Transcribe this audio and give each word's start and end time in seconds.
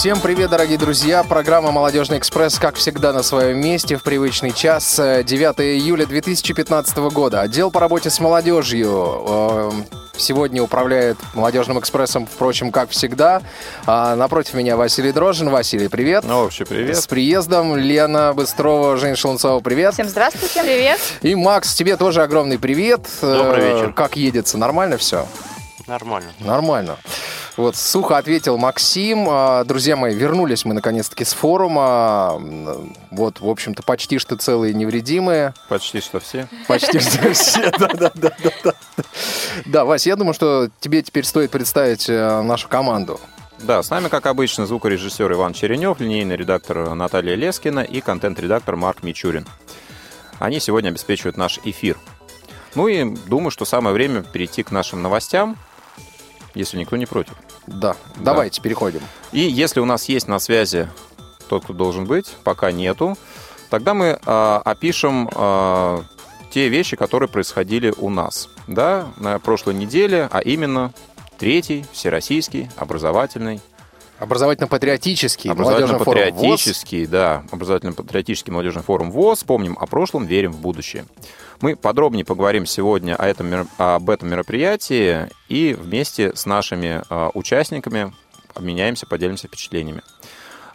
Всем 0.00 0.18
привет, 0.18 0.48
дорогие 0.48 0.78
друзья! 0.78 1.22
Программа 1.22 1.72
«Молодежный 1.72 2.16
экспресс», 2.16 2.58
как 2.58 2.76
всегда, 2.76 3.12
на 3.12 3.22
своем 3.22 3.60
месте 3.60 3.98
в 3.98 4.02
привычный 4.02 4.50
час. 4.50 4.94
9 4.96 5.60
июля 5.60 6.06
2015 6.06 6.96
года. 7.12 7.42
Отдел 7.42 7.70
по 7.70 7.80
работе 7.80 8.08
с 8.08 8.18
молодежью 8.18 9.22
э, 9.28 9.70
сегодня 10.16 10.62
управляет 10.62 11.18
«Молодежным 11.34 11.78
экспрессом», 11.78 12.26
впрочем, 12.26 12.72
как 12.72 12.88
всегда. 12.88 13.42
А 13.84 14.16
напротив 14.16 14.54
меня 14.54 14.78
Василий 14.78 15.12
Дрожин. 15.12 15.50
Василий, 15.50 15.88
привет! 15.88 16.24
Ну, 16.24 16.44
вообще 16.44 16.64
привет! 16.64 16.96
С 16.96 17.06
приездом. 17.06 17.76
Лена 17.76 18.32
Быстрова, 18.32 18.96
Жень 18.96 19.16
Шелунцова, 19.16 19.60
привет! 19.60 19.92
Всем 19.92 20.08
здравствуйте! 20.08 20.62
Привет! 20.62 20.98
И 21.20 21.34
Макс, 21.34 21.74
тебе 21.74 21.98
тоже 21.98 22.22
огромный 22.22 22.58
привет. 22.58 23.02
Добрый 23.20 23.64
Э, 23.64 23.74
вечер. 23.74 23.92
Как 23.92 24.16
едется? 24.16 24.56
Нормально 24.56 24.96
все? 24.96 25.26
Нормально. 25.86 26.30
Нормально. 26.38 26.96
Вот, 27.60 27.76
сухо 27.76 28.16
ответил 28.16 28.56
Максим. 28.56 29.26
А, 29.28 29.64
Друзья 29.64 29.94
мои, 29.94 30.14
вернулись 30.14 30.64
мы 30.64 30.72
наконец-таки 30.72 31.26
с 31.26 31.34
форума. 31.34 32.40
Вот, 33.10 33.40
в 33.40 33.46
общем-то, 33.46 33.82
почти 33.82 34.18
что 34.18 34.36
целые 34.36 34.72
невредимые. 34.72 35.52
Почти 35.68 36.00
что 36.00 36.20
все. 36.20 36.48
Почти 36.66 36.98
что 37.00 37.30
все. 37.34 37.70
Да, 37.72 37.88
да, 37.88 38.10
да, 38.14 38.32
да, 38.42 38.50
да. 38.64 38.72
Да, 39.66 39.84
Вась, 39.84 40.06
я 40.06 40.16
думаю, 40.16 40.32
что 40.32 40.70
тебе 40.80 41.02
теперь 41.02 41.24
стоит 41.24 41.50
представить 41.50 42.08
э, 42.08 42.40
нашу 42.40 42.66
команду. 42.68 43.20
Да, 43.58 43.82
с 43.82 43.90
нами, 43.90 44.08
как 44.08 44.24
обычно, 44.24 44.66
звукорежиссер 44.66 45.30
Иван 45.30 45.52
Черенев, 45.52 46.00
линейный 46.00 46.36
редактор 46.36 46.94
Наталья 46.94 47.34
Лескина 47.34 47.80
и 47.80 48.00
контент-редактор 48.00 48.76
Марк 48.76 49.02
Мичурин. 49.02 49.46
Они 50.38 50.60
сегодня 50.60 50.88
обеспечивают 50.88 51.36
наш 51.36 51.60
эфир. 51.64 51.98
Ну 52.74 52.88
и 52.88 53.16
думаю, 53.26 53.50
что 53.50 53.66
самое 53.66 53.92
время 53.92 54.22
перейти 54.22 54.62
к 54.62 54.70
нашим 54.70 55.02
новостям, 55.02 55.58
если 56.60 56.78
никто 56.78 56.96
не 56.96 57.06
против. 57.06 57.34
Да, 57.66 57.96
давайте 58.16 58.60
переходим. 58.60 59.00
И 59.32 59.40
если 59.40 59.80
у 59.80 59.84
нас 59.84 60.08
есть 60.08 60.28
на 60.28 60.38
связи 60.38 60.88
тот, 61.48 61.64
кто 61.64 61.72
должен 61.72 62.04
быть, 62.04 62.36
пока 62.44 62.70
нету, 62.70 63.16
тогда 63.70 63.94
мы 63.94 64.20
а, 64.24 64.62
опишем 64.64 65.28
а, 65.34 66.04
те 66.52 66.68
вещи, 66.68 66.96
которые 66.96 67.28
происходили 67.28 67.92
у 67.96 68.08
нас, 68.10 68.48
да, 68.66 69.08
на 69.16 69.38
прошлой 69.38 69.74
неделе, 69.74 70.28
а 70.30 70.40
именно 70.40 70.92
третий 71.38 71.84
всероссийский 71.92 72.68
образовательный, 72.76 73.60
Образовательно-патриотический 74.20 75.50
образовательно-патриотический, 75.50 77.06
да, 77.06 77.42
образовательно-патриотический 77.50 78.52
молодежный 78.52 78.82
форум 78.82 79.10
ВОЗ. 79.10 79.44
Помним 79.44 79.78
о 79.80 79.86
прошлом, 79.86 80.26
верим 80.26 80.52
в 80.52 80.60
будущее. 80.60 81.06
Мы 81.62 81.74
подробнее 81.74 82.26
поговорим 82.26 82.66
сегодня 82.66 83.16
о 83.16 83.26
этом, 83.26 83.66
об 83.78 84.10
этом 84.10 84.28
мероприятии 84.28 85.30
и 85.48 85.72
вместе 85.72 86.36
с 86.36 86.44
нашими 86.44 87.02
а, 87.08 87.30
участниками 87.32 88.12
обменяемся, 88.54 89.06
поделимся 89.06 89.48
впечатлениями. 89.48 90.02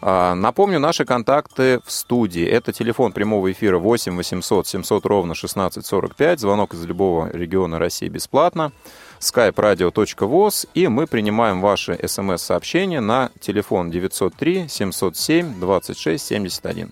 А, 0.07 0.35
Напомню, 0.35 0.79
наши 0.79 1.03
контакты 1.03 1.79
в 1.83 1.91
студии. 1.91 2.45
Это 2.45 2.71
телефон 2.71 3.11
прямого 3.11 3.51
эфира 3.51 3.79
8 3.79 4.15
800 4.15 4.67
700 4.67 5.03
ровно 5.07 5.31
1645. 5.31 6.39
Звонок 6.39 6.75
из 6.75 6.85
любого 6.85 7.27
региона 7.31 7.79
России 7.79 8.07
бесплатно. 8.07 8.71
skype 9.19 9.55
radio.voz. 9.55 10.69
И 10.75 10.87
мы 10.89 11.07
принимаем 11.07 11.59
ваши 11.59 11.97
смс-сообщения 12.07 12.99
на 13.01 13.31
телефон 13.39 13.89
903 13.89 14.67
707 14.67 15.59
26 15.59 16.23
71. 16.23 16.91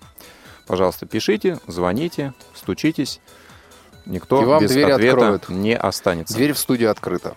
Пожалуйста, 0.66 1.06
пишите, 1.06 1.60
звоните, 1.68 2.34
стучитесь. 2.52 3.20
Никто 4.06 4.42
И 4.42 4.44
вам 4.44 4.60
без 4.60 4.72
ответа 4.72 4.94
откроют. 4.96 5.48
не 5.50 5.76
останется. 5.76 6.34
Дверь 6.34 6.52
в 6.52 6.58
студию 6.58 6.90
открыта. 6.90 7.36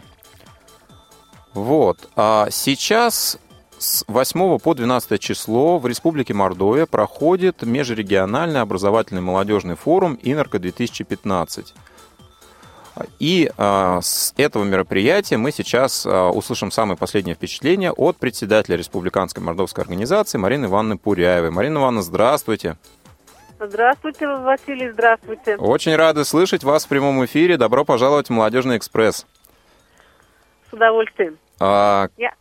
Вот. 1.54 2.10
А 2.16 2.48
сейчас 2.50 3.38
с 3.80 4.04
8 4.08 4.60
по 4.60 4.74
12 4.74 5.22
число 5.22 5.78
в 5.78 5.86
Республике 5.86 6.34
Мордовия 6.34 6.86
проходит 6.86 7.62
межрегиональный 7.62 8.62
образовательный 8.62 9.22
молодежный 9.22 9.76
форум 9.76 10.18
«Инорка-2015». 10.22 11.74
И 13.20 13.52
а, 13.58 14.00
с 14.02 14.34
этого 14.38 14.64
мероприятия 14.64 15.38
мы 15.38 15.52
сейчас 15.52 16.06
а, 16.08 16.30
услышим 16.30 16.72
самые 16.72 16.98
последние 16.98 17.36
впечатления 17.36 17.92
от 17.92 18.18
председателя 18.18 18.76
Республиканской 18.76 19.44
мордовской 19.44 19.84
организации 19.84 20.40
Марины 20.40 20.66
Ивановны 20.66 20.98
Пуряевой. 20.98 21.52
Марина 21.52 21.78
Ивановна, 21.78 22.02
здравствуйте. 22.02 22.78
Здравствуйте, 23.60 24.28
Василий, 24.28 24.90
здравствуйте. 24.92 25.58
Очень 25.58 25.96
рады 25.96 26.26
слышать 26.26 26.64
вас 26.64 26.86
в 26.86 26.88
прямом 26.88 27.24
эфире. 27.26 27.58
Добро 27.58 27.86
пожаловать 27.86 28.28
в 28.28 28.32
«Молодежный 28.32 28.78
экспресс». 28.78 29.28
С 30.70 30.74
удовольствием. 30.74 31.38
А, 31.60 32.08
Я... 32.18 32.34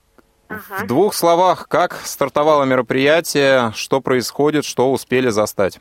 В 0.48 0.86
двух 0.86 1.14
словах, 1.14 1.68
как 1.68 1.94
стартовало 1.94 2.64
мероприятие, 2.64 3.72
что 3.74 4.00
происходит, 4.00 4.64
что 4.64 4.92
успели 4.92 5.28
застать? 5.28 5.80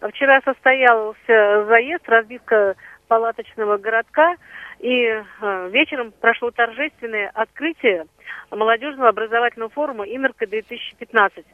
Вчера 0.00 0.40
состоялся 0.44 1.64
заезд, 1.66 2.08
разбивка 2.08 2.74
палаточного 3.08 3.78
городка, 3.78 4.36
и 4.78 5.06
э, 5.06 5.70
вечером 5.72 6.12
прошло 6.20 6.50
торжественное 6.50 7.30
открытие 7.34 8.06
молодежного 8.50 9.08
образовательного 9.08 9.70
форума 9.70 10.04
«Инорка-2015». 10.04 11.44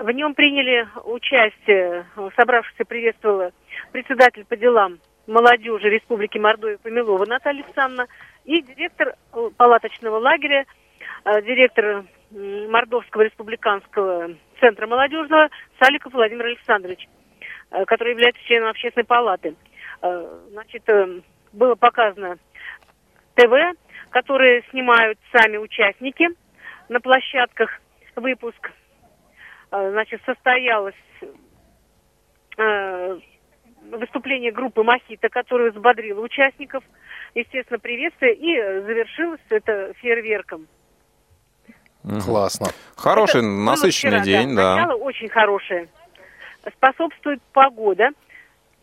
В 0.00 0.10
нем 0.10 0.34
приняли 0.34 0.86
участие, 1.04 2.04
э, 2.14 2.30
собравшихся 2.36 2.84
приветствовала 2.84 3.52
председатель 3.92 4.44
по 4.44 4.56
делам 4.56 4.98
молодежи 5.26 5.88
Республики 5.88 6.38
Мордовия 6.38 6.78
Помилова 6.78 7.24
Наталья 7.26 7.62
Александровна 7.62 8.06
и 8.44 8.60
директор 8.60 9.14
э, 9.32 9.50
палаточного 9.56 10.18
лагеря, 10.18 10.66
директор 11.24 12.04
м, 12.32 12.70
Мордовского 12.70 13.22
республиканского 13.22 14.34
центра 14.60 14.86
молодежного 14.86 15.48
Саликов 15.80 16.12
Владимир 16.12 16.46
Александрович, 16.46 17.08
э, 17.70 17.84
который 17.84 18.12
является 18.12 18.42
членом 18.44 18.68
общественной 18.70 19.04
палаты. 19.04 19.54
Э, 20.02 20.38
Значит, 20.50 20.82
э, 20.88 21.20
было 21.52 21.74
показано 21.74 22.38
ТВ, 23.34 23.52
которые 24.10 24.62
снимают 24.70 25.18
сами 25.32 25.56
участники 25.56 26.28
на 26.88 27.00
площадках. 27.00 27.70
Выпуск, 28.16 28.70
э, 29.70 29.90
значит, 29.90 30.20
состоялось 30.26 30.94
э, 32.58 33.18
выступление 33.90 34.52
группы 34.52 34.82
Махита, 34.82 35.28
которая 35.28 35.70
взбодрила 35.70 36.20
участников, 36.20 36.84
естественно, 37.34 37.78
приветствие, 37.78 38.34
и 38.34 38.56
э, 38.56 38.82
завершилось 38.82 39.40
это 39.48 39.92
фейерверком. 39.94 40.66
Классно. 42.24 42.66
Хороший, 42.96 43.38
Это 43.38 43.46
насыщенный 43.46 44.20
вчера, 44.20 44.24
день, 44.24 44.56
да. 44.56 44.76
Начало 44.76 44.96
очень 44.96 45.28
хорошее. 45.28 45.88
Способствует 46.76 47.40
погода. 47.52 48.10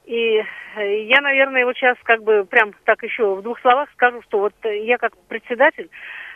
И 0.05 0.41
э, 0.75 1.03
я, 1.03 1.21
наверное, 1.21 1.65
вот 1.65 1.75
сейчас 1.75 1.97
как 2.03 2.23
бы 2.23 2.45
прям 2.45 2.73
так 2.85 3.03
еще 3.03 3.35
в 3.35 3.41
двух 3.41 3.59
словах 3.59 3.89
скажу, 3.91 4.21
что 4.23 4.39
вот 4.39 4.53
я 4.63 4.97
как 4.97 5.15
председатель 5.27 5.89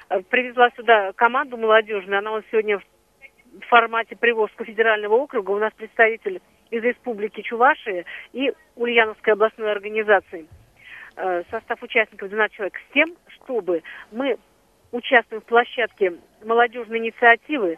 э, 0.10 0.22
привезла 0.30 0.70
сюда 0.76 1.12
команду 1.14 1.58
молодежную. 1.58 2.20
Она 2.20 2.32
вот 2.32 2.44
сегодня 2.52 2.80
в 2.80 3.66
формате 3.68 4.16
Приволжского 4.16 4.66
федерального 4.66 5.16
округа. 5.16 5.52
У 5.52 5.60
нас 5.60 5.74
представитель 5.74 6.42
из 6.70 6.84
Республики 6.84 7.42
Чувашия 7.42 8.06
и 8.34 8.52
Ульяновской 8.76 9.34
областной 9.34 9.72
организации. 9.72 10.48
Э, 11.16 11.44
Состав 11.50 11.82
участников 11.82 12.30
12 12.30 12.56
человек 12.56 12.76
с 12.78 12.94
тем, 12.94 13.16
чтобы 13.30 13.84
мы 14.12 14.38
участвуем 14.92 15.42
в 15.42 15.46
площадке 15.46 16.14
молодежной 16.44 17.00
инициативы. 17.00 17.78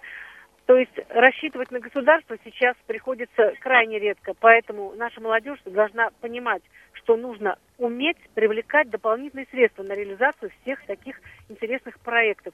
То 0.65 0.77
есть 0.77 0.97
рассчитывать 1.09 1.69
на 1.71 1.79
государство 1.79 2.37
сейчас 2.43 2.75
приходится 2.87 3.53
крайне 3.61 3.99
редко. 3.99 4.33
Поэтому 4.39 4.93
наша 4.95 5.21
молодежь 5.21 5.59
должна 5.65 6.09
понимать, 6.21 6.63
что 6.93 7.17
нужно 7.17 7.57
уметь 7.77 8.17
привлекать 8.33 8.89
дополнительные 8.89 9.45
средства 9.51 9.83
на 9.83 9.93
реализацию 9.93 10.51
всех 10.61 10.83
таких 10.85 11.19
интересных 11.49 11.99
проектов. 11.99 12.53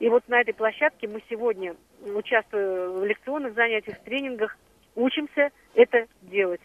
И 0.00 0.08
вот 0.08 0.26
на 0.28 0.40
этой 0.40 0.54
площадке 0.54 1.06
мы 1.06 1.22
сегодня, 1.30 1.76
участвуя 2.04 2.88
в 2.88 3.04
лекционных 3.04 3.54
занятиях, 3.54 4.00
тренингах, 4.00 4.56
учимся 4.96 5.50
это 5.74 6.06
делать. 6.22 6.60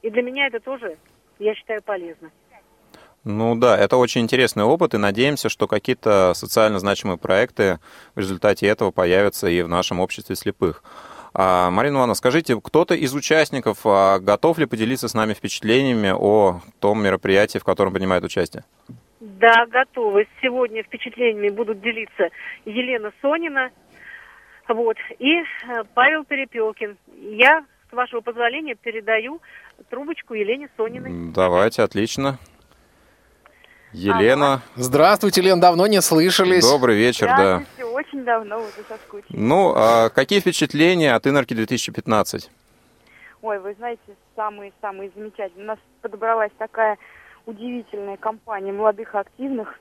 И 0.00 0.08
для 0.08 0.22
меня 0.22 0.46
это 0.46 0.60
тоже, 0.60 0.96
я 1.38 1.54
считаю, 1.54 1.82
полезно. 1.82 2.30
Ну 3.24 3.54
да, 3.56 3.76
это 3.76 3.96
очень 3.96 4.22
интересный 4.22 4.64
опыт, 4.64 4.94
и 4.94 4.98
надеемся, 4.98 5.48
что 5.48 5.66
какие-то 5.66 6.32
социально 6.34 6.78
значимые 6.78 7.18
проекты 7.18 7.78
в 8.14 8.20
результате 8.20 8.66
этого 8.66 8.90
появятся 8.90 9.48
и 9.48 9.62
в 9.62 9.68
нашем 9.68 10.00
обществе 10.00 10.36
слепых. 10.36 10.82
А, 11.34 11.70
Марина 11.70 11.96
Ивановна, 11.96 12.14
скажите, 12.14 12.58
кто-то 12.60 12.94
из 12.94 13.14
участников 13.14 13.80
а, 13.84 14.18
готов 14.18 14.58
ли 14.58 14.66
поделиться 14.66 15.08
с 15.08 15.14
нами 15.14 15.34
впечатлениями 15.34 16.12
о 16.14 16.60
том 16.80 17.02
мероприятии, 17.02 17.58
в 17.58 17.64
котором 17.64 17.92
принимает 17.92 18.24
участие? 18.24 18.64
Да, 19.20 19.66
готовы. 19.66 20.26
Сегодня 20.40 20.82
впечатлениями 20.82 21.50
будут 21.50 21.80
делиться 21.80 22.30
Елена 22.64 23.12
Сонина 23.20 23.70
вот, 24.68 24.96
и 25.18 25.38
э, 25.38 25.44
Павел 25.94 26.24
Перепелкин. 26.24 26.96
Я 27.16 27.64
с 27.90 27.92
вашего 27.92 28.20
позволения, 28.20 28.74
передаю 28.74 29.40
трубочку 29.88 30.34
Елене 30.34 30.68
Сониной. 30.76 31.32
Давайте, 31.32 31.82
отлично. 31.82 32.38
Елена, 33.92 34.60
Здравствуйте, 34.76 35.40
Лен, 35.40 35.60
давно 35.60 35.86
не 35.86 36.00
слышались. 36.02 36.68
добрый 36.68 36.96
вечер, 36.96 37.26
да. 37.28 37.62
Очень 37.92 38.24
давно 38.24 38.58
уже 38.58 38.84
соскучились. 38.88 39.30
Ну, 39.30 39.72
а 39.74 40.08
какие 40.10 40.40
впечатления 40.40 41.14
от 41.14 41.26
Инорки 41.26 41.54
2015? 41.54 42.50
Ой, 43.42 43.58
вы 43.60 43.74
знаете, 43.74 44.00
самые-самые 44.36 45.10
замечательные. 45.16 45.64
У 45.64 45.66
нас 45.68 45.78
подобралась 46.02 46.52
такая 46.58 46.98
удивительная 47.46 48.16
компания 48.16 48.72
молодых 48.72 49.14
активных 49.14 49.78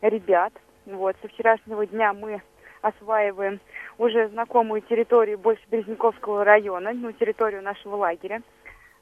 ребят. 0.00 0.52
Вот, 0.86 1.14
со 1.22 1.28
вчерашнего 1.28 1.86
дня 1.86 2.12
мы 2.12 2.42
осваиваем 2.82 3.60
уже 3.98 4.28
знакомую 4.28 4.80
территорию 4.80 5.38
больше 5.38 5.62
Березняковского 5.70 6.44
района, 6.44 6.92
ну, 6.92 7.12
территорию 7.12 7.62
нашего 7.62 7.96
лагеря. 7.96 8.42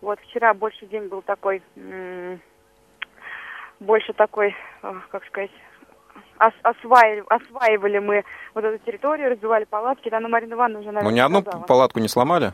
Вот, 0.01 0.19
вчера 0.21 0.53
больше 0.53 0.87
день 0.87 1.07
был 1.09 1.23
такой, 1.23 1.63
м, 1.77 2.41
больше 3.81 4.13
такой, 4.13 4.55
э, 4.83 4.95
как 5.11 5.25
сказать, 5.27 5.51
ос- 6.39 6.53
осваивали, 6.63 7.25
осваивали 7.29 7.99
мы 7.99 8.25
вот 8.55 8.65
эту 8.65 8.79
территорию, 8.85 9.31
разбивали 9.31 9.65
палатки. 9.65 10.09
Да, 10.09 10.21
ну, 10.21 10.29
Марина 10.29 10.55
Ивановна 10.55 10.81
уже, 10.81 10.89
наверное, 10.93 11.11
Ну, 11.11 11.17
ни 11.17 11.21
одну 11.21 11.41
сказала. 11.43 11.63
палатку 11.65 12.01
не 12.01 12.09
сломали? 12.09 12.53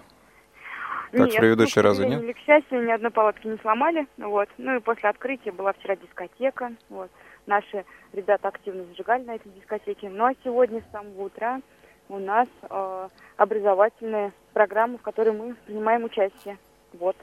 Как 1.13 1.21
в 1.21 1.27
Нет, 1.27 1.37
предыдущие 1.37 1.83
ну, 1.83 1.89
к 1.89 1.91
разы, 1.91 2.07
или 2.09 2.33
к 2.33 2.39
счастью, 2.39 2.85
ни 2.85 2.91
одной 2.91 3.13
палатки 3.13 3.47
не 3.47 3.57
сломали. 3.59 4.09
Вот. 4.19 4.49
Ну 4.59 4.77
и 4.77 4.81
после 4.81 5.09
открытия 5.09 5.53
была 5.53 5.73
вчера 5.73 5.95
дискотека. 5.95 6.73
Вот. 6.89 7.09
Наши 7.47 7.85
ребята 8.13 8.49
активно 8.49 8.83
зажигали 8.85 9.23
на 9.23 9.37
этой 9.37 9.53
дискотеке. 9.53 10.09
Ну 10.11 10.25
а 10.25 10.33
сегодня 10.43 10.81
с 10.81 10.91
самого 10.93 11.27
утра 11.27 11.61
у 12.09 12.19
нас 12.19 12.49
э, 12.69 13.09
образовательная 13.37 14.33
программа, 14.55 14.99
в 14.99 15.03
которой 15.03 15.31
мы 15.35 15.55
принимаем 15.67 16.03
участие. 16.03 16.59
Вот. 16.95 17.17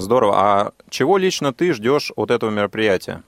Здорово. 0.00 0.34
А 0.36 0.72
чего 0.90 1.16
лично 1.16 1.52
ты 1.52 1.72
ждешь 1.72 2.12
от 2.16 2.30
этого 2.30 2.50
мероприятия? 2.50 3.22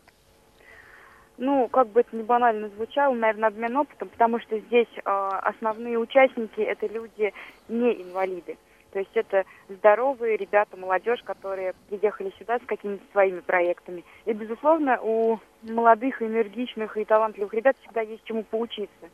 Ну, 1.38 1.69
как 1.69 1.88
бы 1.88 2.00
это 2.00 2.15
не 2.15 2.23
банально 2.23 2.69
звучало, 2.69 3.15
наверное, 3.15 3.49
обмен 3.49 3.76
опытом, 3.76 4.09
потому 4.09 4.41
что 4.41 4.59
здесь 4.59 4.88
э, 4.97 5.00
основные 5.05 5.97
участники 5.97 6.61
это 6.61 6.87
люди 6.87 7.32
не 7.69 8.03
инвалиды. 8.03 8.59
То 8.93 8.99
есть 8.99 9.11
это 9.15 9.44
здоровые 9.69 10.37
ребята, 10.37 10.76
молодежь, 10.76 11.23
которые 11.23 11.75
приехали 11.88 12.32
сюда 12.38 12.59
с 12.59 12.67
какими-то 12.67 13.05
своими 13.12 13.41
проектами. 13.41 14.05
И, 14.25 14.32
безусловно, 14.32 14.99
у 15.00 15.38
молодых, 15.62 16.23
энергичных 16.23 16.97
и 16.97 17.05
талантливых 17.05 17.55
ребят 17.55 17.76
всегда 17.81 18.00
есть 18.00 18.25
чему 18.25 18.43
поучиться. 18.43 19.09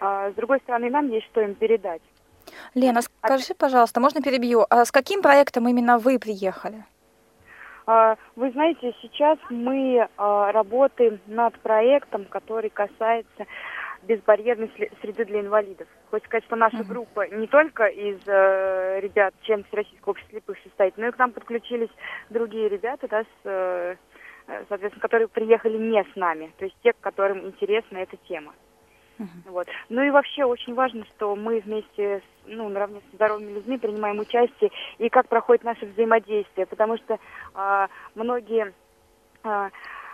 А, 0.00 0.30
с 0.30 0.34
другой 0.34 0.60
стороны, 0.60 0.90
нам 0.90 1.08
есть 1.08 1.26
что 1.26 1.40
им 1.40 1.54
передать. 1.54 2.02
Лена, 2.74 3.00
скажи, 3.02 3.54
пожалуйста, 3.54 4.00
можно 4.00 4.20
перебью? 4.22 4.66
А 4.70 4.84
с 4.84 4.92
каким 4.92 5.22
проектом 5.22 5.68
именно 5.68 5.98
вы 5.98 6.18
приехали? 6.18 6.84
А, 7.86 8.16
Вы 8.34 8.50
знаете, 8.50 8.94
сейчас 9.00 9.38
мы 9.48 10.08
а, 10.16 10.50
работаем 10.52 11.20
над 11.26 11.58
проектом, 11.60 12.24
который 12.24 12.68
касается 12.70 13.46
безбарьерной 14.02 14.70
среды 15.00 15.24
для 15.24 15.40
инвалидов. 15.40 15.86
Хочется 16.10 16.28
сказать, 16.28 16.44
что 16.44 16.56
наша 16.56 16.84
группа 16.84 17.28
не 17.28 17.46
только 17.46 17.86
из 17.86 18.18
э, 18.26 19.00
ребят 19.00 19.34
член 19.42 19.64
Всероссийского 19.64 20.12
общества 20.12 20.32
слепых 20.32 20.56
состоит, 20.62 20.96
но 20.96 21.08
и 21.08 21.10
к 21.10 21.18
нам 21.18 21.32
подключились 21.32 21.90
другие 22.30 22.68
ребята, 22.68 23.08
да, 23.08 23.22
с, 23.22 23.26
э, 23.44 23.96
э, 24.46 24.64
соответственно, 24.68 25.02
которые 25.02 25.28
приехали 25.28 25.76
не 25.76 26.02
с 26.02 26.16
нами, 26.16 26.52
то 26.58 26.64
есть 26.64 26.76
те, 26.82 26.92
которым 27.00 27.46
интересна 27.46 27.98
эта 27.98 28.16
тема. 28.28 28.54
Вот. 29.46 29.66
Ну 29.88 30.02
и 30.02 30.10
вообще 30.10 30.44
очень 30.44 30.74
важно, 30.74 31.04
что 31.06 31.34
мы 31.36 31.60
вместе, 31.60 32.18
с, 32.18 32.22
ну, 32.46 32.68
наравне 32.68 33.00
с 33.00 33.14
здоровыми 33.14 33.52
людьми 33.52 33.78
принимаем 33.78 34.18
участие 34.18 34.70
и 34.98 35.08
как 35.08 35.28
проходит 35.28 35.64
наше 35.64 35.86
взаимодействие, 35.86 36.66
потому 36.66 36.96
что 36.98 37.18
а, 37.54 37.88
многие 38.14 38.72
а, 39.42 39.70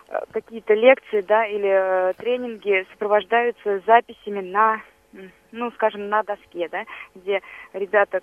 э, 0.08 0.18
какие-то 0.32 0.74
лекции, 0.74 1.22
да, 1.22 1.46
или 1.46 1.68
э, 1.68 2.12
тренинги 2.14 2.86
сопровождаются 2.92 3.80
записями 3.86 4.40
на, 4.40 4.80
ну, 5.52 5.70
скажем, 5.72 6.08
на 6.08 6.22
доске, 6.22 6.68
да, 6.70 6.84
где 7.14 7.40
ребята, 7.72 8.20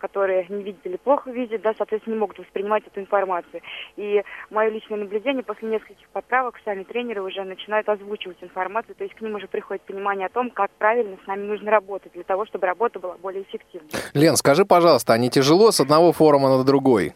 которые 0.00 0.46
не 0.48 0.62
видят 0.62 0.84
или 0.84 0.96
плохо 0.96 1.30
видят, 1.30 1.62
да, 1.62 1.74
соответственно, 1.76 2.14
не 2.14 2.20
могут 2.20 2.38
воспринимать 2.38 2.84
эту 2.86 3.00
информацию. 3.00 3.62
И 3.96 4.22
мое 4.50 4.70
личное 4.70 4.98
наблюдение, 4.98 5.42
после 5.42 5.68
нескольких 5.68 6.08
поправок 6.08 6.56
сами 6.64 6.82
тренеры 6.82 7.22
уже 7.22 7.44
начинают 7.44 7.88
озвучивать 7.88 8.38
информацию, 8.42 8.94
то 8.94 9.04
есть 9.04 9.14
к 9.14 9.20
ним 9.20 9.36
уже 9.36 9.46
приходит 9.46 9.82
понимание 9.82 10.26
о 10.26 10.30
том, 10.30 10.50
как 10.50 10.70
правильно 10.72 11.16
с 11.22 11.26
нами 11.26 11.46
нужно 11.46 11.70
работать, 11.70 12.12
для 12.12 12.24
того, 12.24 12.46
чтобы 12.46 12.66
работа 12.66 12.98
была 12.98 13.14
более 13.16 13.42
эффективной. 13.42 13.90
Лен, 14.14 14.36
скажи, 14.36 14.64
пожалуйста, 14.64 15.12
а 15.12 15.18
не 15.18 15.30
тяжело 15.30 15.70
с 15.70 15.80
одного 15.80 16.12
форума 16.12 16.56
на 16.56 16.64
другой? 16.64 17.14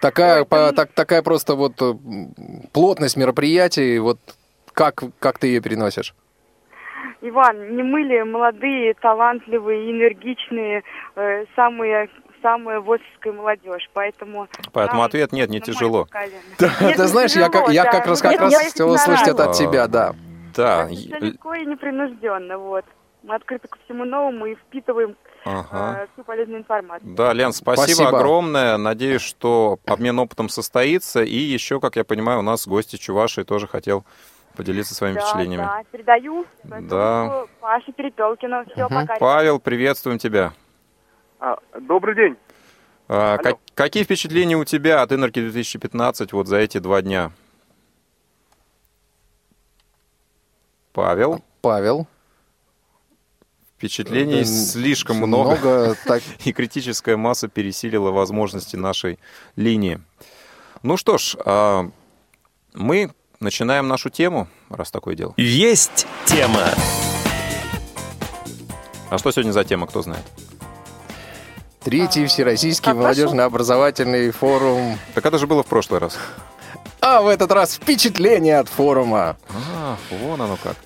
Такая, 0.00 0.44
по- 0.46 0.72
так- 0.72 0.92
такая 0.92 1.22
просто 1.22 1.54
вот 1.54 1.74
э, 1.82 1.92
плотность 2.72 3.18
мероприятий, 3.18 3.98
вот 3.98 4.18
как, 4.72 5.02
как 5.18 5.38
ты 5.38 5.48
ее 5.48 5.60
переносишь? 5.60 6.14
Иван, 7.20 7.76
не 7.76 7.82
мы 7.82 8.00
ли 8.02 8.22
молодые, 8.24 8.94
талантливые, 8.94 9.90
энергичные, 9.90 10.82
э, 11.16 11.44
самые 11.56 12.08
самая 12.42 12.80
ВОСовская 12.80 13.34
молодежь, 13.34 13.90
поэтому... 13.92 14.48
Поэтому 14.72 15.00
нам 15.00 15.08
ответ 15.08 15.30
нет, 15.32 15.50
не 15.50 15.60
тижело. 15.60 16.06
сказали. 16.06 16.32
Нет, 16.80 16.96
Ты 16.96 17.02
не 17.02 17.08
знаешь, 17.08 17.32
я, 17.32 17.48
тяжело, 17.48 17.64
как- 17.66 17.74
я 17.74 17.84
да. 17.84 17.90
как 17.90 18.06
раз 18.06 18.22
как 18.22 18.32
это 18.32 18.44
раз 18.44 18.78
на 18.78 18.86
услышать 18.86 19.28
это 19.28 19.44
от 19.44 19.52
тебя, 19.52 19.86
да. 19.86 20.14
Да. 20.56 20.88
Это 20.88 21.26
легко 21.26 21.54
и 21.54 21.66
непринужденно, 21.66 22.56
вот. 22.56 22.84
Мы 23.22 23.34
открыты 23.34 23.68
ко 23.68 23.78
всему 23.84 24.06
новому 24.06 24.46
и 24.46 24.54
впитываем 24.54 25.14
Ага. 25.44 26.00
э, 26.02 26.06
всю 26.14 26.24
полезную 26.24 26.60
информацию. 26.60 27.14
Да, 27.14 27.32
Лен, 27.34 27.52
спасибо, 27.52 27.86
Спасибо. 27.86 28.18
огромное. 28.18 28.78
Надеюсь, 28.78 29.20
что 29.20 29.78
обмен 29.86 30.18
опытом 30.18 30.48
состоится. 30.48 31.22
И 31.22 31.36
еще, 31.36 31.80
как 31.80 31.96
я 31.96 32.04
понимаю, 32.04 32.38
у 32.38 32.42
нас 32.42 32.66
гости 32.66 32.96
Чувашии 32.96 33.42
тоже 33.42 33.66
хотел 33.66 34.04
поделиться 34.56 34.94
своими 34.94 35.14
да, 35.16 35.20
впечатлениями. 35.22 35.62
да, 35.62 35.82
передаю 35.90 36.46
Да. 36.64 37.46
Паше 37.60 37.92
Перепелкину. 37.92 38.64
Все, 38.72 38.88
пока. 38.88 39.16
Павел, 39.18 39.58
приветствуем 39.60 40.18
тебя. 40.18 40.52
А, 41.38 41.56
добрый 41.80 42.14
день. 42.14 42.36
А, 43.08 43.38
как- 43.38 43.58
какие 43.74 44.04
впечатления 44.04 44.56
у 44.56 44.64
тебя 44.64 45.02
от 45.02 45.12
Инорки 45.12 45.40
2015 45.40 46.32
вот 46.32 46.46
за 46.46 46.58
эти 46.58 46.78
два 46.78 47.02
дня? 47.02 47.32
Павел, 50.92 51.42
Павел. 51.62 52.06
впечатлений 53.76 54.40
Э, 54.40 54.44
слишком 54.44 55.16
много, 55.16 55.50
Много 55.56 55.96
так- 56.06 56.22
и 56.44 56.52
критическая 56.52 57.16
масса 57.16 57.48
пересилила 57.48 58.10
возможности 58.10 58.76
нашей 58.76 59.18
линии. 59.56 60.00
Ну 60.82 60.96
что 60.96 61.16
ж, 61.18 61.36
а, 61.44 61.90
мы 62.74 63.10
начинаем 63.40 63.88
нашу 63.88 64.10
тему, 64.10 64.48
раз 64.68 64.90
такое 64.90 65.14
дело. 65.16 65.32
Есть 65.36 66.06
тема. 66.26 66.68
А 69.08 69.18
что 69.18 69.32
сегодня 69.32 69.52
за 69.52 69.64
тема, 69.64 69.86
кто 69.86 70.02
знает? 70.02 70.24
Третий 71.82 72.26
Всероссийский 72.26 72.84
как 72.84 72.94
прошел? 72.96 73.04
молодежно-образовательный 73.24 74.30
форум. 74.30 74.98
Так 75.14 75.24
это 75.24 75.38
же 75.38 75.46
было 75.46 75.62
в 75.62 75.66
прошлый 75.66 75.98
раз. 76.00 76.18
А 77.00 77.22
в 77.22 77.28
этот 77.28 77.50
раз 77.50 77.74
впечатление 77.74 78.58
от 78.58 78.68
форума. 78.68 79.36
А, 79.48 79.96
вон 80.22 80.40
оно 80.42 80.58
как. 80.62 80.76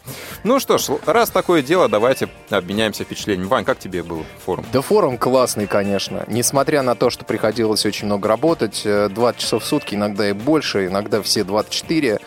Ну 0.45 0.61
что 0.61 0.79
ж, 0.79 0.91
раз 1.07 1.31
такое 1.31 1.63
дело, 1.63 1.89
давайте 1.89 2.29
обменяемся 2.51 3.05
впечатлениями. 3.05 3.49
Вань, 3.49 3.65
как 3.65 3.79
тебе 3.79 4.03
был 4.03 4.25
форум? 4.45 4.65
Да 4.73 4.81
форум 4.81 5.19
классный, 5.19 5.67
конечно. 5.67 6.25
Несмотря 6.29 6.83
на 6.83 6.95
то, 6.95 7.11
что 7.11 7.25
приходилось 7.25 7.85
очень 7.85 8.07
много 8.07 8.29
работать, 8.29 8.83
э, 8.85 9.09
20 9.09 9.41
часов 9.41 9.65
в 9.65 9.67
сутки, 9.67 9.97
иногда 9.97 10.29
и 10.29 10.33
больше, 10.33 10.87
иногда 10.87 11.21
все 11.21 11.43
24, 11.43 12.21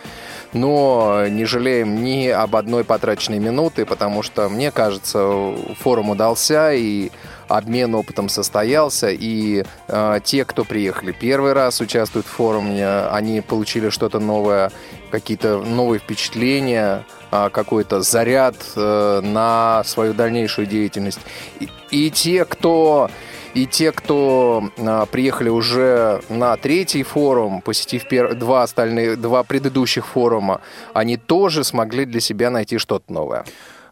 но 0.54 1.26
не 1.28 1.46
жалеем 1.46 2.04
ни 2.04 2.28
об 2.28 2.56
одной 2.56 2.84
потраченной 2.84 3.40
минуты, 3.40 3.86
потому 3.86 4.24
что, 4.24 4.50
мне 4.50 4.72
кажется, 4.72 5.54
форум 5.80 6.10
удался, 6.10 6.74
и 6.74 7.12
обмен 7.48 7.96
опытом 7.96 8.30
состоялся, 8.30 9.10
и 9.10 9.64
э, 9.88 10.20
те, 10.24 10.46
кто 10.46 10.64
приехали 10.64 11.12
первый 11.12 11.54
раз 11.54 11.82
участвуют 11.82 12.26
в 12.26 12.30
форуме, 12.30 13.08
они 13.08 13.42
получили 13.42 13.90
что-то 13.90 14.20
новое, 14.20 14.72
какие-то 15.12 15.60
новые 15.60 16.00
впечатления, 16.00 17.04
а, 17.30 17.50
какой-то 17.50 18.02
заряд 18.02 18.56
э, 18.76 19.22
на 19.22 19.84
свою 19.86 20.14
дальнейшую 20.14 20.66
деятельность. 20.66 21.20
И, 21.60 21.68
и 21.92 22.10
те, 22.10 22.46
кто 22.46 23.10
и 23.54 23.66
те, 23.66 23.92
кто 23.92 24.70
а, 24.78 25.06
приехали 25.08 25.50
уже 25.50 26.22
на 26.30 26.56
третий 26.58 27.04
форум, 27.04 27.62
посетив 27.62 28.06
пер- 28.06 28.34
два 28.36 28.64
остальные, 28.64 29.16
два 29.18 29.44
предыдущих 29.44 30.06
форума, 30.06 30.62
они 30.94 31.18
тоже 31.18 31.64
смогли 31.64 32.06
для 32.06 32.22
себя 32.22 32.50
найти 32.50 32.78
что-то 32.78 33.12
новое. 33.12 33.46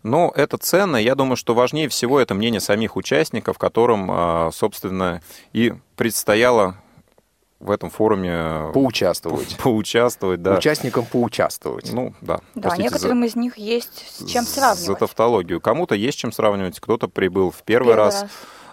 Ну, 0.05 0.31
это 0.35 0.57
ценно. 0.57 0.97
Я 0.97 1.15
думаю, 1.15 1.35
что 1.35 1.55
важнее 1.55 1.89
всего 1.89 2.19
это 2.19 2.35
мнение 2.35 2.62
самих 2.62 2.95
участников, 2.95 3.57
которым, 3.57 4.07
а, 4.12 4.51
собственно, 4.53 5.21
и 5.51 5.74
предстояло 5.95 6.75
в 7.59 7.71
этом 7.71 7.89
форуме 7.89 8.29
э, 8.31 8.71
Поучаствовать. 8.74 9.57
поучаствовать. 9.57 10.43
Да. 10.43 10.57
Участникам 10.57 11.05
поучаствовать. 11.05 11.91
Ну, 11.91 12.13
да. 12.21 12.38
Да, 12.53 12.62
простите 12.69 12.89
за- 12.89 12.93
некоторым 12.95 13.24
из 13.25 13.35
них 13.35 13.57
есть 13.57 14.05
с 14.19 14.25
чем 14.29 14.43
За 14.43 14.51
сравнивать. 14.51 15.00
тавтологию. 15.00 15.59
Кому-то 15.59 15.95
есть 15.95 16.19
чем 16.19 16.31
сравнивать, 16.31 16.79
кто-то 16.79 17.07
прибыл 17.07 17.50
в 17.50 17.63
первый, 17.63 17.95
раз. 17.95 18.24
А, 18.24 18.27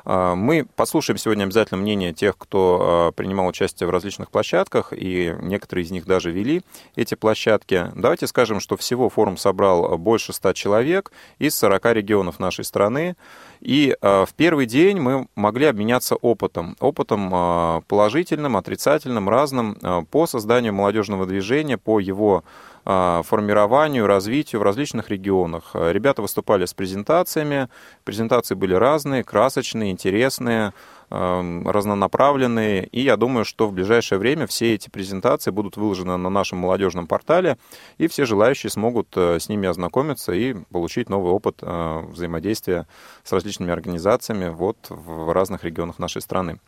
мы 0.05 0.67
послушаем 0.77 1.19
сегодня 1.19 1.45
обязательно 1.45 1.81
мнение 1.81 2.13
тех, 2.13 2.37
кто 2.37 2.79
а, 2.81 3.13
принимал 3.13 3.47
участие 3.47 3.87
в 3.87 3.91
различных 3.91 4.31
площадках, 4.31 4.93
и 4.93 5.35
некоторые 5.41 5.85
из 5.85 5.91
них 5.91 6.07
даже 6.07 6.31
вели 6.31 6.63
эти 6.97 7.15
площадки. 7.15 7.91
Давайте 7.95 8.27
скажем, 8.27 8.61
что 8.61 8.77
всего 8.77 9.09
форум 9.09 9.37
собрал 9.37 9.97
больше 9.99 10.33
ста 10.33 10.55
человек 10.55 11.13
из 11.39 11.55
40 11.57 11.85
регионов 11.93 12.39
нашей 12.41 12.65
страны. 12.65 13.17
И 13.63 13.97
в 14.01 14.29
первый 14.37 14.67
день 14.67 14.99
мы 14.99 15.29
могли 15.37 15.67
обменяться 15.67 16.17
опытом. 16.17 16.77
Опытом 16.81 17.85
положительным, 17.87 18.57
отрицательным, 18.57 19.29
разным 19.29 19.77
по 20.11 20.27
созданию 20.27 20.75
молодежного 20.75 21.27
движения, 21.27 21.79
по 21.79 22.01
его 22.01 22.43
а, 22.85 23.23
формированию, 23.23 24.09
развитию 24.09 24.61
в 24.61 24.65
различных 24.65 25.09
регионах. 25.09 25.71
Ребята 25.75 26.21
выступали 26.21 26.65
с 26.65 26.75
презентациями. 26.75 27.69
Презентации 28.03 28.57
были 28.57 28.75
разные, 28.75 29.23
красочные, 29.23 29.93
интересные, 29.93 30.69
а, 30.69 30.73
разнонаправленные. 31.13 32.87
И 32.87 33.03
я 33.03 33.17
думаю, 33.17 33.45
что 33.45 33.69
в 33.69 33.73
ближайшее 33.73 34.19
время 34.19 34.47
все 34.47 34.75
эти 34.75 34.89
презентации 34.89 35.51
будут 35.51 35.77
выложены 35.77 36.17
на 36.17 36.31
нашем 36.31 36.59
молодежном 36.59 37.07
портале, 37.07 37.59
и 37.99 38.07
все 38.07 38.25
желающие 38.25 38.71
смогут 38.71 39.09
э, 39.17 39.39
с 39.39 39.49
ними 39.49 39.69
ознакомиться 39.69 40.33
и 40.33 40.55
получить 40.71 41.09
новый 41.09 41.33
опыт 41.33 41.59
э, 41.63 42.03
взаимодействия 42.09 42.87
с 43.25 43.33
различными 43.33 43.73
организациями 43.73 44.49
вот 44.49 44.79
в 44.89 45.33
разных 45.33 45.65
регионах 45.65 45.99
нашей 45.99 46.23
страны. 46.23 46.59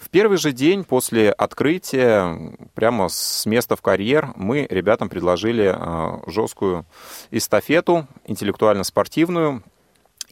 В 0.00 0.08
первый 0.08 0.38
же 0.38 0.52
день 0.52 0.82
после 0.82 1.30
открытия, 1.30 2.56
прямо 2.74 3.08
с 3.10 3.44
места 3.44 3.76
в 3.76 3.82
карьер, 3.82 4.32
мы 4.34 4.66
ребятам 4.70 5.10
предложили 5.10 5.70
а, 5.76 6.22
жесткую 6.26 6.86
эстафету, 7.30 8.06
интеллектуально-спортивную. 8.24 9.62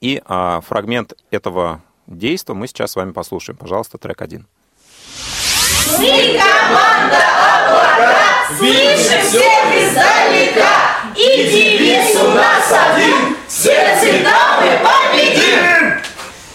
И 0.00 0.22
а, 0.24 0.62
фрагмент 0.62 1.12
этого 1.30 1.82
действия 2.08 2.54
мы 2.54 2.66
сейчас 2.66 2.92
с 2.92 2.96
вами 2.96 3.12
послушаем. 3.12 3.56
Пожалуйста, 3.56 3.98
трек 3.98 4.22
один. 4.22 4.46
Мы 5.98 6.38
команда 6.38 7.16
облака, 7.16 8.56
слышим 8.56 9.22
всех 9.22 9.64
издалека, 9.74 11.12
и 11.14 11.50
девиз 11.50 12.14
у 12.20 12.28
нас 12.32 12.70
один, 12.70 13.36
все 13.48 13.98
цвета 14.00 14.60
мы 14.60 14.80
победим! 14.84 16.00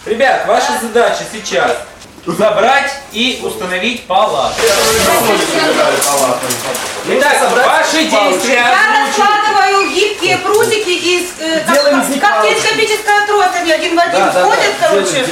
Ребят, 0.05 0.45
ваша 0.47 0.77
задача 0.81 1.23
сейчас 1.31 1.77
забрать 2.25 2.93
и 3.11 3.41
установить 3.43 4.05
палатку. 4.05 4.61
Итак, 7.07 7.51
ваши 7.51 8.03
действия. 8.05 8.65
Гибкие 9.93 10.37
прутики 10.39 10.89
из 10.89 11.39
э, 11.39 11.63
как, 12.19 12.43
телескопическая 12.43 13.27
тростами 13.27 13.71
один 13.71 13.95
в 13.95 13.99
один 13.99 14.19
да, 14.19 14.31
входят, 14.31 14.73
да, 14.79 14.89
да. 14.89 14.95
короче. 14.95 15.25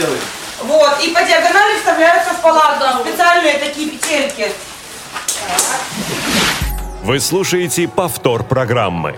Вот, 0.61 1.03
и 1.03 1.09
по 1.13 1.21
диагонали 1.23 1.77
вставляются 1.77 2.33
в 2.33 2.41
палатку. 2.41 3.03
Специальные 3.03 3.57
такие 3.57 3.89
петельки. 3.89 4.51
Вы 7.03 7.19
слушаете 7.19 7.87
повтор 7.87 8.43
программы. 8.43 9.15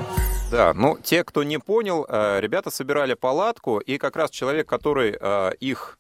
Да, 0.50 0.74
ну 0.74 0.98
те, 1.04 1.24
кто 1.24 1.44
не 1.44 1.58
понял, 1.58 2.06
э, 2.08 2.40
ребята 2.40 2.70
собирали 2.72 3.14
палатку, 3.14 3.80
и 3.80 3.98
как 3.98 4.16
раз 4.16 4.30
человек, 4.30 4.68
который 4.68 5.18
э, 5.20 5.52
их 5.60 5.98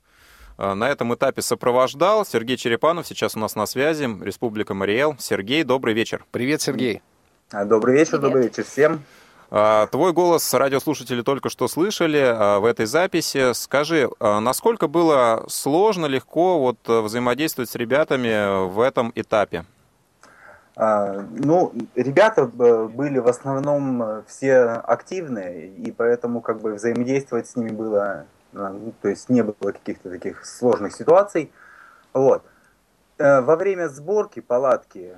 Э, 0.57 0.73
на 0.73 0.89
этом 0.89 1.13
этапе 1.13 1.41
сопровождал 1.41 2.25
Сергей 2.25 2.57
Черепанов, 2.57 3.07
сейчас 3.07 3.35
у 3.35 3.39
нас 3.39 3.55
на 3.55 3.65
связи, 3.65 4.09
Республика 4.21 4.73
Мариэл. 4.73 5.15
Сергей, 5.19 5.63
добрый 5.63 5.93
вечер. 5.93 6.25
Привет, 6.31 6.61
Сергей. 6.61 7.01
Добрый 7.51 7.95
вечер, 7.95 8.11
Привет. 8.11 8.21
добрый 8.21 8.43
вечер 8.43 8.63
всем. 8.63 9.03
А, 9.55 9.85
твой 9.85 10.13
голос 10.13 10.51
радиослушатели 10.51 11.21
только 11.21 11.49
что 11.49 11.67
слышали 11.67 12.17
а, 12.17 12.59
в 12.59 12.65
этой 12.65 12.87
записи. 12.87 13.53
Скажи, 13.53 14.09
насколько 14.19 14.87
было 14.87 15.45
сложно, 15.47 16.07
легко 16.07 16.59
вот 16.59 16.79
взаимодействовать 16.87 17.69
с 17.69 17.75
ребятами 17.75 18.67
в 18.67 18.79
этом 18.79 19.11
этапе? 19.13 19.65
Ну, 20.75 21.71
ребята 21.93 22.47
были 22.47 23.19
в 23.19 23.27
основном 23.27 24.01
э, 24.01 24.23
все 24.25 24.63
активные, 24.63 25.67
и 25.67 25.91
поэтому 25.91 26.41
как 26.41 26.61
бы 26.61 26.73
взаимодействовать 26.73 27.47
с 27.47 27.55
ними 27.55 27.69
было 27.69 28.25
а, 28.55 28.69
ну, 28.69 28.93
то 29.01 29.09
есть 29.09 29.29
не 29.29 29.41
было 29.43 29.71
каких-то 29.71 30.09
таких 30.09 30.45
сложных 30.45 30.95
ситуаций. 30.95 31.51
Вот. 32.13 32.43
Э, 33.17 33.41
во 33.41 33.55
время 33.55 33.87
сборки 33.87 34.39
палатки 34.39 35.15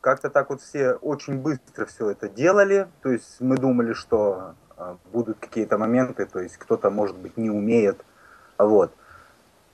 как-то 0.00 0.30
так 0.30 0.50
вот 0.50 0.60
все 0.60 0.92
очень 0.94 1.38
быстро 1.38 1.86
все 1.86 2.10
это 2.10 2.28
делали, 2.28 2.88
то 3.02 3.10
есть 3.10 3.40
мы 3.40 3.56
думали, 3.56 3.92
что 3.92 4.54
а, 4.76 4.96
будут 5.12 5.38
какие-то 5.38 5.78
моменты, 5.78 6.26
то 6.26 6.40
есть 6.40 6.56
кто-то, 6.56 6.90
может 6.90 7.16
быть, 7.16 7.36
не 7.36 7.50
умеет, 7.50 8.04
вот. 8.58 8.92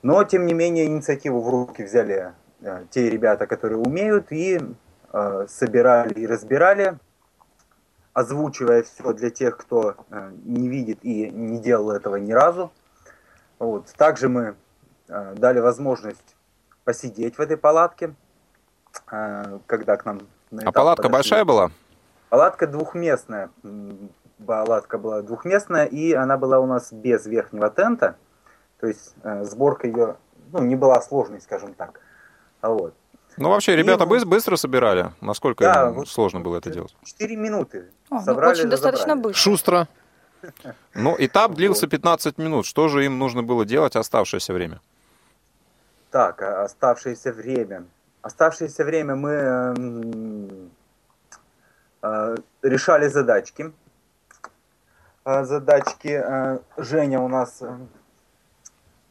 Но, 0.03 0.23
тем 0.23 0.45
не 0.45 0.53
менее, 0.53 0.85
инициативу 0.85 1.41
в 1.41 1.49
руки 1.49 1.83
взяли 1.83 2.33
э, 2.61 2.85
те 2.91 3.09
ребята, 3.09 3.47
которые 3.47 3.79
умеют, 3.79 4.31
и 4.31 4.61
э, 5.11 5.45
собирали 5.49 6.13
и 6.13 6.27
разбирали 6.27 6.97
озвучивая 8.17 8.81
все 8.81 9.13
для 9.13 9.29
тех, 9.29 9.57
кто 9.57 9.95
э, 10.09 10.31
не 10.43 10.67
видит 10.69 10.97
и 11.03 11.29
не 11.29 11.59
делал 11.59 11.91
этого 11.91 12.15
ни 12.15 12.31
разу. 12.31 12.71
Вот. 13.59 13.93
Также 13.95 14.27
мы 14.27 14.55
э, 15.07 15.35
дали 15.35 15.59
возможность 15.59 16.35
посидеть 16.83 17.37
в 17.37 17.41
этой 17.41 17.57
палатке, 17.57 18.15
когда 19.05 19.97
к 19.97 20.05
нам 20.05 20.21
на 20.51 20.63
А 20.63 20.71
палатка 20.71 21.03
подошли. 21.03 21.13
большая 21.13 21.45
была? 21.45 21.71
Палатка 22.29 22.67
двухместная. 22.67 23.49
Палатка 24.45 24.97
была 24.97 25.21
двухместная, 25.21 25.85
и 25.85 26.13
она 26.13 26.37
была 26.37 26.59
у 26.59 26.65
нас 26.65 26.91
без 26.91 27.25
верхнего 27.25 27.69
тента. 27.69 28.15
То 28.79 28.87
есть 28.87 29.15
сборка 29.43 29.87
ее 29.87 30.17
ну, 30.51 30.59
не 30.59 30.75
была 30.75 31.01
сложной, 31.01 31.41
скажем 31.41 31.73
так. 31.73 31.99
Вот. 32.61 32.93
Ну, 33.37 33.49
вообще, 33.49 33.75
ребята 33.75 34.05
и... 34.05 34.25
быстро 34.25 34.55
собирали? 34.55 35.11
Насколько 35.21 35.63
да, 35.63 35.91
вот 35.91 36.09
сложно 36.09 36.39
было 36.39 36.57
это 36.57 36.71
делать? 36.71 36.95
Четыре 37.03 37.35
минуты. 37.35 37.85
О, 38.09 38.15
ну, 38.15 38.21
Собрали, 38.21 38.53
ну, 38.53 38.59
очень 38.59 38.69
достаточно 38.69 39.15
быстро. 39.15 39.39
Шустро. 39.39 39.87
Ну, 40.93 41.15
этап 41.17 41.55
длился 41.55 41.87
15 41.87 42.37
минут. 42.37 42.67
Что 42.67 42.87
же 42.89 43.03
им 43.03 43.17
нужно 43.17 43.41
было 43.41 43.65
делать 43.65 43.95
оставшееся 43.95 44.53
время? 44.53 44.79
Так, 46.11 46.41
а, 46.41 46.63
оставшееся 46.63 47.33
время. 47.33 47.85
Оставшееся 48.21 48.83
время 48.83 49.15
мы 49.15 49.31
э, 52.01 52.35
решали 52.61 53.07
задачки. 53.07 53.71
А, 55.23 55.43
задачки 55.43 56.07
э, 56.07 56.59
Женя 56.77 57.19
у 57.19 57.27
нас 57.27 57.61
э, 57.61 57.77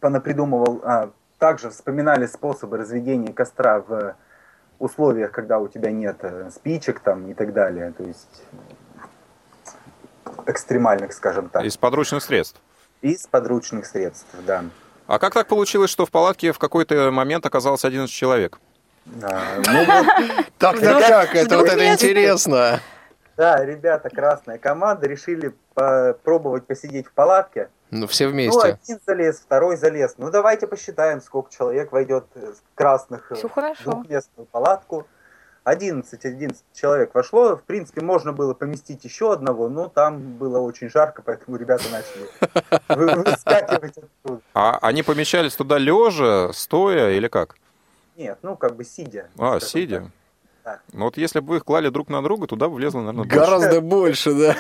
понапридумывал 0.00 0.80
э, 0.82 1.10
также 1.38 1.70
вспоминали 1.70 2.26
способы 2.26 2.78
разведения 2.78 3.32
костра 3.32 3.80
в 3.80 4.16
условиях, 4.78 5.32
когда 5.32 5.58
у 5.58 5.68
тебя 5.68 5.90
нет 5.90 6.16
э, 6.22 6.50
спичек 6.50 7.00
там 7.00 7.30
и 7.30 7.34
так 7.34 7.52
далее. 7.52 7.92
То 7.92 8.04
есть 8.04 8.42
экстремальных, 10.46 11.12
скажем 11.12 11.48
так. 11.48 11.64
Из 11.64 11.76
подручных 11.76 12.22
средств? 12.22 12.60
Из 13.02 13.26
подручных 13.26 13.86
средств, 13.86 14.28
да. 14.46 14.64
А 15.06 15.18
как 15.18 15.34
так 15.34 15.46
получилось, 15.46 15.90
что 15.90 16.04
в 16.04 16.10
палатке 16.10 16.52
в 16.52 16.58
какой-то 16.58 17.10
момент 17.10 17.46
оказалось 17.46 17.84
11 17.84 18.12
человек? 18.12 18.58
А, 19.22 19.56
ну, 19.58 20.44
так, 20.58 20.80
так, 20.80 21.08
так, 21.08 21.34
это 21.34 21.56
вот 21.56 21.68
это 21.68 21.92
интересно. 21.92 22.80
Да, 23.36 23.64
ребята, 23.64 24.08
красная 24.08 24.58
команда 24.58 25.06
решили 25.06 25.54
попробовать 25.75 26.66
посидеть 26.66 27.06
в 27.06 27.12
палатке. 27.12 27.68
Ну, 27.90 28.06
все 28.06 28.28
вместе. 28.28 28.58
Ну, 28.58 28.64
один 28.64 28.98
залез, 29.06 29.36
второй 29.36 29.76
залез. 29.76 30.14
Ну, 30.16 30.30
давайте 30.30 30.66
посчитаем, 30.66 31.20
сколько 31.20 31.52
человек 31.52 31.92
войдет 31.92 32.26
красных 32.75 33.26
хорошо. 33.26 33.48
в 33.48 33.82
двухместную 33.84 34.46
палатку. 34.46 35.06
11, 35.64 36.25
11 36.25 36.64
человек 36.72 37.14
вошло. 37.14 37.56
В 37.56 37.62
принципе, 37.64 38.00
можно 38.00 38.32
было 38.32 38.54
поместить 38.54 39.04
еще 39.04 39.32
одного, 39.32 39.68
но 39.68 39.88
там 39.88 40.34
было 40.34 40.60
очень 40.60 40.88
жарко, 40.88 41.22
поэтому 41.22 41.56
ребята 41.56 41.84
начали 41.90 42.28
выскакивать 42.88 43.98
оттуда. 43.98 44.40
А 44.54 44.78
они 44.80 45.02
помещались 45.02 45.56
туда 45.56 45.78
лежа, 45.78 46.52
стоя 46.52 47.10
или 47.10 47.26
как? 47.26 47.56
Нет, 48.16 48.38
ну, 48.42 48.56
как 48.56 48.76
бы 48.76 48.85
сидя. 48.85 49.28
А, 49.38 49.61
сидя? 49.61 50.11
Да. 50.64 50.80
Ну, 50.92 51.04
вот 51.04 51.16
если 51.16 51.40
бы 51.40 51.49
вы 51.49 51.56
их 51.58 51.64
клали 51.64 51.90
друг 51.90 52.08
на 52.08 52.23
друга, 52.23 52.46
туда 52.46 52.68
бы 52.68 52.75
влезло, 52.75 53.00
наверное, 53.00 53.25
Гораздо 53.25 53.80
больше, 53.80 54.35
да. 54.35 54.56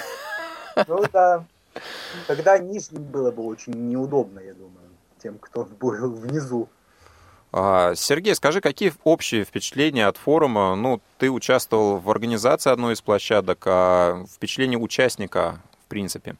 Ну, 0.86 1.04
да. 1.12 1.44
Тогда 2.26 2.58
нижним 2.58 3.02
было 3.02 3.30
бы 3.30 3.44
очень 3.44 3.72
неудобно, 3.72 4.40
я 4.40 4.54
думаю, 4.54 4.88
тем, 5.22 5.38
кто 5.38 5.64
был 5.64 6.14
внизу. 6.14 6.68
А, 7.52 7.94
Сергей, 7.94 8.34
скажи, 8.34 8.60
какие 8.60 8.92
общие 9.04 9.44
впечатления 9.44 10.06
от 10.06 10.16
форума? 10.16 10.74
Ну, 10.74 11.00
ты 11.18 11.30
участвовал 11.30 11.98
в 11.98 12.10
организации 12.10 12.70
одной 12.70 12.94
из 12.94 13.00
площадок, 13.00 13.62
а 13.66 14.24
впечатление 14.30 14.78
участника, 14.78 15.60
в 15.84 15.88
принципе? 15.88 16.36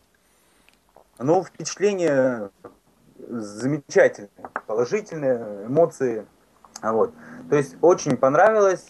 Ну, 1.19 1.43
впечатление 1.43 2.51
замечательное, 3.29 4.31
положительные 4.67 5.67
эмоции. 5.67 6.27
Вот. 6.83 7.13
То 7.51 7.57
есть 7.57 7.77
очень 7.81 8.17
понравилось 8.17 8.87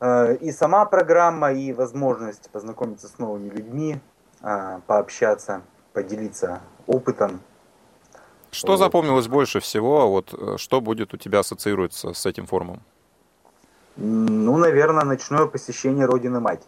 э, 0.00 0.36
и 0.36 0.52
сама 0.52 0.84
программа, 0.84 1.52
и 1.52 1.72
возможность 1.72 2.50
познакомиться 2.50 3.08
с 3.08 3.18
новыми 3.18 3.48
людьми, 3.48 4.00
а, 4.40 4.80
пообщаться, 4.86 5.62
поделиться 5.92 6.60
опытом. 6.86 7.40
Что 8.50 8.76
запомнилось 8.76 9.28
больше 9.28 9.60
всего? 9.60 10.10
Вот 10.10 10.34
э, 10.34 10.56
что 10.58 10.80
будет 10.80 11.14
у 11.14 11.16
тебя 11.16 11.38
ассоциируется 11.38 12.12
с 12.12 12.26
этим 12.26 12.46
форумом? 12.46 12.82
Ну, 13.96 14.56
наверное, 14.56 15.04
ночное 15.04 15.46
посещение 15.46 16.06
Родины 16.06 16.40
Мать. 16.40 16.62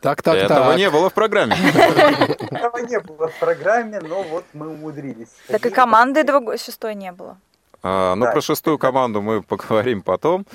Так, 0.00 0.22
так, 0.22 0.34
Этого 0.34 0.66
так. 0.66 0.76
не 0.76 0.90
было 0.90 1.08
в 1.08 1.14
программе. 1.14 1.54
Этого 1.54 2.78
не 2.78 3.00
было 3.00 3.28
в 3.28 3.38
программе, 3.38 4.00
но 4.00 4.22
вот 4.22 4.44
мы 4.52 4.68
умудрились. 4.68 5.30
Так 5.48 5.64
и 5.64 5.70
команды 5.70 6.24
другой, 6.24 6.58
шестой 6.58 6.94
не 6.94 7.12
было. 7.12 7.38
А, 7.84 8.14
Ну, 8.14 8.24
Да. 8.24 8.32
про 8.32 8.40
шестую 8.40 8.78
команду 8.78 9.20
мы 9.22 9.42
поговорим 9.48 10.02
потом. 10.02 10.46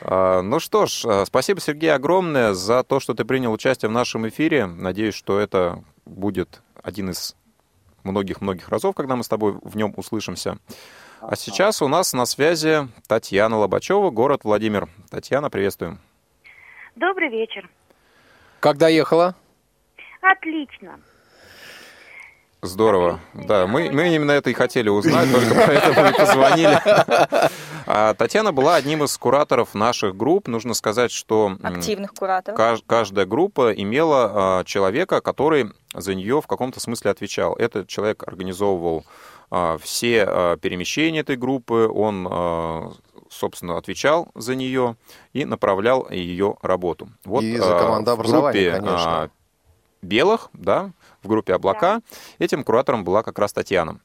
А, 0.00 0.42
Ну 0.42 0.60
что 0.60 0.86
ж, 0.86 1.04
а, 1.04 1.24
спасибо, 1.26 1.60
Сергей, 1.60 1.92
огромное 1.92 2.54
за 2.54 2.82
то, 2.84 3.00
что 3.00 3.14
ты 3.14 3.24
принял 3.24 3.52
участие 3.52 3.88
в 3.88 3.92
нашем 3.92 4.26
эфире. 4.28 4.66
Надеюсь, 4.66 5.14
что 5.14 5.38
это 5.38 5.82
будет 6.06 6.62
один 6.82 7.10
из 7.10 7.36
многих-многих 8.04 8.68
разов, 8.68 8.94
когда 8.94 9.16
мы 9.16 9.22
с 9.24 9.28
тобой 9.28 9.58
в 9.62 9.76
нем 9.76 9.92
услышимся. 9.96 10.58
А 11.20 11.36
сейчас 11.36 11.82
у 11.82 11.88
нас 11.88 12.12
на 12.12 12.26
связи 12.26 12.88
Татьяна 13.06 13.56
Лобачева, 13.58 14.10
город 14.10 14.40
Владимир. 14.44 14.88
Татьяна, 15.10 15.50
приветствуем. 15.50 16.00
Добрый 16.96 17.28
вечер. 17.28 17.68
Как 18.60 18.76
доехала? 18.76 19.34
Отлично. 20.20 20.98
Здорово. 22.64 23.18
Да, 23.34 23.66
мы, 23.66 23.90
мы 23.90 24.14
именно 24.14 24.30
это 24.30 24.48
и 24.50 24.52
хотели 24.52 24.88
узнать, 24.88 25.28
только 25.32 25.52
поэтому 25.66 26.08
и 26.08 26.12
позвонили. 26.12 26.78
А 27.86 28.14
Татьяна 28.14 28.52
была 28.52 28.76
одним 28.76 29.02
из 29.02 29.18
кураторов 29.18 29.74
наших 29.74 30.16
групп. 30.16 30.46
Нужно 30.46 30.74
сказать, 30.74 31.10
что 31.10 31.56
Активных 31.60 32.14
кураторов. 32.14 32.56
каж- 32.56 32.84
каждая 32.86 33.26
группа 33.26 33.72
имела 33.72 34.60
а, 34.60 34.64
человека, 34.64 35.20
который 35.20 35.72
за 35.92 36.14
нее 36.14 36.40
в 36.40 36.46
каком-то 36.46 36.78
смысле 36.78 37.10
отвечал. 37.10 37.54
Этот 37.56 37.88
человек 37.88 38.22
организовывал 38.28 39.04
а, 39.50 39.76
все 39.78 40.24
перемещения 40.62 41.20
этой 41.20 41.34
группы, 41.36 41.90
он, 41.92 42.94
собственно, 43.28 43.76
отвечал 43.76 44.28
за 44.36 44.54
нее 44.54 44.94
и 45.32 45.44
направлял 45.44 46.08
ее 46.08 46.54
работу. 46.62 47.08
Вот 47.24 47.42
И 47.42 47.56
за 47.56 47.76
командообразование, 47.76 48.70
в 48.70 48.72
группе 48.74 48.86
конечно. 48.86 49.30
белых, 50.00 50.48
да, 50.52 50.92
в 51.22 51.28
группе 51.28 51.54
облака, 51.54 52.00
этим 52.38 52.64
куратором 52.64 53.04
была 53.04 53.22
как 53.22 53.38
раз 53.38 53.52
Татьяна. 53.52 54.00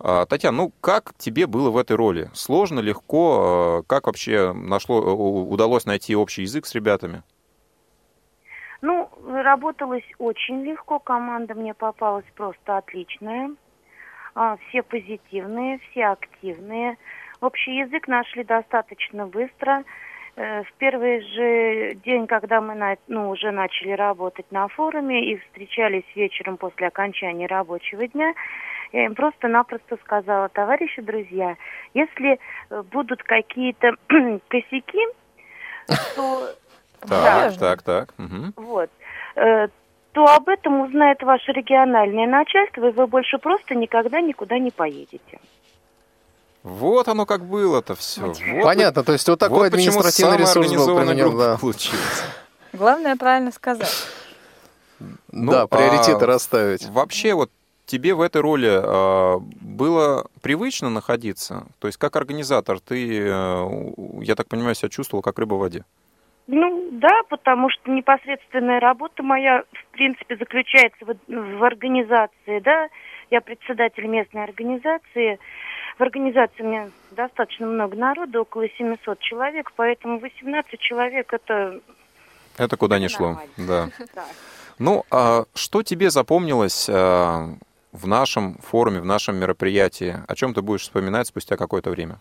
А, 0.00 0.26
Татьяна, 0.26 0.56
ну 0.56 0.72
как 0.80 1.14
тебе 1.18 1.46
было 1.46 1.70
в 1.70 1.76
этой 1.76 1.96
роли? 1.96 2.30
Сложно, 2.34 2.80
легко? 2.80 3.38
А, 3.40 3.82
Как 3.82 4.06
вообще 4.06 4.52
нашло, 4.52 5.00
у- 5.00 5.50
удалось 5.50 5.86
найти 5.86 6.14
общий 6.14 6.42
язык 6.42 6.66
с 6.66 6.74
ребятами? 6.74 7.22
Ну, 8.80 9.10
работалось 9.26 10.04
очень 10.18 10.62
легко, 10.62 11.00
команда 11.00 11.54
мне 11.54 11.74
попалась 11.74 12.24
просто 12.36 12.76
отличная. 12.78 13.50
А, 14.34 14.56
Все 14.68 14.82
позитивные, 14.82 15.80
все 15.90 16.06
активные. 16.06 16.96
Общий 17.40 17.76
язык 17.76 18.06
нашли 18.08 18.44
достаточно 18.44 19.26
быстро. 19.26 19.84
Э, 20.38 20.62
В 20.62 20.72
первый 20.78 21.20
же 21.20 21.94
день, 22.04 22.28
когда 22.28 22.60
мы 22.60 22.74
на- 22.76 22.96
ну, 23.08 23.30
уже 23.30 23.50
начали 23.50 23.90
работать 23.90 24.46
на 24.52 24.68
форуме 24.68 25.32
и 25.32 25.36
встречались 25.38 26.04
вечером 26.14 26.56
после 26.56 26.86
окончания 26.86 27.46
рабочего 27.46 28.06
дня, 28.06 28.32
я 28.92 29.06
им 29.06 29.14
просто-напросто 29.16 29.96
сказала, 29.96 30.48
товарищи, 30.48 31.02
друзья, 31.02 31.56
если 31.92 32.38
э, 32.70 32.82
будут 32.92 33.22
какие-то 33.24 33.94
косяки, 34.48 35.06
то... 36.14 36.48
Да. 37.02 37.50
Так, 37.50 37.58
так, 37.58 37.82
так. 37.82 38.14
Вот. 38.56 38.90
Э, 39.36 39.68
то 40.12 40.24
об 40.24 40.48
этом 40.48 40.80
узнает 40.80 41.22
ваше 41.22 41.52
региональное 41.52 42.26
начальство, 42.26 42.88
и 42.88 42.92
вы 42.92 43.06
больше 43.06 43.38
просто 43.38 43.74
никогда 43.76 44.20
никуда 44.20 44.58
не 44.58 44.70
поедете. 44.72 45.38
Вот 46.68 47.08
оно 47.08 47.24
как 47.24 47.44
было-то 47.44 47.94
все. 47.94 48.32
Понятно, 48.62 49.02
то 49.02 49.12
есть 49.12 49.28
вот 49.28 49.38
такой 49.38 49.68
административный 49.68 50.36
ресурс 50.36 50.70
был 50.72 50.96
применен, 50.98 51.36
да. 51.36 51.56
получился. 51.56 52.24
Главное 52.72 53.16
правильно 53.16 53.50
сказать. 53.50 54.06
Да, 55.28 55.66
приоритеты 55.66 56.24
а 56.24 56.26
расставить. 56.26 56.88
Вообще 56.88 57.34
вот 57.34 57.50
тебе 57.86 58.14
в 58.14 58.20
этой 58.20 58.42
роли 58.42 58.68
а, 58.70 59.38
было 59.38 60.26
привычно 60.42 60.90
находиться? 60.90 61.66
То 61.78 61.86
есть 61.86 61.98
как 61.98 62.16
организатор 62.16 62.80
ты, 62.80 63.18
э, 63.18 63.68
я 64.22 64.34
так 64.34 64.48
понимаю, 64.48 64.74
себя 64.74 64.88
чувствовал 64.88 65.22
как 65.22 65.38
рыба 65.38 65.54
в 65.54 65.60
воде? 65.60 65.84
Ну, 66.48 66.88
да, 66.92 67.22
потому 67.28 67.68
что 67.70 67.90
непосредственная 67.90 68.80
работа 68.80 69.22
моя, 69.22 69.64
в 69.72 69.92
принципе, 69.92 70.36
заключается 70.36 71.04
в, 71.04 71.14
в 71.28 71.62
организации, 71.62 72.60
да. 72.60 72.88
Я 73.30 73.42
председатель 73.42 74.06
местной 74.06 74.44
организации. 74.44 75.38
В 75.98 76.00
организации 76.00 76.62
у 76.62 76.66
меня 76.66 76.90
достаточно 77.10 77.66
много 77.66 77.96
народу, 77.96 78.42
около 78.42 78.68
700 78.68 79.18
человек, 79.18 79.72
поэтому 79.74 80.20
18 80.20 80.78
человек 80.78 81.32
это... 81.32 81.80
Это 82.56 82.76
куда 82.76 83.00
ни 83.00 83.08
шло, 83.08 83.38
да. 83.56 83.88
Ну, 84.78 85.04
а 85.10 85.44
что 85.54 85.82
тебе 85.82 86.10
запомнилось 86.10 86.88
а, 86.88 87.48
в 87.90 88.06
нашем 88.06 88.58
форуме, 88.58 89.00
в 89.00 89.04
нашем 89.04 89.36
мероприятии? 89.36 90.14
О 90.28 90.36
чем 90.36 90.54
ты 90.54 90.62
будешь 90.62 90.82
вспоминать 90.82 91.26
спустя 91.26 91.56
какое-то 91.56 91.90
время? 91.90 92.20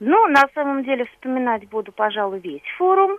Ну, 0.00 0.26
на 0.26 0.42
самом 0.52 0.82
деле 0.82 1.04
вспоминать 1.04 1.68
буду, 1.68 1.92
пожалуй, 1.92 2.40
весь 2.40 2.60
форум. 2.76 3.18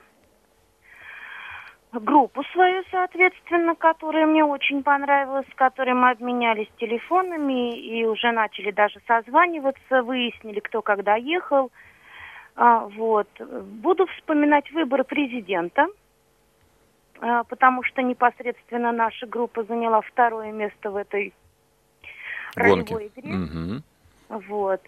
Группу 2.00 2.44
свою, 2.52 2.84
соответственно, 2.92 3.76
которая 3.76 4.26
мне 4.26 4.44
очень 4.44 4.84
понравилась, 4.84 5.48
с 5.52 5.56
которой 5.56 5.94
мы 5.94 6.12
обменялись 6.12 6.68
телефонами 6.78 7.78
и 7.78 8.06
уже 8.06 8.32
начали 8.32 8.72
даже 8.72 9.00
созваниваться, 9.08 10.04
выяснили, 10.04 10.60
кто 10.60 10.82
когда 10.82 11.16
ехал. 11.16 11.72
А, 12.56 12.88
вот. 12.88 13.28
Буду 13.40 14.06
вспоминать 14.08 14.72
выборы 14.72 15.04
президента, 15.04 15.88
а, 17.20 17.44
потому 17.44 17.84
что 17.84 18.02
непосредственно 18.02 18.92
наша 18.92 19.26
группа 19.26 19.64
заняла 19.64 20.02
второе 20.02 20.52
место 20.52 20.92
в 20.92 20.96
этой 20.98 21.34
Гонки. 22.56 22.94
ролевой 22.94 23.12
игре. 23.16 23.34
Мгм. 23.34 23.84
Вот. 24.30 24.82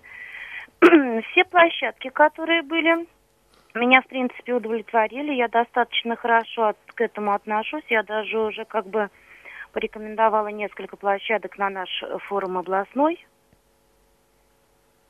Все 0.82 1.45
площадки, 1.45 2.10
которые 2.10 2.62
были, 2.62 3.08
меня, 3.77 4.01
в 4.01 4.08
принципе, 4.08 4.53
удовлетворили. 4.53 5.34
Я 5.34 5.47
достаточно 5.47 6.15
хорошо 6.15 6.69
от- 6.69 6.77
к 6.95 7.01
этому 7.01 7.34
отношусь. 7.34 7.84
Я 7.89 8.03
даже 8.03 8.39
уже 8.39 8.65
как 8.65 8.88
бы 8.88 9.10
порекомендовала 9.71 10.47
несколько 10.47 10.97
площадок 10.97 11.58
на 11.58 11.69
наш 11.69 11.89
форум 12.27 12.58
областной. 12.58 13.25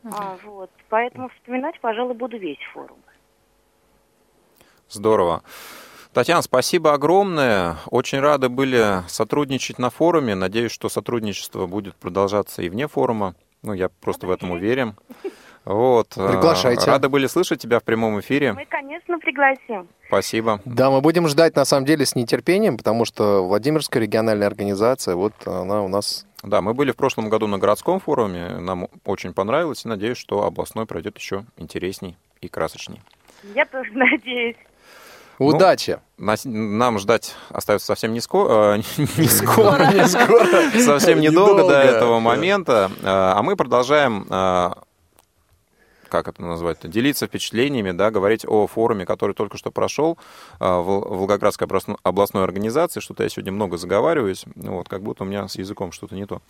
А, 0.03 0.37
вот. 0.43 0.69
Поэтому 0.89 1.29
вспоминать, 1.29 1.79
пожалуй, 1.79 2.13
буду 2.15 2.37
весь 2.37 2.59
форум. 2.73 2.97
Здорово. 4.89 5.43
Татьяна, 6.13 6.41
спасибо 6.41 6.93
огромное. 6.93 7.75
Очень 7.91 8.19
рады 8.19 8.49
были 8.49 9.07
сотрудничать 9.07 9.77
на 9.77 9.89
форуме. 9.89 10.35
Надеюсь, 10.35 10.71
что 10.71 10.89
сотрудничество 10.89 11.67
будет 11.67 11.95
продолжаться 11.95 12.61
и 12.61 12.69
вне 12.69 12.87
форума. 12.87 13.35
Ну, 13.61 13.73
я 13.73 13.89
просто 13.89 14.25
в 14.25 14.31
этом 14.31 14.51
уверен. 14.51 14.95
Вот. 15.69 16.17
э, 16.17 16.27
Приглашайте. 16.27 16.86
Рады 16.89 17.10
были 17.10 17.27
слышать 17.27 17.62
тебя 17.62 17.79
в 17.79 17.84
прямом 17.84 18.19
эфире. 18.21 18.53
Мы, 18.53 18.65
конечно, 18.65 19.19
пригласим. 19.19 19.88
Спасибо. 20.08 20.60
Да, 20.65 20.89
мы 20.89 20.99
будем 21.01 21.27
ждать 21.27 21.55
на 21.55 21.63
самом 21.63 21.86
деле 21.86 22.08
с 22.08 22.15
нетерпением, 22.15 22.75
потому 22.75 23.05
что 23.05 23.45
Владимирская 23.47 24.01
региональная 24.01 24.47
организация, 24.47 25.13
вот 25.15 25.34
она 25.45 25.84
у 25.84 25.88
нас... 25.88 26.25
Да, 26.41 26.62
мы 26.62 26.73
были 26.73 26.91
в 26.91 26.95
прошлом 26.95 27.29
году 27.29 27.45
на 27.45 27.60
городском 27.60 27.99
форуме. 27.99 28.47
Нам 28.60 28.88
очень 29.05 29.32
понравилось. 29.34 29.86
И 29.86 29.88
надеюсь, 29.88 30.17
что 30.17 30.43
областной 30.43 30.88
пройдет 30.88 31.17
еще 31.19 31.45
интересней 31.58 32.17
и 32.41 32.47
красочней. 32.47 33.01
Я 33.53 33.65
тоже 33.65 33.91
надеюсь. 33.93 34.55
Удачи! 35.38 35.99
Нас- 36.17 36.43
Нам 36.45 36.99
ждать 36.99 37.34
остается 37.49 37.86
совсем 37.88 38.12
не 38.13 38.19
скоро, 38.19 38.75
не 38.75 39.27
скоро, 39.27 39.93
Не 39.93 40.05
скоро. 40.08 40.79
совсем 40.79 41.19
недолго 41.21 41.65
до 41.67 41.79
этого 41.79 42.15
да. 42.15 42.19
момента, 42.19 42.91
Э, 43.01 43.05
а 43.05 43.41
мы 43.43 43.55
продолжаем, 43.55 44.25
э, 44.29 44.71
как 46.09 46.27
это 46.27 46.41
назвать, 46.41 46.79
делиться 46.83 47.27
впечатлениями, 47.27 47.91
да, 47.91 48.11
говорить 48.11 48.45
о 48.45 48.67
форуме, 48.67 49.05
который 49.05 49.33
только 49.33 49.57
что 49.57 49.71
прошел 49.71 50.17
э, 50.59 50.65
в 50.65 50.83
Волгоградской 50.83 51.67
областно- 51.67 51.97
областной 52.03 52.43
организации, 52.43 52.99
что-то 52.99 53.23
я 53.23 53.29
сегодня 53.29 53.51
много 53.51 53.77
заговариваюсь, 53.77 54.45
ну 54.55 54.77
вот, 54.77 54.89
как 54.89 55.01
будто 55.01 55.23
у 55.23 55.27
меня 55.27 55.47
с 55.47 55.55
языком 55.55 55.91
что-то 55.91 56.15
не 56.15 56.25
то. 56.25 56.41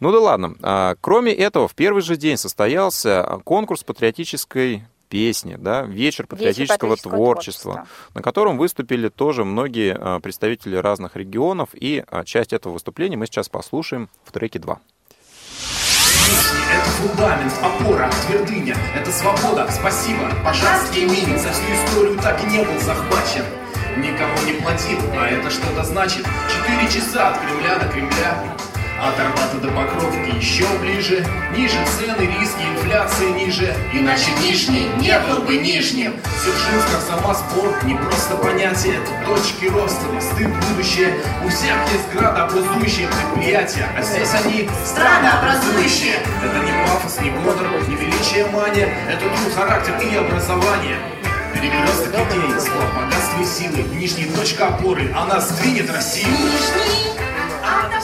Ну 0.00 0.12
да 0.12 0.20
ладно. 0.20 0.56
А, 0.62 0.96
Кроме 1.00 1.32
этого, 1.32 1.68
в 1.68 1.74
первый 1.74 2.02
же 2.02 2.16
день 2.16 2.36
состоялся 2.36 3.40
конкурс 3.44 3.84
патриотической 3.84 4.84
песни, 5.08 5.56
да, 5.58 5.82
вечер 5.82 6.26
патриотического, 6.26 6.90
патриотического 6.90 7.16
творчества, 7.16 7.72
творчества. 7.74 8.10
на 8.14 8.22
котором 8.22 8.58
выступили 8.58 9.08
тоже 9.08 9.44
многие 9.44 9.96
а, 9.98 10.20
представители 10.20 10.76
разных 10.76 11.16
регионов, 11.16 11.70
и 11.72 12.04
а, 12.08 12.24
часть 12.24 12.52
этого 12.52 12.72
выступления 12.72 13.16
мы 13.16 13.26
сейчас 13.26 13.48
послушаем 13.48 14.08
в 14.24 14.32
треке 14.32 14.58
2. 14.58 14.80
Песни— 16.26 16.58
это 16.74 16.90
фундамент, 16.90 17.52
опора, 17.62 18.10
твердыня, 18.26 18.76
это 18.96 19.12
свобода, 19.12 19.68
спасибо, 19.70 20.28
пожарский 20.44 21.04
мин 21.04 21.38
За 21.38 21.52
всю 21.52 21.62
историю 21.72 22.18
так 22.18 22.42
и 22.42 22.46
не 22.46 22.64
был 22.64 22.80
захвачен. 22.80 23.44
Никого 23.96 24.44
не 24.44 24.54
платил, 24.60 24.98
а 25.16 25.28
это 25.28 25.48
что-то 25.50 25.84
значит. 25.84 26.26
Четыре 26.52 26.88
часа 26.90 27.28
от 27.28 27.38
Кремля 27.38 27.78
до 27.78 27.86
Кремля 27.88 28.56
От 29.02 29.20
Арбата 29.20 29.58
до 29.60 29.68
Покровки 29.68 30.34
еще 30.36 30.66
ближе. 30.78 31.24
Ниже 31.54 31.76
цены, 31.98 32.22
риски, 32.22 32.62
инфляция 32.62 33.30
ниже. 33.30 33.74
Иначе 33.92 34.30
Нижний 34.42 34.88
не 34.98 35.18
был 35.20 35.42
бы 35.42 35.58
Нижним. 35.58 36.14
Дзержинск, 36.40 36.90
как 36.90 37.02
сама 37.02 37.34
спорт, 37.34 37.82
не 37.84 37.94
просто 37.94 38.36
понятие. 38.36 38.94
Это 38.96 39.12
точки 39.26 39.66
роста, 39.66 40.06
мосты 40.12 40.48
будущее. 40.48 41.14
У 41.44 41.48
всех 41.48 41.76
есть 41.92 42.08
градообразующие 42.14 43.08
предприятия. 43.08 43.86
А 43.96 44.02
здесь 44.02 44.32
они 44.32 44.68
странообразующие 44.84 46.16
Это 46.42 46.58
не 46.64 46.72
пафос, 46.86 47.20
не 47.20 47.30
бодр, 47.30 47.68
не 47.88 47.96
величие 47.96 48.46
мания. 48.46 48.88
Это 49.10 49.20
труд, 49.20 49.54
характер 49.54 49.94
и 50.00 50.16
образование. 50.16 50.96
Перекресток 51.52 52.14
идей, 52.14 52.60
слов, 52.60 52.94
богатства 52.94 53.42
и 53.42 53.44
силы. 53.44 53.82
Нижний 53.94 54.24
точка 54.24 54.68
опоры, 54.68 55.12
она 55.14 55.38
сдвинет 55.40 55.90
Россию. 55.90 56.28
Я 57.92 58.00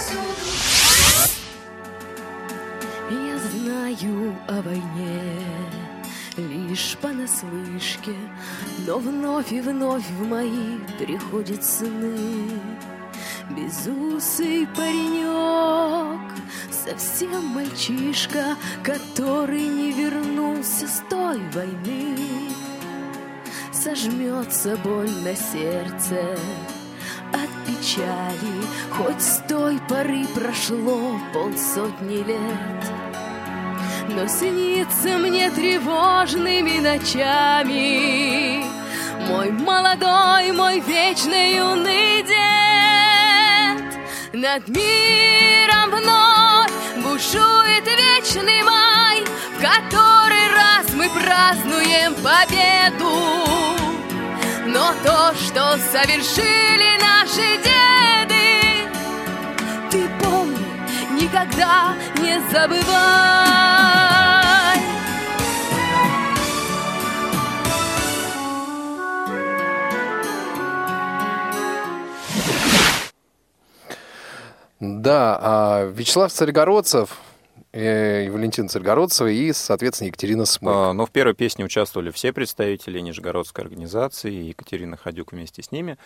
знаю 3.93 4.35
о 4.49 4.63
войне 4.63 5.21
лишь 6.37 6.97
понаслышке, 7.01 8.15
Но 8.87 8.99
вновь 8.99 9.53
и 9.53 9.61
вновь 9.61 10.09
в 10.19 10.27
мои 10.27 10.79
приходят 10.99 11.63
сны. 11.63 12.49
Безусый 13.51 14.67
паренек, 14.75 16.33
совсем 16.71 17.45
мальчишка, 17.47 18.57
Который 18.83 19.67
не 19.67 19.93
вернулся 19.93 20.89
с 20.89 21.03
той 21.11 21.41
войны. 21.53 22.17
Сожмется 23.73 24.77
боль 24.79 25.11
на 25.23 25.35
сердце 25.35 26.39
от 27.33 27.51
печали, 27.67 28.63
Хоть 28.91 29.21
с 29.21 29.43
той 29.49 29.79
поры 29.89 30.27
прошло 30.35 31.19
полсотни 31.33 32.23
лет. 32.25 33.12
Но 34.15 34.27
снится 34.27 35.17
мне 35.19 35.51
тревожными 35.51 36.79
ночами. 36.81 38.63
Мой 39.27 39.51
молодой, 39.53 40.53
мой 40.53 40.81
вечный 40.81 41.57
юный 41.57 42.23
дед 42.23 43.85
Над 44.35 44.69
миром 44.69 45.91
вновь 45.91 46.73
бушует 46.97 47.87
вечный 47.87 48.63
май 48.65 49.25
В 49.57 49.61
который 49.63 50.47
раз 50.55 50.93
мы 50.95 51.09
празднуем 51.09 52.15
победу. 52.17 53.15
Но 54.67 54.93
то, 55.05 55.33
что 55.37 55.79
совершили 55.91 57.01
наши 57.01 57.57
деды 57.63 58.42
никогда 61.23 61.95
не 62.21 62.41
забывай. 62.51 63.23
Да, 74.81 75.39
а 75.41 75.85
Вячеслав 75.93 76.33
Царегородцев, 76.33 77.11
и 77.73 78.29
Валентин 78.31 78.69
Царегородцева 78.69 79.29
и, 79.29 79.53
соответственно, 79.53 80.09
Екатерина 80.09 80.45
Смык. 80.45 80.75
А, 80.75 80.93
Но 80.93 81.07
в 81.07 81.11
первой 81.11 81.35
песне 81.35 81.65
участвовали 81.65 82.11
все 82.11 82.33
представители 82.33 83.01
Нижегородской 83.01 83.65
организации, 83.65 84.33
и 84.33 84.49
Екатерина 84.49 84.97
Ходюк 84.97 85.33
вместе 85.33 85.63
с 85.63 85.73
ними. 85.73 85.97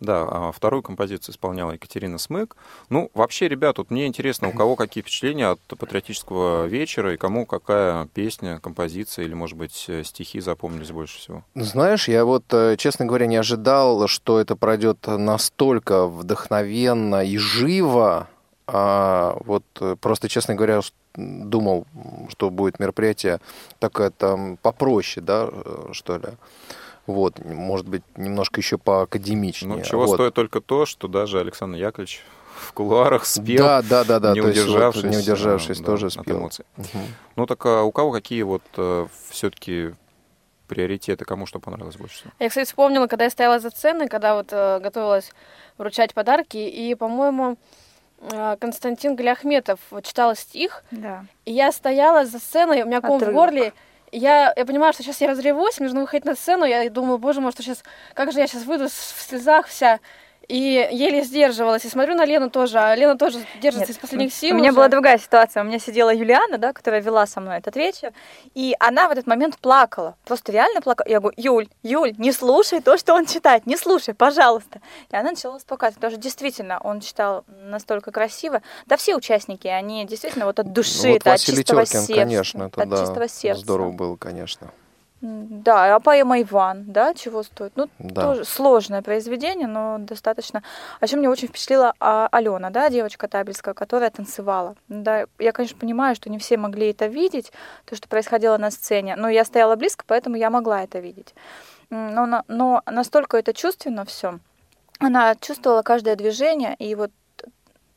Да, 0.00 0.26
а 0.30 0.52
вторую 0.52 0.82
композицию 0.82 1.32
исполняла 1.32 1.72
Екатерина 1.72 2.18
Смык. 2.18 2.56
Ну, 2.90 3.10
вообще, 3.14 3.48
ребят, 3.48 3.76
тут 3.76 3.90
мне 3.90 4.06
интересно, 4.06 4.48
у 4.48 4.52
кого 4.52 4.76
какие 4.76 5.02
впечатления 5.02 5.48
от 5.48 5.60
патриотического 5.60 6.66
вечера, 6.66 7.14
и 7.14 7.16
кому 7.16 7.44
какая 7.44 8.06
песня, 8.06 8.60
композиция 8.60 9.24
или, 9.24 9.34
может 9.34 9.56
быть, 9.56 9.90
стихи 10.04 10.40
запомнились 10.40 10.92
больше 10.92 11.18
всего? 11.18 11.44
Знаешь, 11.54 12.08
я 12.08 12.24
вот, 12.24 12.44
э, 12.52 12.76
честно 12.78 13.04
говоря, 13.04 13.26
не 13.26 13.36
ожидал, 13.36 14.06
что 14.06 14.38
это 14.38 14.54
пройдет 14.54 15.06
настолько 15.06 16.06
вдохновенно 16.06 17.24
и 17.24 17.36
живо. 17.36 18.28
А 18.68 19.38
вот 19.44 19.64
э, 19.80 19.96
просто, 20.00 20.28
честно 20.28 20.54
говоря, 20.54 20.80
думал, 21.16 21.86
что 22.28 22.50
будет 22.50 22.78
мероприятие 22.78 23.40
такое 23.78 24.10
там 24.10 24.56
попроще, 24.58 25.24
да, 25.24 25.48
э, 25.50 25.88
что 25.92 26.18
ли. 26.18 26.28
Вот, 27.06 27.44
может 27.44 27.88
быть, 27.88 28.02
немножко 28.16 28.60
еще 28.60 28.78
поакадемичнее. 28.78 29.76
Ну, 29.78 29.82
чего 29.82 30.06
Вот. 30.06 30.14
стоит 30.14 30.34
только 30.34 30.60
то, 30.60 30.86
что 30.86 31.08
даже 31.08 31.40
Александр 31.40 31.78
Яковлевич 31.78 32.22
в 32.56 32.72
кулуарах 32.72 33.26
спел, 33.26 33.64
Да, 33.64 33.82
да, 33.82 34.04
да, 34.04 34.18
да. 34.18 34.32
не 34.32 34.40
то 34.40 34.48
есть 34.48 34.60
вот 34.60 34.68
удержавшись, 34.68 35.04
не 35.04 35.16
удержавшись, 35.18 35.78
э, 35.78 35.82
да, 35.82 35.86
тоже 35.86 36.06
от 36.06 36.12
спел. 36.12 36.38
эмоций. 36.38 36.64
Мгм. 36.76 37.04
Ну 37.36 37.46
так 37.46 37.64
а 37.66 37.82
у 37.82 37.92
кого 37.92 38.12
какие 38.12 38.42
вот 38.42 38.62
все-таки 39.30 39.94
приоритеты, 40.66 41.24
кому 41.24 41.46
что 41.46 41.58
понравилось 41.60 41.96
больше 41.96 42.16
всего? 42.16 42.30
Я, 42.38 42.48
кстати, 42.48 42.66
вспомнила, 42.66 43.06
когда 43.06 43.24
я 43.24 43.30
стояла 43.30 43.60
за 43.60 43.70
сценой, 43.70 44.08
когда 44.08 44.34
вот 44.34 44.48
э, 44.50 44.80
готовилась 44.80 45.30
вручать 45.78 46.14
подарки, 46.14 46.56
и, 46.56 46.94
по-моему, 46.94 47.52
э, 47.52 47.56
Константин 48.60 49.14
Галяхметов 49.16 49.78
читал 50.02 50.34
стих, 50.34 50.82
Да. 50.90 51.24
и 51.44 51.52
я 51.52 51.70
стояла 51.72 52.24
за 52.24 52.38
сценой, 52.38 52.82
у 52.82 52.86
меня 52.86 53.00
ком 53.00 53.18
в 53.18 53.22
Отрывок. 53.22 53.34
горле, 53.34 53.72
и 54.10 54.18
я, 54.18 54.52
я 54.56 54.64
понимаю, 54.64 54.92
что 54.92 55.02
сейчас 55.02 55.20
я 55.20 55.28
разревусь, 55.28 55.78
мне 55.78 55.88
нужно 55.88 56.00
выходить 56.02 56.24
на 56.24 56.34
сцену, 56.34 56.64
я 56.64 56.88
думала, 56.90 57.18
боже 57.18 57.40
мой, 57.40 57.52
что 57.52 57.62
сейчас, 57.62 57.82
как 58.14 58.32
же 58.32 58.38
я 58.40 58.46
сейчас 58.46 58.64
выйду 58.64 58.88
в 58.88 58.90
слезах 58.92 59.66
вся, 59.66 60.00
и 60.48 60.88
еле 60.92 61.22
сдерживалась, 61.22 61.84
и 61.84 61.88
смотрю 61.88 62.14
на 62.14 62.24
Лену 62.24 62.50
тоже, 62.50 62.78
а 62.78 62.94
Лена 62.94 63.16
тоже 63.18 63.38
держится 63.60 63.92
из 63.92 63.98
последних 63.98 64.32
сил 64.32 64.54
У 64.54 64.58
меня 64.58 64.70
уже. 64.70 64.76
была 64.76 64.88
другая 64.88 65.18
ситуация. 65.18 65.62
У 65.62 65.66
меня 65.66 65.78
сидела 65.78 66.14
Юлиана, 66.14 66.58
да, 66.58 66.72
которая 66.72 67.00
вела 67.00 67.26
со 67.26 67.40
мной 67.40 67.58
этот 67.58 67.76
вечер, 67.76 68.12
и 68.54 68.74
она 68.80 69.08
в 69.08 69.12
этот 69.12 69.26
момент 69.26 69.58
плакала. 69.58 70.16
Просто 70.24 70.52
реально 70.52 70.80
плакала. 70.80 71.08
Я 71.08 71.20
говорю, 71.20 71.34
Юль, 71.36 71.68
Юль, 71.82 72.14
не 72.18 72.32
слушай 72.32 72.80
то, 72.80 72.96
что 72.96 73.14
он 73.14 73.26
читает, 73.26 73.66
не 73.66 73.76
слушай, 73.76 74.14
пожалуйста. 74.14 74.80
И 75.10 75.16
она 75.16 75.30
начала 75.30 75.56
успокаиваться, 75.56 75.98
потому 75.98 76.12
что 76.12 76.20
действительно 76.22 76.78
он 76.80 77.00
читал 77.00 77.44
настолько 77.64 78.10
красиво. 78.12 78.62
Да 78.86 78.96
все 78.96 79.16
участники, 79.16 79.66
они 79.68 80.04
действительно 80.06 80.46
вот 80.46 80.58
от 80.58 80.72
души, 80.72 81.02
Ну, 81.02 81.08
вот 81.12 81.16
это 81.22 81.32
от 81.34 81.40
чистого 81.40 81.84
Тёткин, 81.84 82.00
сердца. 82.02 82.14
конечно, 82.14 82.62
это 82.64 82.82
от 82.82 82.88
да, 82.88 82.96
чистого 83.00 83.28
сердца. 83.28 83.62
здорово 83.62 83.92
было, 83.92 84.16
конечно. 84.16 84.68
Да, 85.28 85.96
а 85.96 85.98
поэма 85.98 86.40
Иван, 86.40 86.84
да, 86.86 87.12
чего 87.12 87.42
стоит? 87.42 87.72
Ну, 87.74 87.88
Да. 87.98 88.22
тоже 88.22 88.44
сложное 88.44 89.02
произведение, 89.02 89.66
но 89.66 89.96
достаточно. 89.98 90.62
А 91.00 91.04
еще 91.04 91.16
меня 91.16 91.30
очень 91.30 91.48
впечатлила 91.48 91.94
а, 91.98 92.28
Алена, 92.30 92.70
да, 92.70 92.88
девочка 92.90 93.26
Табельская, 93.26 93.74
которая 93.74 94.10
танцевала. 94.10 94.76
Да, 94.86 95.26
я, 95.40 95.50
конечно, 95.50 95.76
понимаю, 95.76 96.14
что 96.14 96.30
не 96.30 96.38
все 96.38 96.56
могли 96.56 96.90
это 96.90 97.06
видеть, 97.06 97.50
то, 97.86 97.96
что 97.96 98.08
происходило 98.08 98.56
на 98.56 98.70
сцене, 98.70 99.16
но 99.16 99.28
я 99.28 99.44
стояла 99.44 99.74
близко, 99.74 100.04
поэтому 100.06 100.36
я 100.36 100.48
могла 100.48 100.84
это 100.84 101.00
видеть. 101.00 101.34
Но, 101.90 102.42
но 102.46 102.82
настолько 102.86 103.36
это 103.36 103.52
чувственно 103.52 104.04
все. 104.04 104.38
Она 105.00 105.34
чувствовала 105.34 105.82
каждое 105.82 106.14
движение, 106.14 106.76
и 106.78 106.94
вот, 106.94 107.10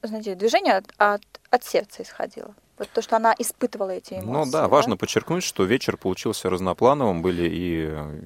знаете, 0.01 0.33
движение 0.33 0.77
от, 0.77 0.85
от, 0.97 1.21
от 1.51 1.63
сердца 1.63 2.01
исходило. 2.01 2.55
Вот 2.79 2.89
то, 2.93 3.01
что 3.01 3.17
она 3.17 3.35
испытывала 3.37 3.91
эти 3.91 4.13
эмоции. 4.15 4.29
Ну 4.31 4.45
да, 4.51 4.67
важно 4.69 4.95
подчеркнуть, 4.97 5.43
что 5.43 5.65
вечер 5.65 5.97
получился 5.97 6.49
разноплановым. 6.49 7.21
Были 7.21 7.47
и 7.47 7.87
э, 7.91 8.19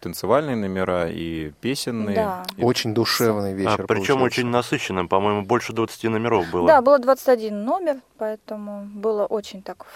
танцевальные 0.00 0.56
номера, 0.56 1.08
и 1.08 1.52
песенные. 1.60 2.16
Да. 2.16 2.42
и- 2.56 2.62
Очень 2.64 2.92
душевный 2.92 3.54
вечер 3.54 3.82
А, 3.82 3.86
причем 3.86 4.16
получился. 4.18 4.24
очень 4.24 4.46
насыщенным, 4.48 5.08
по-моему, 5.08 5.42
больше 5.46 5.72
20 5.72 6.04
номеров 6.10 6.50
было. 6.50 6.66
Да, 6.66 6.82
было 6.82 6.98
21 6.98 7.64
номер, 7.64 7.96
поэтому 8.18 8.84
было 8.92 9.26
очень 9.26 9.62
так 9.62 9.86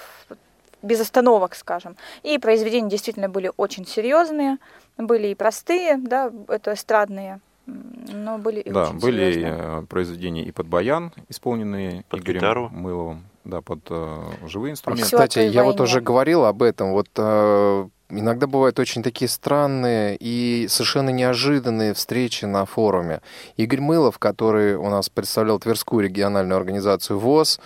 без 0.83 1.01
остановок, 1.01 1.55
скажем. 1.57 1.97
И 2.23 2.39
произведения 2.39 2.89
действительно 2.91 3.29
были 3.29 3.51
очень 3.57 3.85
серьезные, 3.87 4.59
были 4.97 5.29
и 5.29 5.35
простые, 5.35 5.97
да, 5.97 6.31
это 6.49 6.75
эстрадные, 6.75 7.41
но 7.67 8.39
были 8.39 8.61
и 8.61 8.71
Да, 8.71 8.91
очень 8.91 8.99
были 9.01 9.33
серьезные. 9.33 9.55
э, 9.83 9.87
произведения 9.89 10.45
и 10.45 10.53
под 10.53 10.67
баян, 10.69 11.11
исполненные 11.31 12.05
Под 12.11 12.21
Игорем 12.21 12.35
гитару. 12.39 12.69
Мыловым, 12.71 13.25
да, 13.45 13.61
под 13.61 13.81
э, 13.91 14.23
живые 14.47 14.71
А, 14.71 14.73
инструменты. 14.73 15.05
Кстати, 15.05 15.39
я 15.41 15.65
вот 15.65 15.81
уже 15.81 16.01
говорил 16.01 16.45
об 16.45 16.63
этом. 16.63 16.93
Вот 16.93 17.09
э, 17.17 17.89
иногда 18.11 18.47
бывают 18.47 18.79
очень 18.79 19.03
такие 19.03 19.29
странные 19.29 20.17
и 20.19 20.67
совершенно 20.69 21.11
неожиданные 21.11 21.95
встречи 21.95 22.45
на 22.45 22.65
форуме. 22.65 23.21
Игорь 23.57 23.81
Мылов, 23.81 24.19
который 24.19 24.77
у 24.77 24.89
нас 24.89 25.09
представлял 25.09 25.59
Тверскую 25.59 26.05
региональную 26.05 26.57
организацию 26.57 27.19
ВОЗ, 27.19 27.61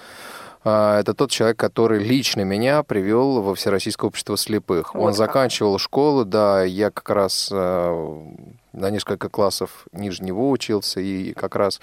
э, 0.64 0.98
это 1.00 1.14
тот 1.14 1.30
человек, 1.30 1.56
который 1.58 2.02
лично 2.02 2.42
меня 2.42 2.82
привел 2.82 3.40
во 3.42 3.54
Всероссийское 3.54 4.08
общество 4.08 4.36
слепых. 4.36 4.94
Вот 4.94 5.02
Он 5.02 5.08
как. 5.08 5.16
заканчивал 5.16 5.78
школу, 5.78 6.24
да, 6.24 6.64
я 6.64 6.90
как 6.90 7.08
раз 7.10 7.50
э, 7.52 8.24
на 8.72 8.90
несколько 8.90 9.28
классов 9.28 9.86
ниже 9.92 10.22
него 10.22 10.50
учился, 10.50 11.00
и 11.00 11.32
как 11.34 11.56
раз 11.56 11.80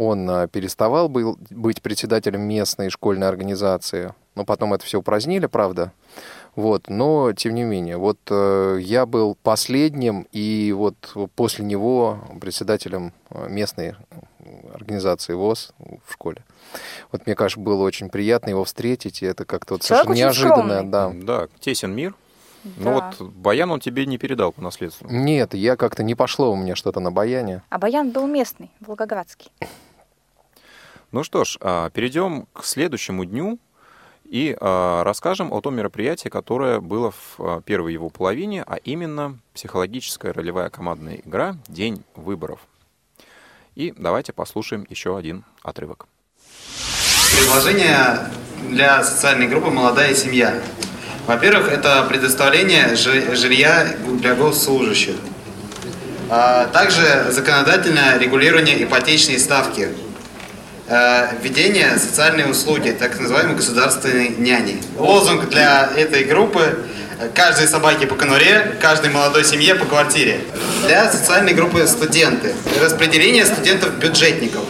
он 0.00 0.30
э, 0.30 0.48
переставал 0.48 1.10
был, 1.10 1.38
быть 1.50 1.82
председателем 1.82 2.40
местной 2.40 2.88
школьной 2.88 3.28
организации. 3.28 4.14
Но 4.34 4.46
потом 4.46 4.72
это 4.72 4.82
все 4.84 5.00
упразднили, 5.00 5.44
правда. 5.44 5.92
Вот, 6.56 6.88
но 6.88 7.32
тем 7.34 7.54
не 7.54 7.64
менее, 7.64 7.98
вот 7.98 8.18
э, 8.30 8.78
я 8.80 9.04
был 9.04 9.36
последним, 9.42 10.26
и 10.32 10.72
вот 10.74 10.96
после 11.36 11.66
него 11.66 12.18
председателем 12.40 13.12
э, 13.28 13.46
местной 13.50 13.94
организации 14.72 15.34
ВОЗ 15.34 15.72
в 15.78 16.12
школе. 16.12 16.44
Вот 17.12 17.26
мне 17.26 17.34
кажется, 17.36 17.60
было 17.60 17.82
очень 17.82 18.08
приятно 18.08 18.50
его 18.50 18.64
встретить, 18.64 19.22
и 19.22 19.26
это 19.26 19.44
как-то 19.44 19.74
вот 19.74 19.82
совершенно 19.82 20.14
неожиданно. 20.14 20.90
Да. 20.90 21.12
да, 21.14 21.48
тесен 21.60 21.94
мир. 21.94 22.14
Ну 22.64 22.84
да. 22.84 23.12
вот 23.18 23.30
баян 23.32 23.70
он 23.70 23.80
тебе 23.80 24.06
не 24.06 24.16
передал 24.18 24.52
по 24.52 24.62
наследству. 24.62 25.08
Нет, 25.10 25.54
я 25.54 25.76
как-то 25.76 26.02
не 26.02 26.14
пошло 26.14 26.52
у 26.52 26.56
меня 26.56 26.74
что-то 26.74 27.00
на 27.00 27.12
баяне. 27.12 27.62
А 27.68 27.78
баян 27.78 28.10
был 28.10 28.26
местный, 28.26 28.70
волгоградский. 28.80 29.50
Ну 31.12 31.24
что 31.24 31.44
ж, 31.44 31.56
а, 31.60 31.90
перейдем 31.90 32.46
к 32.52 32.64
следующему 32.64 33.24
дню 33.24 33.58
и 34.24 34.56
а, 34.60 35.02
расскажем 35.02 35.52
о 35.52 35.60
том 35.60 35.74
мероприятии, 35.74 36.28
которое 36.28 36.78
было 36.78 37.10
в 37.10 37.16
а, 37.38 37.60
первой 37.62 37.92
его 37.92 38.10
половине, 38.10 38.62
а 38.64 38.76
именно 38.76 39.36
психологическая 39.52 40.32
ролевая 40.32 40.70
командная 40.70 41.16
игра 41.16 41.56
«День 41.66 42.04
выборов». 42.14 42.60
И 43.74 43.92
давайте 43.96 44.32
послушаем 44.32 44.86
еще 44.88 45.18
один 45.18 45.44
отрывок. 45.62 46.06
Предложение 47.36 48.30
для 48.68 49.02
социальной 49.02 49.48
группы 49.48 49.70
«Молодая 49.70 50.14
семья». 50.14 50.62
Во-первых, 51.26 51.72
это 51.72 52.06
предоставление 52.08 52.94
жилья 52.94 53.96
для 54.20 54.34
госслужащих. 54.34 55.16
Также 56.28 57.26
законодательное 57.30 58.18
регулирование 58.18 58.82
ипотечной 58.82 59.38
ставки. 59.38 59.88
Э, 60.92 61.28
введение 61.40 61.96
социальной 62.00 62.50
услуги, 62.50 62.90
так 62.90 63.20
называемой 63.20 63.54
государственной 63.54 64.30
няни. 64.30 64.82
Лозунг 64.98 65.48
для 65.48 65.88
этой 65.96 66.24
группы 66.24 66.84
каждой 67.32 67.68
собаке 67.68 68.08
по 68.08 68.16
конуре, 68.16 68.76
каждой 68.80 69.10
молодой 69.10 69.44
семье 69.44 69.76
по 69.76 69.84
квартире. 69.84 70.40
Для 70.86 71.08
социальной 71.12 71.54
группы 71.54 71.86
студенты. 71.86 72.56
Распределение 72.82 73.46
студентов-бюджетников 73.46 74.64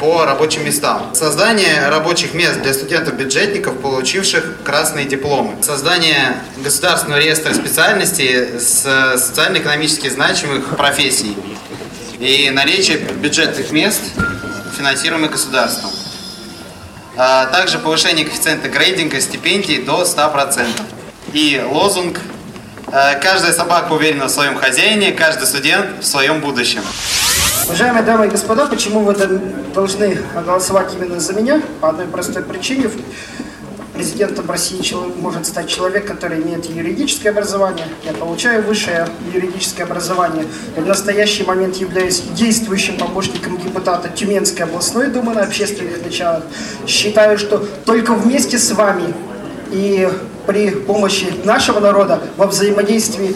по 0.00 0.24
рабочим 0.24 0.64
местам. 0.64 1.14
Создание 1.14 1.88
рабочих 1.88 2.34
мест 2.34 2.60
для 2.60 2.74
студентов-бюджетников, 2.74 3.78
получивших 3.78 4.64
красные 4.64 5.06
дипломы. 5.06 5.54
Создание 5.62 6.40
государственного 6.64 7.20
реестра 7.20 7.54
специальностей 7.54 8.58
с 8.58 9.16
социально-экономически 9.16 10.08
значимых 10.08 10.76
профессий. 10.76 11.36
И 12.18 12.50
наличие 12.50 12.98
бюджетных 12.98 13.70
мест, 13.70 14.00
финансируемых 14.78 15.32
государством. 15.32 15.90
А 17.16 17.46
также 17.46 17.78
повышение 17.78 18.24
коэффициента 18.24 18.68
грейдинга 18.68 19.20
стипендий 19.20 19.82
до 19.82 20.02
100%. 20.02 20.66
И 21.32 21.60
лозунг 21.68 22.20
«Каждая 22.86 23.52
собака 23.52 23.92
уверена 23.92 24.26
в 24.26 24.30
своем 24.30 24.56
хозяине, 24.56 25.12
каждый 25.12 25.46
студент 25.46 26.02
в 26.02 26.06
своем 26.06 26.40
будущем». 26.40 26.80
Уважаемые 27.66 28.02
дамы 28.02 28.26
и 28.26 28.30
господа, 28.30 28.66
почему 28.66 29.00
вы 29.00 29.14
должны 29.74 30.18
голосовать 30.46 30.94
именно 30.94 31.20
за 31.20 31.34
меня? 31.34 31.60
По 31.82 31.90
одной 31.90 32.06
простой 32.06 32.42
причине. 32.42 32.90
Президентом 33.98 34.48
России 34.48 34.80
может 35.20 35.44
стать 35.44 35.68
человек, 35.68 36.06
который 36.06 36.40
имеет 36.40 36.66
юридическое 36.66 37.32
образование. 37.32 37.84
Я 38.04 38.12
получаю 38.12 38.62
высшее 38.62 39.08
юридическое 39.34 39.84
образование. 39.84 40.46
Я 40.76 40.82
в 40.82 40.86
настоящий 40.86 41.42
момент 41.42 41.74
являюсь 41.78 42.22
действующим 42.32 42.96
помощником 42.96 43.58
депутата 43.58 44.08
Тюменской 44.08 44.66
областной 44.66 45.08
думы 45.08 45.34
на 45.34 45.42
общественных 45.42 46.00
началах. 46.04 46.44
Считаю, 46.86 47.38
что 47.38 47.66
только 47.84 48.14
вместе 48.14 48.56
с 48.56 48.70
вами 48.70 49.12
и 49.72 50.08
при 50.46 50.70
помощи 50.70 51.34
нашего 51.42 51.80
народа 51.80 52.22
во 52.36 52.46
взаимодействии 52.46 53.34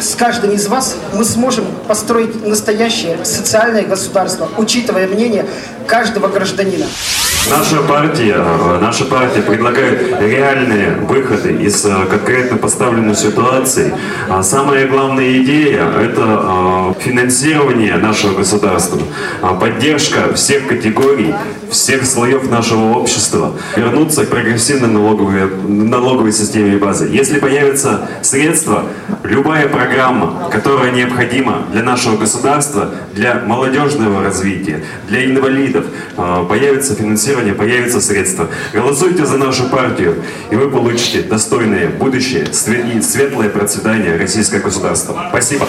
с 0.00 0.14
каждым 0.14 0.52
из 0.52 0.66
вас 0.66 0.96
мы 1.12 1.26
сможем 1.26 1.66
построить 1.86 2.42
настоящее 2.42 3.22
социальное 3.22 3.82
государство, 3.82 4.48
учитывая 4.56 5.06
мнение 5.06 5.44
каждого 5.86 6.28
гражданина. 6.28 6.86
Наша 7.46 7.76
партия, 7.82 8.36
э, 8.36 8.78
наша 8.80 9.04
партия 9.06 9.40
предлагает 9.40 10.20
реальные 10.20 10.96
выходы 11.08 11.52
из 11.52 11.82
э, 11.84 11.94
конкретно 12.10 12.58
поставленной 12.58 13.14
ситуации. 13.14 13.94
А 14.28 14.42
самая 14.42 14.86
главная 14.86 15.38
идея– 15.42 15.88
это 15.98 16.94
э, 16.98 17.00
финансирование 17.00 17.96
нашего 17.96 18.36
государства, 18.36 18.98
а 19.40 19.54
поддержка 19.54 20.34
всех 20.34 20.66
категорий, 20.66 21.34
всех 21.70 22.04
слоев 22.04 22.50
нашего 22.50 22.92
общества, 22.92 23.54
вернуться 23.76 24.26
к 24.26 24.28
прогрессивной 24.28 24.88
налоговой, 24.90 25.48
налоговой 25.66 26.32
системе 26.32 26.76
базы. 26.76 27.08
Если 27.10 27.38
появятся 27.38 28.08
средства, 28.20 28.84
любая 29.22 29.68
программа, 29.68 30.50
которая 30.50 30.92
необходима 30.92 31.64
для 31.72 31.82
нашего 31.82 32.16
государства, 32.18 32.90
для 33.14 33.42
молодежного 33.46 34.22
развития, 34.22 34.84
для 35.08 35.24
инвалидов, 35.24 35.86
появится 36.48 36.94
финансирование 36.94 37.27
финансирования 37.28 37.52
появятся 37.52 38.00
средства. 38.00 38.48
Голосуйте 38.72 39.26
за 39.26 39.36
нашу 39.36 39.68
партию, 39.68 40.22
и 40.50 40.56
вы 40.56 40.70
получите 40.70 41.22
достойное 41.22 41.88
будущее 41.88 42.44
и 42.44 43.00
светлое 43.02 43.50
процветание 43.50 44.16
российского 44.16 44.60
государства. 44.60 45.26
Спасибо. 45.28 45.66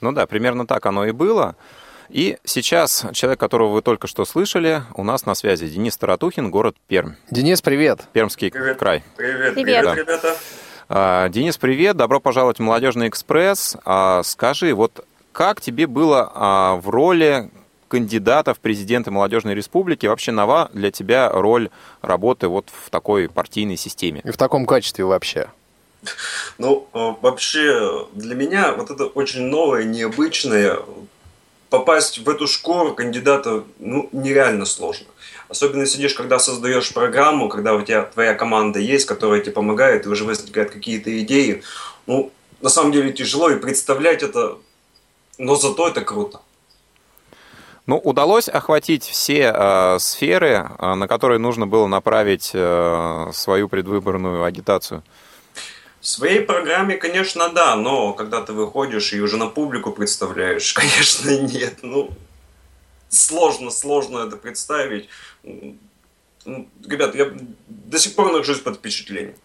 Ну 0.00 0.12
да, 0.12 0.26
примерно 0.26 0.66
так 0.66 0.86
оно 0.86 1.06
и 1.06 1.10
было. 1.10 1.56
И 2.08 2.38
сейчас 2.44 3.04
человек, 3.14 3.40
которого 3.40 3.72
вы 3.72 3.82
только 3.82 4.06
что 4.06 4.24
слышали, 4.24 4.82
у 4.94 5.02
нас 5.02 5.26
на 5.26 5.34
связи. 5.34 5.66
Денис 5.66 5.96
Таратухин, 5.96 6.52
город 6.52 6.76
Пермь. 6.86 7.14
Денис, 7.32 7.60
привет. 7.60 8.02
Пермский 8.12 8.52
привет. 8.52 8.78
край. 8.78 9.02
Привет, 9.16 9.54
привет, 9.54 9.84
да. 9.84 9.94
ребята. 9.96 10.36
А, 10.88 11.28
Денис, 11.30 11.56
привет. 11.56 11.96
Добро 11.96 12.20
пожаловать 12.20 12.58
в 12.58 12.62
Молодежный 12.62 13.08
экспресс. 13.08 13.76
А, 13.84 14.22
скажи, 14.22 14.72
вот 14.72 15.04
как 15.32 15.60
тебе 15.60 15.88
было 15.88 16.30
а, 16.32 16.76
в 16.76 16.90
роли 16.90 17.50
кандидата 17.88 18.54
в 18.54 18.60
президенты 18.60 19.10
Молодежной 19.10 19.54
Республики. 19.54 20.06
Вообще 20.06 20.32
нова 20.32 20.70
для 20.72 20.90
тебя 20.90 21.30
роль 21.30 21.70
работы 22.02 22.48
вот 22.48 22.68
в 22.70 22.90
такой 22.90 23.28
партийной 23.28 23.76
системе? 23.76 24.22
И 24.24 24.30
в 24.30 24.36
таком 24.36 24.66
качестве 24.66 25.04
вообще? 25.04 25.48
Ну, 26.58 26.88
э, 26.92 27.14
вообще 27.20 28.06
для 28.12 28.34
меня 28.34 28.72
вот 28.74 28.90
это 28.90 29.06
очень 29.06 29.42
новое, 29.42 29.84
необычное. 29.84 30.78
Попасть 31.70 32.18
в 32.18 32.28
эту 32.28 32.46
школу 32.46 32.94
кандидата 32.94 33.64
ну, 33.78 34.08
нереально 34.12 34.64
сложно. 34.66 35.06
Особенно 35.48 35.86
сидишь, 35.86 36.14
когда 36.14 36.38
создаешь 36.38 36.92
программу, 36.92 37.48
когда 37.48 37.74
у 37.74 37.82
тебя 37.82 38.02
твоя 38.02 38.34
команда 38.34 38.78
есть, 38.78 39.06
которая 39.06 39.40
тебе 39.40 39.52
помогает, 39.52 40.06
и 40.06 40.08
уже 40.08 40.24
возникают 40.24 40.70
какие-то 40.70 41.18
идеи. 41.20 41.62
Ну, 42.06 42.32
на 42.60 42.68
самом 42.68 42.92
деле 42.92 43.12
тяжело 43.12 43.50
и 43.50 43.58
представлять 43.58 44.22
это, 44.22 44.58
но 45.38 45.56
зато 45.56 45.88
это 45.88 46.00
круто. 46.02 46.40
Ну, 47.86 47.98
удалось 47.98 48.48
охватить 48.48 49.04
все 49.04 49.52
э, 49.54 49.98
сферы, 50.00 50.68
э, 50.78 50.94
на 50.94 51.06
которые 51.06 51.38
нужно 51.38 51.68
было 51.68 51.86
направить 51.86 52.50
э, 52.52 53.30
свою 53.32 53.68
предвыборную 53.68 54.42
агитацию? 54.42 55.04
В 56.00 56.06
своей 56.08 56.40
программе, 56.40 56.96
конечно, 56.96 57.48
да, 57.48 57.76
но 57.76 58.12
когда 58.12 58.42
ты 58.42 58.52
выходишь 58.52 59.12
и 59.12 59.20
уже 59.20 59.36
на 59.36 59.46
публику 59.46 59.92
представляешь, 59.92 60.72
конечно, 60.74 61.30
нет. 61.30 61.78
Ну, 61.82 62.10
сложно, 63.08 63.70
сложно 63.70 64.18
это 64.18 64.36
представить. 64.36 65.08
Ребят, 66.44 67.14
я 67.14 67.32
до 67.68 67.98
сих 68.00 68.16
пор 68.16 68.32
нахожусь 68.32 68.60
под 68.60 68.78
впечатлением. 68.78 69.36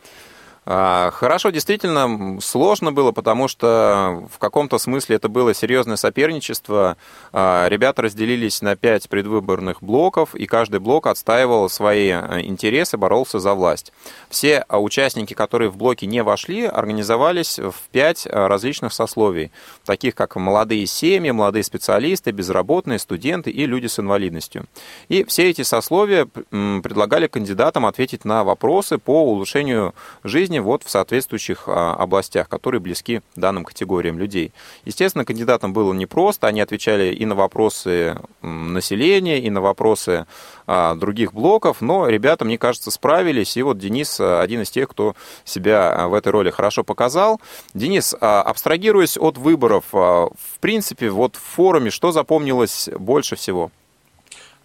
А, 0.64 1.10
хорошо, 1.12 1.50
действительно 1.50 2.40
сложно 2.40 2.92
было, 2.92 3.12
потому 3.12 3.48
что 3.48 4.28
в 4.32 4.38
каком-то 4.38 4.78
смысле 4.78 5.16
это 5.16 5.28
было 5.28 5.56
серьезное 5.56 5.96
соперничество. 5.96 6.98
А, 7.34 7.68
ребята 7.68 8.04
разделились 8.04 8.62
на 8.62 8.76
пять 8.76 9.10
предвыборных 9.10 9.82
блоков, 9.82 10.36
и 10.36 10.46
каждый 10.46 10.80
блок 10.80 11.08
отстаивал 11.08 11.68
свои 11.68 12.10
э, 12.10 12.42
интересы, 12.44 12.98
боролся 12.98 13.40
за 13.40 13.56
власть. 13.56 13.92
Все 14.30 14.64
участники, 14.70 15.34
которые 15.34 15.72
в 15.72 15.78
блоки 15.78 16.06
не 16.06 16.22
вошли, 16.22 16.66
организовались 16.66 17.58
в 17.58 17.74
пять 17.92 18.28
э, 18.28 18.30
различных 18.30 18.94
сословий, 18.94 19.52
таких 19.84 20.14
как 20.14 20.36
молодые 20.36 20.86
семьи, 20.86 21.32
молодые 21.32 21.64
специалисты, 21.64 22.30
безработные, 22.30 23.00
студенты 23.00 23.50
и 23.50 23.66
люди 23.66 23.88
с 23.88 23.98
инвалидностью. 23.98 24.66
И 25.10 25.24
все 25.24 25.50
эти 25.50 25.64
сословия 25.64 26.28
предлагали 26.52 27.26
кандидатам 27.26 27.88
ответить 27.88 28.26
на 28.26 28.44
вопросы 28.44 29.00
по 29.00 29.24
улучшению 29.24 29.96
жизни 30.24 30.51
жизни 30.52 30.60
вот 30.60 30.84
в 30.84 30.90
соответствующих 30.90 31.64
а, 31.68 31.96
областях, 31.96 32.50
которые 32.50 32.82
близки 32.82 33.22
данным 33.36 33.64
категориям 33.64 34.20
людей. 34.20 34.52
Естественно, 34.86 35.26
кандидатам 35.26 35.74
было 35.74 35.94
непросто, 35.94 36.48
они 36.48 36.62
отвечали 36.62 37.14
и 37.14 37.26
на 37.26 37.36
вопросы 37.36 38.18
населения, 38.42 39.40
и 39.40 39.50
на 39.50 39.62
вопросы 39.62 40.26
а, 40.68 40.96
других 40.96 41.34
блоков, 41.34 41.82
но 41.82 42.10
ребята, 42.10 42.46
мне 42.46 42.58
кажется, 42.58 42.92
справились, 42.92 43.58
и 43.58 43.64
вот 43.64 43.78
Денис 43.78 44.20
а, 44.20 44.42
один 44.42 44.62
из 44.62 44.70
тех, 44.70 44.90
кто 44.90 45.16
себя 45.46 46.08
в 46.08 46.14
этой 46.14 46.30
роли 46.32 46.50
хорошо 46.52 46.84
показал. 46.84 47.40
Денис, 47.74 48.16
абстрагируясь 48.20 49.18
от 49.18 49.38
выборов, 49.38 49.86
в 49.92 50.60
принципе, 50.60 51.10
вот 51.10 51.36
в 51.36 51.56
форуме 51.56 51.92
что 51.92 52.12
запомнилось 52.12 52.90
больше 52.98 53.36
всего? 53.36 53.72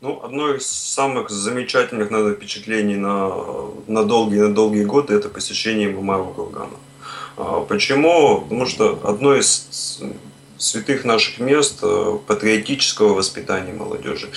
Ну, 0.03 0.21
одно 0.23 0.55
из 0.55 0.67
самых 0.67 1.31
замечательных, 1.31 2.11
наверное, 2.11 2.35
впечатлений 2.35 2.97
на, 2.97 3.33
на 3.87 4.05
долгие, 4.05 4.41
на 4.41 4.55
долгие 4.55 4.85
годы 4.85 5.15
это 5.15 5.31
посещение 5.31 5.89
Мамаева 5.89 6.35
Кургана. 6.35 6.77
А, 7.39 7.61
почему? 7.61 8.43
Потому 8.43 8.67
что 8.67 9.01
одно 9.05 9.35
из 9.35 10.03
святых 10.59 11.05
наших 11.07 11.39
мест 11.39 11.79
э, 11.83 12.19
патриотического 12.27 13.15
воспитания 13.15 13.73
молодежи. 13.73 14.29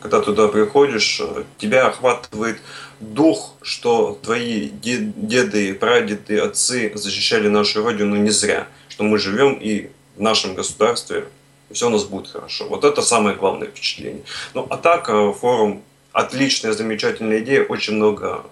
Когда 0.00 0.20
туда 0.20 0.48
приходишь, 0.48 1.20
э, 1.20 1.44
тебя 1.58 1.86
охватывает 1.86 2.58
дух, 2.98 3.54
что 3.62 4.18
твои 4.20 4.68
деды, 4.68 5.74
прадеды, 5.74 6.38
отцы 6.38 6.90
защищали 6.94 7.46
нашу 7.48 7.84
родину 7.84 8.16
не 8.16 8.30
зря, 8.30 8.66
что 8.88 9.04
мы 9.04 9.18
живем 9.18 9.54
и 9.54 9.90
в 10.16 10.20
нашем 10.20 10.54
государстве 10.54 11.26
все 11.74 11.88
у 11.88 11.90
нас 11.90 12.04
будет 12.04 12.28
хорошо. 12.28 12.66
Вот 12.68 12.84
это 12.84 13.02
самое 13.02 13.36
главное 13.36 13.68
впечатление. 13.68 14.22
Ну, 14.54 14.66
а 14.70 14.76
так, 14.76 15.08
э, 15.08 15.32
форум 15.32 15.82
отличная, 16.12 16.72
замечательная 16.72 17.40
идея, 17.40 17.64
очень 17.64 17.94
много 17.94 18.44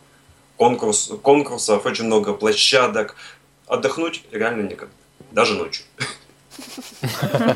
конкурс, 0.56 1.11
конкурсов, 1.22 1.87
очень 1.87 2.04
много 2.04 2.35
площадок. 2.35 3.16
Отдохнуть 3.66 4.24
реально 4.32 4.68
никогда, 4.68 4.92
даже 5.30 5.54
ночью. 5.54 5.85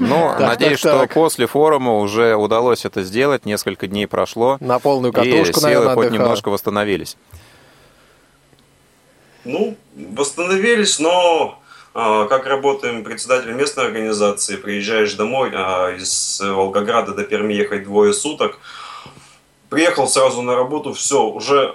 Ну, 0.01 0.35
надеюсь, 0.39 0.79
что 0.79 1.07
после 1.07 1.47
форума 1.47 1.99
уже 1.99 2.35
удалось 2.35 2.87
это 2.87 3.03
сделать. 3.03 3.45
Несколько 3.45 3.87
дней 3.87 4.07
прошло. 4.07 4.57
На 4.61 4.79
полную 4.79 5.13
катушку, 5.13 5.61
и 5.61 5.63
силы 5.63 5.91
хоть 5.91 6.11
немножко 6.11 6.49
восстановились. 6.49 7.17
Ну, 9.45 9.77
восстановились, 9.95 10.99
но 10.99 11.61
как 11.97 12.45
работаем 12.45 13.05
председателем 13.05 13.57
местной 13.57 13.87
организации, 13.87 14.57
приезжаешь 14.57 15.15
домой, 15.15 15.51
а 15.55 15.93
из 15.93 16.41
Волгограда 16.41 17.15
до 17.15 17.25
Перми 17.25 17.55
ехать 17.55 17.85
двое 17.85 18.13
суток, 18.13 18.59
приехал 19.71 20.07
сразу 20.07 20.43
на 20.43 20.55
работу, 20.55 20.93
все, 20.93 21.23
уже 21.23 21.75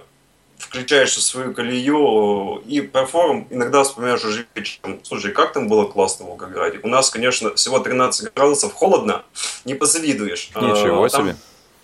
включаешься 0.59 1.19
в 1.19 1.23
свою 1.23 1.53
колею 1.53 2.61
и 2.67 2.81
про 2.81 3.05
форум 3.05 3.47
иногда 3.49 3.83
вспоминаешь 3.83 4.23
уже 4.23 4.45
вечером. 4.53 4.99
Слушай, 5.03 5.31
как 5.31 5.53
там 5.53 5.67
было 5.67 5.85
классно 5.85 6.25
в 6.25 6.29
Волгограде? 6.29 6.79
У 6.83 6.87
нас, 6.87 7.09
конечно, 7.09 7.55
всего 7.55 7.79
13 7.79 8.33
градусов, 8.33 8.73
холодно, 8.73 9.23
не 9.65 9.73
позавидуешь. 9.73 10.51
Ничего 10.55 11.03
а, 11.03 11.09
там, 11.09 11.21
себе. 11.23 11.35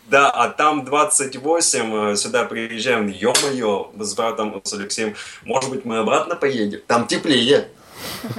Да, 0.05 0.29
а 0.29 0.49
там 0.49 0.85
28, 0.85 2.11
э, 2.13 2.15
сюда 2.15 2.45
приезжаем, 2.45 3.07
ё-моё, 3.07 3.91
с 3.99 4.13
братом, 4.13 4.61
с 4.63 4.73
Алексеем, 4.73 5.15
может 5.43 5.69
быть, 5.69 5.83
мы 5.83 5.97
обратно 5.97 6.35
поедем? 6.35 6.81
Там 6.87 7.07
теплее. 7.07 7.69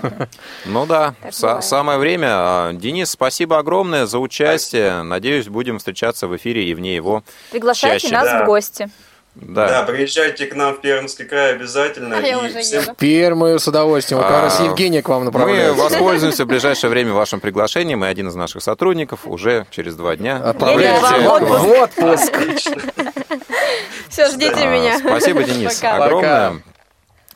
Ну 0.65 0.87
да, 0.87 1.15
самое 1.31 1.99
время. 1.99 2.29
А, 2.31 2.73
Денис, 2.73 3.11
спасибо 3.11 3.59
огромное 3.59 4.07
за 4.07 4.19
участие. 4.19 5.03
Надеюсь, 5.03 5.49
будем 5.49 5.79
встречаться 5.79 6.27
в 6.27 6.37
эфире 6.37 6.65
и 6.65 6.75
вне 6.75 6.95
его 6.95 7.23
Приглашайте 7.51 8.09
нас 8.11 8.43
в 8.43 8.47
гости. 8.47 8.91
Да. 9.41 9.69
да, 9.69 9.83
приезжайте 9.85 10.47
к 10.47 10.55
нам 10.57 10.75
в 10.75 10.81
Пермский 10.81 11.25
край 11.25 11.53
обязательно. 11.53 12.19
А 12.19 12.21
я 12.21 12.39
уже 12.39 12.61
всем... 12.61 12.83
Пермую 12.97 13.61
с 13.61 13.69
удовольствием. 13.69 14.21
Как 14.21 14.31
раз 14.31 14.61
Евгения 14.61 15.01
к 15.01 15.09
вам 15.09 15.27
направляется. 15.27 15.75
Мы 15.75 15.83
воспользуемся 15.83 16.45
в 16.45 16.49
ближайшее 16.49 16.91
время 16.91 17.13
вашим 17.13 17.39
приглашением, 17.39 18.05
и 18.05 18.09
один 18.09 18.29
из 18.29 18.35
наших 18.35 18.63
сотрудников 18.63 19.21
уже 19.27 19.67
через 19.71 19.95
два 19.95 20.17
дня 20.17 20.39
отправляется 20.39 21.15
в 21.19 21.71
отпуск. 21.71 22.37
Все, 24.09 24.29
ждите 24.31 24.67
меня. 24.67 24.99
Спасибо, 24.99 25.45
Денис. 25.45 25.83
Огромное. 25.85 26.63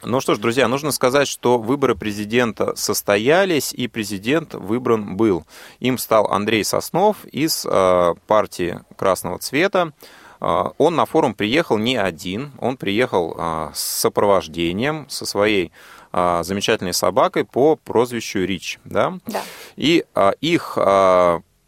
Ну 0.04 0.20
что 0.20 0.34
ж, 0.34 0.38
друзья, 0.38 0.66
нужно 0.66 0.90
сказать, 0.90 1.28
что 1.28 1.58
выборы 1.58 1.94
президента 1.94 2.74
состоялись, 2.74 3.72
и 3.72 3.86
президент 3.86 4.52
выбран 4.54 5.16
был. 5.16 5.44
Им 5.78 5.96
стал 5.96 6.26
Андрей 6.26 6.64
Соснов 6.64 7.24
из 7.26 7.64
э, 7.64 8.14
партии 8.26 8.80
Красного 8.96 9.38
Цвета. 9.38 9.92
Э, 10.40 10.70
он 10.76 10.96
на 10.96 11.06
форум 11.06 11.34
приехал 11.34 11.78
не 11.78 11.96
один, 11.96 12.50
он 12.58 12.76
приехал 12.76 13.36
э, 13.38 13.70
с 13.74 13.80
сопровождением, 13.80 15.08
со 15.08 15.24
своей 15.24 15.70
э, 16.12 16.42
замечательной 16.42 16.94
собакой 16.94 17.44
по 17.44 17.76
прозвищу 17.76 18.40
Рич. 18.40 18.80
Да? 18.84 19.20
Да. 19.26 19.42
И 19.76 20.04
их 20.40 20.78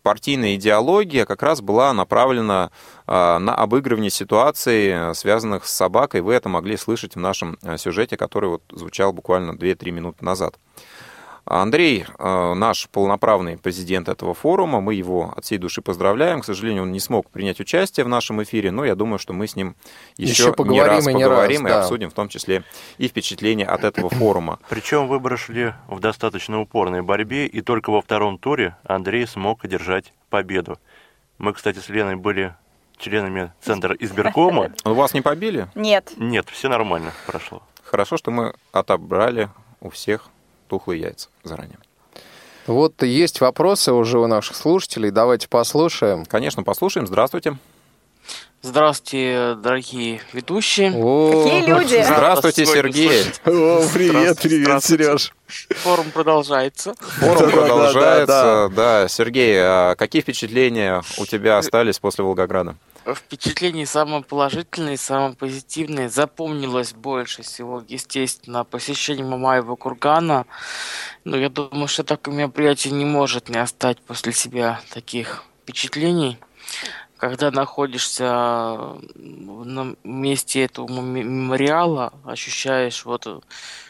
партийная 0.04 0.54
идеология 0.54 1.24
как 1.24 1.42
раз 1.42 1.62
была 1.62 1.92
направлена 1.94 2.70
а, 3.06 3.38
на 3.38 3.54
обыгрывание 3.56 4.10
ситуаций, 4.10 5.14
связанных 5.14 5.66
с 5.66 5.72
собакой. 5.72 6.20
Вы 6.20 6.34
это 6.34 6.48
могли 6.48 6.76
слышать 6.76 7.16
в 7.16 7.18
нашем 7.18 7.58
а, 7.62 7.78
сюжете, 7.78 8.16
который 8.16 8.50
вот 8.50 8.62
звучал 8.70 9.12
буквально 9.12 9.52
2-3 9.52 9.90
минуты 9.90 10.24
назад. 10.24 10.56
Андрей, 11.46 12.06
э, 12.18 12.54
наш 12.54 12.88
полноправный 12.88 13.58
президент 13.58 14.08
этого 14.08 14.32
форума, 14.32 14.80
мы 14.80 14.94
его 14.94 15.34
от 15.36 15.44
всей 15.44 15.58
души 15.58 15.82
поздравляем. 15.82 16.40
К 16.40 16.44
сожалению, 16.44 16.84
он 16.84 16.92
не 16.92 17.00
смог 17.00 17.28
принять 17.30 17.60
участие 17.60 18.04
в 18.04 18.08
нашем 18.08 18.42
эфире, 18.42 18.70
но 18.70 18.84
я 18.84 18.94
думаю, 18.94 19.18
что 19.18 19.34
мы 19.34 19.46
с 19.46 19.54
ним 19.54 19.76
еще, 20.16 20.32
еще 20.32 20.52
поговорим 20.52 20.74
не 20.74 20.88
раз 20.88 21.06
и 21.06 21.12
поговорим 21.12 21.60
не 21.60 21.64
раз, 21.64 21.72
и 21.72 21.74
да. 21.74 21.80
обсудим, 21.82 22.10
в 22.10 22.14
том 22.14 22.28
числе 22.28 22.64
и 22.96 23.08
впечатления 23.08 23.66
от 23.66 23.84
этого 23.84 24.08
форума. 24.08 24.58
Причем 24.70 25.06
выборы 25.06 25.36
шли 25.36 25.74
в 25.88 26.00
достаточно 26.00 26.60
упорной 26.60 27.02
борьбе, 27.02 27.46
и 27.46 27.60
только 27.60 27.90
во 27.90 28.00
втором 28.00 28.38
туре 28.38 28.76
Андрей 28.84 29.26
смог 29.26 29.64
одержать 29.64 30.14
победу. 30.30 30.78
Мы, 31.36 31.52
кстати, 31.52 31.78
с 31.78 31.90
Леной 31.90 32.16
были 32.16 32.54
членами 32.96 33.52
Центра 33.60 33.94
избиркома. 33.94 34.72
Вас 34.84 35.12
не 35.12 35.20
побили? 35.20 35.68
Нет. 35.74 36.12
Нет, 36.16 36.48
все 36.48 36.68
нормально 36.70 37.12
прошло. 37.26 37.62
Хорошо, 37.82 38.16
что 38.16 38.30
мы 38.30 38.54
отобрали 38.72 39.50
у 39.80 39.90
всех 39.90 40.30
тухлые 40.68 41.00
яйца 41.00 41.28
заранее. 41.42 41.78
Вот 42.66 43.02
есть 43.02 43.40
вопросы 43.40 43.92
уже 43.92 44.18
у 44.18 44.26
наших 44.26 44.56
слушателей. 44.56 45.10
Давайте 45.10 45.48
послушаем. 45.48 46.24
Конечно, 46.24 46.62
послушаем. 46.62 47.06
Здравствуйте. 47.06 47.58
Здравствуйте, 48.64 49.56
дорогие 49.56 50.22
ведущие. 50.32 50.90
О, 50.90 51.44
Какие 51.44 51.66
люди! 51.68 52.02
Здравствуйте, 52.02 52.64
Сергей. 52.64 53.20
О, 53.44 53.86
привет, 53.92 54.40
привет, 54.40 54.82
Сереж. 54.82 55.34
Форум 55.82 56.10
продолжается. 56.10 56.94
Форум 56.98 57.50
продолжается, 57.50 58.72
да. 58.74 59.06
Сергей, 59.08 59.58
а 59.60 59.94
какие 59.96 60.22
впечатления 60.22 61.02
у 61.18 61.26
тебя 61.26 61.58
остались 61.58 61.98
после 61.98 62.24
Волгограда? 62.24 62.74
Впечатления 63.06 63.84
самые 63.84 64.22
положительные, 64.22 64.96
самые 64.96 65.34
позитивные. 65.34 66.08
Запомнилось 66.08 66.94
больше 66.94 67.42
всего, 67.42 67.84
естественно, 67.86 68.64
посещение 68.64 69.26
Мамаева 69.26 69.76
кургана. 69.76 70.46
Но 71.24 71.36
я 71.36 71.50
думаю, 71.50 71.86
что 71.86 72.02
такое 72.02 72.34
мероприятие 72.34 72.94
не 72.94 73.04
может 73.04 73.50
не 73.50 73.58
оставить 73.58 74.00
после 74.00 74.32
себя 74.32 74.80
таких 74.90 75.44
впечатлений. 75.64 76.38
Когда 77.24 77.50
находишься 77.50 78.98
на 79.14 79.96
месте 80.04 80.64
этого 80.64 81.00
мемориала, 81.00 82.12
ощущаешь 82.22 83.06
вот 83.06 83.42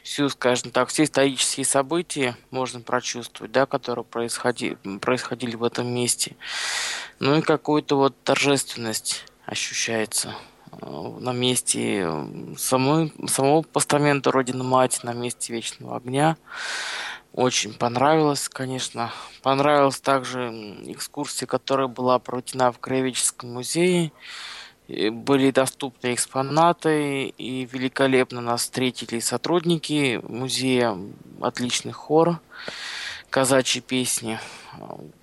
всю, 0.04 0.28
скажем 0.28 0.70
так, 0.70 0.88
все 0.88 1.02
исторические 1.02 1.66
события 1.66 2.36
можно 2.52 2.80
прочувствовать, 2.80 3.50
да, 3.50 3.66
которые 3.66 4.04
происходили, 4.04 4.78
происходили 5.00 5.56
в 5.56 5.64
этом 5.64 5.92
месте. 5.92 6.36
Ну 7.18 7.36
и 7.36 7.42
какую-то 7.42 7.96
вот 7.96 8.14
торжественность 8.22 9.24
ощущается 9.46 10.36
э, 10.70 10.86
на 11.18 11.32
месте 11.32 12.08
самой, 12.56 13.12
самого 13.26 13.62
постамента 13.62 14.30
Родина 14.30 14.62
Мать, 14.62 15.00
на 15.02 15.12
месте 15.12 15.52
Вечного 15.52 15.96
Огня. 15.96 16.36
Очень 17.34 17.74
понравилось, 17.74 18.48
конечно. 18.48 19.10
Понравилась 19.42 19.98
также 19.98 20.50
экскурсия, 20.86 21.48
которая 21.48 21.88
была 21.88 22.20
проведена 22.20 22.70
в 22.70 22.78
Краеведческом 22.78 23.52
музее. 23.54 24.12
Были 24.86 25.50
доступны 25.50 26.14
экспонаты, 26.14 27.24
и 27.26 27.64
великолепно 27.64 28.40
нас 28.40 28.62
встретили 28.62 29.18
сотрудники 29.18 30.20
музея, 30.22 30.96
отличный 31.40 31.90
хор, 31.90 32.38
казачьи 33.30 33.80
песни. 33.80 34.38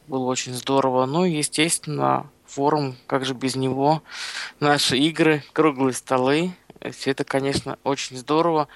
Было 0.07 0.25
очень 0.25 0.53
здорово. 0.53 1.05
Ну, 1.05 1.23
естественно, 1.23 2.29
форум, 2.45 2.97
как 3.07 3.23
же 3.23 3.33
без 3.33 3.55
него, 3.55 4.03
наши 4.59 4.97
игры, 4.97 5.45
круглые 5.53 5.93
столы. 5.93 6.51
Все 6.91 7.11
это, 7.11 7.23
конечно, 7.23 7.77
очень 7.85 8.17
здорово. 8.17 8.67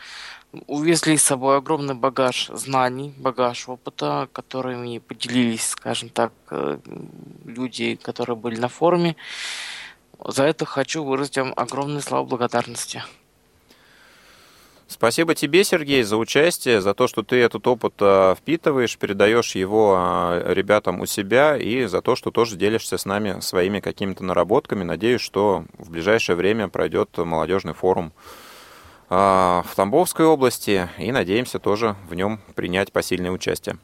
Увезли 0.67 1.17
с 1.17 1.23
собой 1.23 1.57
огромный 1.57 1.95
багаж 1.95 2.49
знаний, 2.53 3.13
багаж 3.17 3.67
опыта, 3.67 4.29
которыми 4.31 4.99
поделились, 4.99 5.67
скажем 5.67 6.09
так, 6.09 6.31
э, 6.51 6.77
люди, 7.45 7.95
которые 7.95 8.35
были 8.35 8.59
на 8.59 8.67
форуме. 8.67 9.15
За 10.19 10.43
это 10.43 10.65
хочу 10.65 11.03
выразить 11.03 11.37
вам 11.37 11.53
огромные 11.55 12.01
слова 12.01 12.25
благодарности. 12.25 13.03
Спасибо 14.87 15.33
тебе, 15.33 15.63
Сергей, 15.63 16.03
за 16.03 16.15
участие, 16.15 16.79
за 16.79 16.93
то, 16.93 17.07
что 17.07 17.23
ты 17.23 17.37
этот 17.37 17.65
опыт 17.65 17.95
а, 17.99 18.35
впитываешь, 18.35 18.97
передаешь 18.97 19.55
его 19.55 19.95
а, 19.97 20.53
ребятам 20.53 21.01
у 21.01 21.07
себя 21.07 21.57
и 21.57 21.85
за 21.85 22.01
то, 22.01 22.15
что 22.15 22.29
тоже 22.29 22.55
делишься 22.55 22.99
с 22.99 23.05
нами 23.05 23.39
своими 23.39 23.79
какими-то 23.79 24.23
наработками. 24.23 24.83
Надеюсь, 24.83 25.21
что 25.21 25.65
в 25.79 25.89
ближайшее 25.89 26.35
время 26.35 26.67
пройдет 26.67 27.17
молодежный 27.17 27.73
форум 27.73 28.13
в 29.09 29.67
Тамбовской 29.75 30.25
области 30.25 30.89
и 30.97 31.11
надеемся 31.11 31.59
тоже 31.59 31.95
в 32.09 32.15
нем 32.15 32.39
принять 32.55 32.91
посильное 32.91 33.31
участие. 33.31 33.77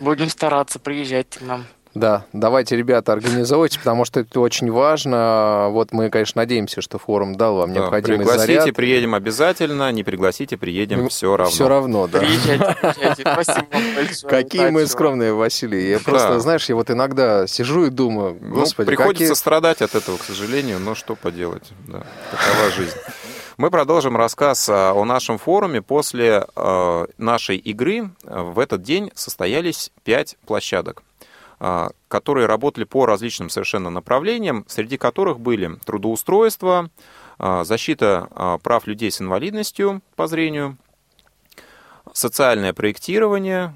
Будем 0.00 0.28
стараться, 0.28 0.78
приезжать 0.78 1.28
к 1.38 1.40
нам. 1.40 1.64
Да, 1.94 2.26
давайте, 2.34 2.76
ребята, 2.76 3.14
организовывайте, 3.14 3.78
потому 3.78 4.04
что 4.04 4.20
это 4.20 4.38
очень 4.40 4.70
важно. 4.70 5.68
Вот 5.70 5.92
мы, 5.92 6.10
конечно, 6.10 6.42
надеемся, 6.42 6.82
что 6.82 6.98
форум 6.98 7.36
дал 7.36 7.56
вам 7.56 7.72
Да, 7.72 7.80
необходимый 7.80 8.18
пригласите, 8.18 8.60
заряд. 8.60 8.76
приедем 8.76 9.14
обязательно, 9.14 9.90
не 9.92 10.04
пригласите, 10.04 10.58
приедем, 10.58 11.08
все 11.08 11.34
равно. 11.38 11.50
Все 11.50 11.66
равно, 11.66 12.06
да. 12.06 12.18
Приезжайте, 12.18 12.76
приезжайте. 12.82 13.22
Спасибо 13.22 13.66
вам 13.72 13.94
большое. 13.94 14.30
Какие 14.30 14.68
мы 14.68 14.86
скромные, 14.86 15.32
Василий. 15.32 15.88
Я 15.88 15.98
просто, 15.98 16.38
знаешь, 16.38 16.68
я 16.68 16.74
вот 16.74 16.90
иногда 16.90 17.46
сижу 17.46 17.86
и 17.86 17.88
думаю, 17.90 18.36
Ну, 18.42 18.56
господи, 18.56 18.88
приходится 18.88 19.34
страдать 19.34 19.80
от 19.80 19.94
этого, 19.94 20.18
к 20.18 20.22
сожалению, 20.22 20.78
но 20.80 20.94
что 20.94 21.16
поделать, 21.16 21.70
такова 21.86 22.70
жизнь. 22.76 22.96
Мы 23.56 23.70
продолжим 23.70 24.18
рассказ 24.18 24.68
а, 24.68 24.92
о 24.92 25.06
нашем 25.06 25.38
форуме. 25.38 25.80
После 25.80 26.44
э, 26.54 27.06
нашей 27.16 27.56
игры 27.56 28.10
э, 28.22 28.42
в 28.42 28.58
этот 28.58 28.82
день 28.82 29.10
состоялись 29.14 29.90
пять 30.04 30.36
площадок, 30.46 31.02
а, 31.58 31.88
которые 32.08 32.44
работали 32.48 32.84
по 32.84 33.06
различным 33.06 33.48
совершенно 33.48 33.88
направлениям, 33.88 34.66
среди 34.68 34.98
которых 34.98 35.40
были 35.40 35.76
трудоустройство, 35.86 36.90
а, 37.38 37.64
защита 37.64 38.28
а, 38.32 38.58
прав 38.58 38.86
людей 38.86 39.10
с 39.10 39.22
инвалидностью 39.22 40.02
по 40.16 40.26
зрению, 40.26 40.76
социальное 42.12 42.74
проектирование, 42.74 43.72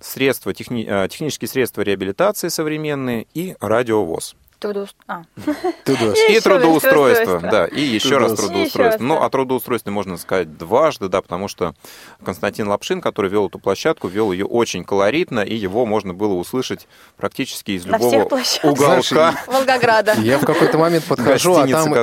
средства, 0.00 0.54
техни- 0.54 1.08
технические 1.08 1.48
средства 1.48 1.82
реабилитации 1.82 2.48
современные 2.48 3.26
и 3.34 3.56
радиовоз. 3.60 4.36
Трудоус- 4.64 4.94
а. 5.06 5.22
Трудоустройство. 5.84 6.32
И 6.32 6.40
трудоустройство, 6.40 6.90
трудоустройство. 6.90 7.50
да, 7.50 7.66
и 7.66 7.80
еще 7.80 8.16
раз 8.16 8.32
Трудоустройство. 8.32 8.48
трудоустройство. 8.72 9.04
Ну, 9.04 9.22
о 9.22 9.30
трудоустройстве 9.30 9.92
можно 9.92 10.16
сказать 10.16 10.56
дважды, 10.56 11.08
да, 11.08 11.20
потому 11.20 11.48
что 11.48 11.74
Константин 12.24 12.68
Лапшин, 12.68 13.00
который 13.00 13.30
вел 13.30 13.48
эту 13.48 13.58
площадку, 13.58 14.08
вел 14.08 14.32
ее 14.32 14.46
очень 14.46 14.84
колоритно, 14.84 15.40
и 15.40 15.54
его 15.54 15.84
можно 15.84 16.14
было 16.14 16.32
услышать 16.34 16.88
практически 17.16 17.72
из 17.72 17.84
любого 17.84 18.28
уголка 18.62 19.34
Волгограда. 19.46 20.14
Я 20.14 20.38
в 20.38 20.46
какой-то 20.46 20.78
момент 20.78 21.04
подхожу, 21.04 21.54
а 21.56 21.66
там 21.66 21.94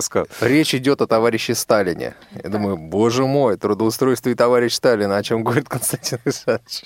речь 0.42 0.76
идет 0.76 1.02
о 1.02 1.08
товарище 1.08 1.56
Сталине. 1.56 2.16
Я 2.44 2.50
думаю, 2.50 2.78
боже 2.78 3.26
мой, 3.26 3.58
трудоустройство 3.58 4.30
и 4.30 4.36
товарищ 4.36 4.74
Сталин, 4.74 5.12
о 5.12 5.24
чем 5.24 5.44
говорит 5.44 5.68
Константин 5.68 6.20
Александрович. 6.24 6.84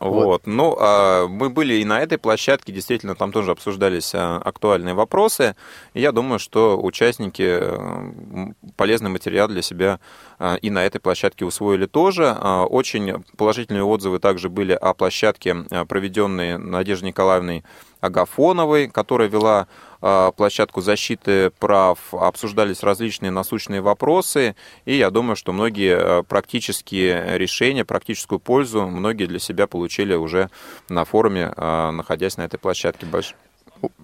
Вот. 0.00 0.46
Ну, 0.46 0.76
а, 0.78 1.26
мы 1.26 1.50
были 1.50 1.74
и 1.74 1.84
на 1.84 2.00
этой 2.00 2.18
площадке, 2.18 2.72
действительно, 2.72 3.14
там 3.14 3.32
тоже 3.32 3.50
обсуждались 3.50 4.12
а, 4.14 4.40
актуальные 4.44 4.94
вопросы. 4.94 5.56
И 5.94 6.00
я 6.00 6.12
думаю, 6.12 6.38
что 6.38 6.80
участники 6.80 7.42
э, 7.46 8.52
полезный 8.76 9.10
материал 9.10 9.48
для 9.48 9.62
себя 9.62 10.00
а, 10.38 10.56
и 10.56 10.70
на 10.70 10.84
этой 10.84 11.00
площадке 11.00 11.44
усвоили 11.44 11.86
тоже. 11.86 12.32
Очень 12.32 13.24
положительные 13.36 13.84
отзывы 13.84 14.18
также 14.18 14.48
были 14.48 14.72
о 14.72 14.94
площадке, 14.94 15.64
проведенной 15.88 16.58
Надеждой 16.58 17.06
Николаевной 17.06 17.64
Агафоновой, 18.00 18.88
которая 18.88 19.28
вела 19.28 19.66
площадку 20.00 20.80
защиты 20.80 21.50
прав, 21.58 21.98
обсуждались 22.12 22.82
различные 22.82 23.30
насущные 23.30 23.80
вопросы, 23.80 24.54
и 24.84 24.94
я 24.94 25.10
думаю, 25.10 25.36
что 25.36 25.52
многие 25.52 25.96
а, 25.96 26.22
практические 26.22 27.38
решения, 27.38 27.84
практическую 27.84 28.38
пользу 28.38 28.86
многие 28.86 29.26
для 29.26 29.38
себя 29.38 29.66
получили 29.66 30.14
уже 30.14 30.50
на 30.88 31.04
форуме, 31.04 31.52
а, 31.56 31.90
находясь 31.90 32.36
на 32.36 32.42
этой 32.42 32.58
площадке. 32.58 33.06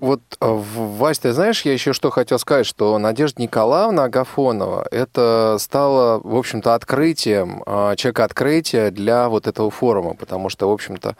Вот, 0.01 0.21
а, 0.41 0.53
Вась, 0.53 1.19
ты 1.19 1.33
знаешь, 1.33 1.63
я 1.63 1.73
еще 1.73 1.93
что 1.93 2.11
хотел 2.11 2.39
сказать, 2.39 2.67
что 2.67 2.97
Надежда 2.99 3.43
Николаевна 3.43 4.05
Агафонова, 4.05 4.87
это 4.91 5.57
стало, 5.59 6.21
в 6.23 6.37
общем-то, 6.37 6.75
открытием, 6.75 7.63
а, 7.67 7.97
человека 7.97 8.25
открытия 8.25 8.91
для 8.91 9.29
вот 9.29 9.47
этого 9.47 9.71
форума, 9.71 10.15
потому 10.15 10.49
что, 10.49 10.69
в 10.69 10.73
общем-то, 10.73 11.17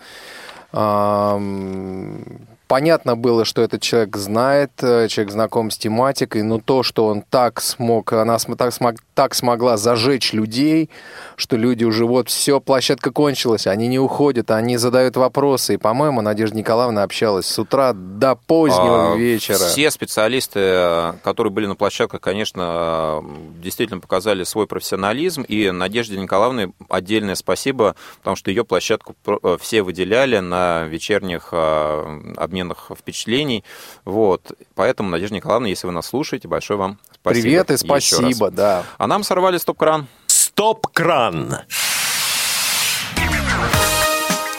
понятно 2.67 3.17
было, 3.17 3.45
что 3.45 3.63
этот 3.63 3.83
человек 3.83 4.17
знает, 4.17 4.73
э, 4.83 5.09
человек 5.09 5.33
знаком 5.33 5.71
с 5.71 5.79
тематикой, 5.79 6.43
но 6.43 6.59
то, 6.59 6.83
что 6.83 7.07
он 7.07 7.23
так 7.23 7.61
смог, 7.61 8.13
она 8.13 8.39
так, 8.39 8.73
смог, 8.73 8.97
так 9.15 9.35
смогла 9.35 9.77
зажечь 9.77 10.33
людей, 10.33 10.91
что 11.37 11.57
люди 11.57 11.85
уже 11.85 12.07
вот 12.07 12.29
все, 12.29 12.61
площадка 12.61 13.11
кончилась, 13.11 13.67
они 13.67 13.89
не 13.89 13.99
уходят, 13.99 14.51
они 14.51 14.77
задают 14.77 15.17
вопросы. 15.17 15.75
И, 15.75 15.77
по-моему, 15.77 16.21
Надежда 16.21 16.57
Николаевна 16.57 17.03
общалась 17.03 17.47
с 17.47 17.59
утра 17.59 17.93
до 17.93 18.35
позднего 18.35 19.13
А, 19.13 19.17
вечера. 19.17 19.57
Все 19.57 19.91
специалисты, 19.91 21.15
которые 21.23 21.53
были 21.53 21.67
на 21.67 21.77
площадках, 21.77 22.21
конечно, 22.21 23.23
действительно 23.63 24.01
показали 24.01 24.45
свой 24.45 24.67
профессионализм. 24.67 25.43
И 25.43 25.71
Надежде 25.71 26.19
Николаевне 26.19 26.73
отдельное 26.89 27.35
спасибо, 27.35 27.97
потому 28.19 28.37
что 28.37 28.51
ее 28.51 28.65
площадку 28.65 29.15
э, 29.27 29.57
все 29.61 29.83
выделяли 29.83 30.39
на 30.39 30.85
вечерних 30.85 31.49
э, 31.53 32.33
обменах 32.55 32.91
впечатлений. 32.97 33.65
Вот. 34.05 34.53
Поэтому, 34.75 35.09
Надежда 35.11 35.35
Николаевна, 35.37 35.69
если 35.69 35.87
вы 35.87 35.93
нас 35.93 36.07
слушаете, 36.07 36.47
большое 36.49 36.79
вам 36.79 36.99
спасибо. 37.21 37.43
Привет 37.43 37.71
и 37.71 37.77
спасибо, 37.77 38.51
да. 38.51 38.85
А 38.99 39.07
нам 39.07 39.25
сорвали 39.25 39.59
стоп-кран. 39.59 40.07
Стоп-кран. 40.27 41.59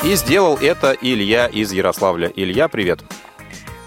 И 0.03 0.13
сделал 0.15 0.57
это 0.57 0.95
Илья 1.01 1.47
из 1.47 1.71
Ярославля. 1.71 2.31
Илья, 2.35 2.67
привет. 2.67 2.99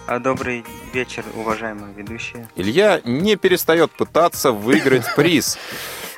А, 0.06 0.18
Добрый 0.18 0.64
вечер, 0.92 1.22
уважаемые 1.36 1.92
ведущие. 1.94 2.48
Илья 2.56 3.00
не 3.04 3.36
перестает 3.36 3.92
пытаться 3.92 4.52
выиграть 4.52 5.04
приз. 5.16 5.58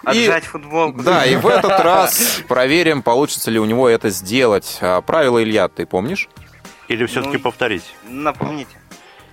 И- 0.05 0.07
Отжать 0.07 0.45
футболку. 0.45 1.03
Да, 1.03 1.26
и 1.26 1.36
в 1.36 1.47
этот 1.47 1.78
раз 1.80 2.41
проверим, 2.49 3.03
получится 3.03 3.51
ли 3.51 3.59
у 3.59 3.64
него 3.66 3.88
это 3.88 4.09
сделать. 4.11 4.78
А, 4.80 5.03
Правила, 5.03 5.43
Илья, 5.43 5.68
ты 5.68 5.84
помнишь? 5.86 6.28
Или 6.91 7.07
все-таки 7.07 7.36
Ну, 7.36 7.43
повторить? 7.43 7.95
Напомните. 8.03 8.76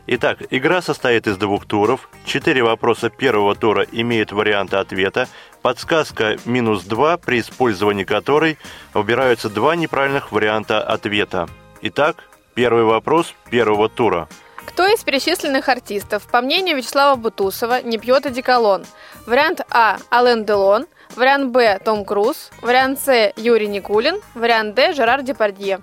Итак, 0.06 0.38
игра 0.52 0.84
состоит 0.84 1.26
из 1.26 1.38
двух 1.38 1.66
туров. 1.66 2.08
Четыре 2.24 2.62
вопроса 2.62 3.10
первого 3.10 3.56
тура 3.56 3.84
имеют 3.92 4.32
варианты 4.32 4.78
ответа. 4.78 5.28
Подсказка 5.64 6.38
минус 6.46 6.84
два, 6.84 7.18
при 7.18 7.40
использовании 7.40 8.04
которой 8.04 8.60
выбираются 8.94 9.50
два 9.50 9.76
неправильных 9.76 10.32
варианта 10.32 10.82
ответа. 10.82 11.50
Итак, 11.82 12.18
первый 12.54 12.84
вопрос 12.84 13.34
первого 13.50 13.90
тура. 13.90 14.30
Кто 14.68 14.86
из 14.86 15.04
перечисленных 15.04 15.68
артистов, 15.68 16.28
по 16.28 16.42
мнению 16.42 16.78
Вячеслава 16.78 17.16
Бутусова, 17.16 17.82
не 17.82 17.98
пьет 17.98 18.28
одеколон? 18.28 18.86
Вариант 19.26 19.62
А– 19.72 19.98
Ален 20.12 20.46
Делон, 20.46 20.86
вариант 21.16 21.52
Б– 21.52 21.80
Том 21.84 22.06
Круз, 22.06 22.52
вариант 22.62 23.00
С– 23.00 23.34
Юрий 23.36 23.68
Никулин, 23.68 24.22
вариант 24.36 24.76
Д– 24.76 24.94
Жерар 24.94 25.24
Депардье. 25.24 25.82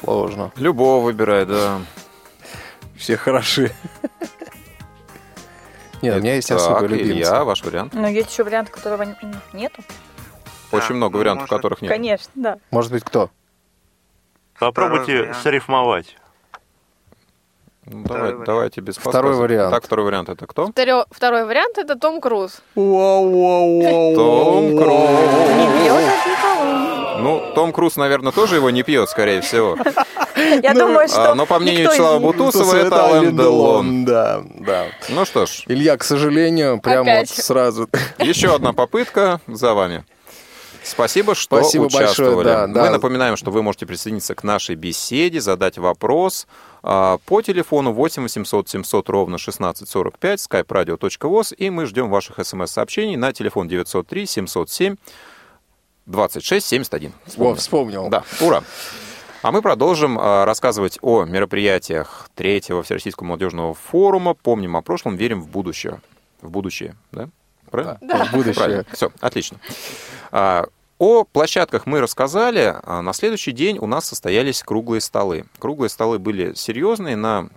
Сложно. 0.00 0.52
Любого 0.56 1.04
выбирай, 1.04 1.44
да. 1.46 1.80
Все 2.96 3.16
хороши. 3.16 3.72
Нет, 6.02 6.16
у 6.16 6.20
меня 6.20 6.34
есть 6.36 6.50
особый 6.50 6.82
Так, 6.82 6.90
любимец. 6.90 7.16
Илья, 7.16 7.44
ваш 7.44 7.62
вариант. 7.64 7.94
Но 7.94 8.08
есть 8.08 8.30
еще 8.30 8.44
вариант, 8.44 8.70
которого 8.70 9.04
нету. 9.52 9.82
Очень 10.70 10.96
много 10.96 11.14
ну, 11.14 11.18
вариантов, 11.20 11.48
которых 11.48 11.82
нет. 11.82 11.90
Конечно, 11.90 12.30
да. 12.34 12.58
Может 12.70 12.92
быть, 12.92 13.02
кто? 13.02 13.30
Попробуйте 14.58 15.34
срифмовать. 15.42 16.16
Ну, 17.90 18.04
Второй 18.04 18.04
давай- 18.04 18.30
вариант. 18.32 18.44
давайте 18.46 18.80
без 18.80 18.96
Второй 18.96 19.12
подсказок. 19.32 19.40
вариант. 19.40 19.70
Так, 19.74 19.84
второй 19.84 20.04
вариант 20.06 20.28
это 20.28 20.46
кто? 20.46 20.66
Второй, 20.68 21.04
второй 21.10 21.44
вариант– 21.44 21.78
это 21.80 21.98
Том 21.98 22.20
Круз. 22.20 22.60
Том 22.74 24.76
Круз. 24.76 25.10
Не 25.56 25.82
пьет. 25.82 27.18
Ну, 27.20 27.42
Том 27.54 27.72
Круз, 27.72 27.96
наверное, 27.96 28.32
тоже 28.32 28.56
его 28.56 28.70
не 28.70 28.82
пьет, 28.82 29.08
скорее 29.08 29.40
всего. 29.40 29.76
Я 30.62 30.72
думаю, 30.72 31.08
что 31.08 31.32
А, 31.32 31.34
Но 31.34 31.46
по 31.46 31.58
мнению 31.58 31.88
Вячеслава 31.88 32.18
Бутусова, 32.20 32.76
это 32.76 33.06
Ален 33.06 33.36
Делон. 33.36 34.04
Да, 34.04 34.40
да. 34.60 34.84
Ну 35.08 35.24
что 35.24 35.46
ж, 35.46 35.64
Илья, 35.66 35.96
к 35.96 36.04
сожалению, 36.04 36.80
прямо 36.80 37.18
вот 37.20 37.28
сразу. 37.28 37.88
еще 38.18 38.54
одна 38.54 38.72
попытка 38.72 39.40
за 39.48 39.74
вами. 39.74 40.04
Спасибо, 40.88 41.34
что 41.34 41.60
Спасибо 41.60 41.84
участвовали. 41.84 42.34
большое, 42.36 42.44
да, 42.44 42.66
Мы 42.66 42.74
да. 42.74 42.90
напоминаем, 42.90 43.36
что 43.36 43.50
вы 43.50 43.62
можете 43.62 43.86
присоединиться 43.86 44.34
к 44.34 44.42
нашей 44.42 44.74
беседе, 44.74 45.40
задать 45.40 45.78
вопрос 45.78 46.46
а, 46.82 47.18
по 47.26 47.42
телефону 47.42 47.92
8 47.92 48.22
800 48.22 48.68
700 48.68 49.08
ровно 49.08 49.36
1645, 49.36 50.40
skype-radio.voz, 50.40 51.54
и 51.54 51.70
мы 51.70 51.86
ждем 51.86 52.08
ваших 52.08 52.44
смс-сообщений 52.44 53.16
на 53.16 53.32
телефон 53.32 53.68
903 53.68 54.26
707 54.26 54.96
26 56.06 56.66
71. 56.66 57.12
Во, 57.36 57.54
вспомнил. 57.54 58.08
Да, 58.08 58.24
ура! 58.40 58.62
А 59.42 59.52
мы 59.52 59.62
продолжим 59.62 60.18
а, 60.18 60.44
рассказывать 60.44 60.98
о 61.02 61.24
мероприятиях 61.24 62.28
третьего 62.34 62.82
Всероссийского 62.82 63.26
молодежного 63.26 63.74
форума. 63.74 64.34
Помним 64.34 64.76
о 64.76 64.82
прошлом, 64.82 65.16
верим 65.16 65.42
в 65.42 65.48
будущее. 65.48 66.00
В 66.40 66.50
будущее, 66.50 66.96
да? 67.12 67.28
Правильно? 67.70 67.98
Да. 68.00 68.24
В 68.24 68.32
будущее. 68.32 68.84
Все, 68.92 69.12
отлично. 69.20 69.58
О 70.98 71.24
площадках 71.24 71.86
мы 71.86 72.00
рассказали. 72.00 72.74
а 72.82 73.02
На 73.02 73.12
следующий 73.12 73.52
день 73.52 73.78
у 73.78 73.86
нас 73.86 74.06
состоялись 74.06 74.62
круглые 74.62 75.00
столы. 75.00 75.44
Круглые 75.58 75.90
столы 75.90 76.18
были 76.18 76.54
серьезные 76.54 77.14
на 77.14 77.48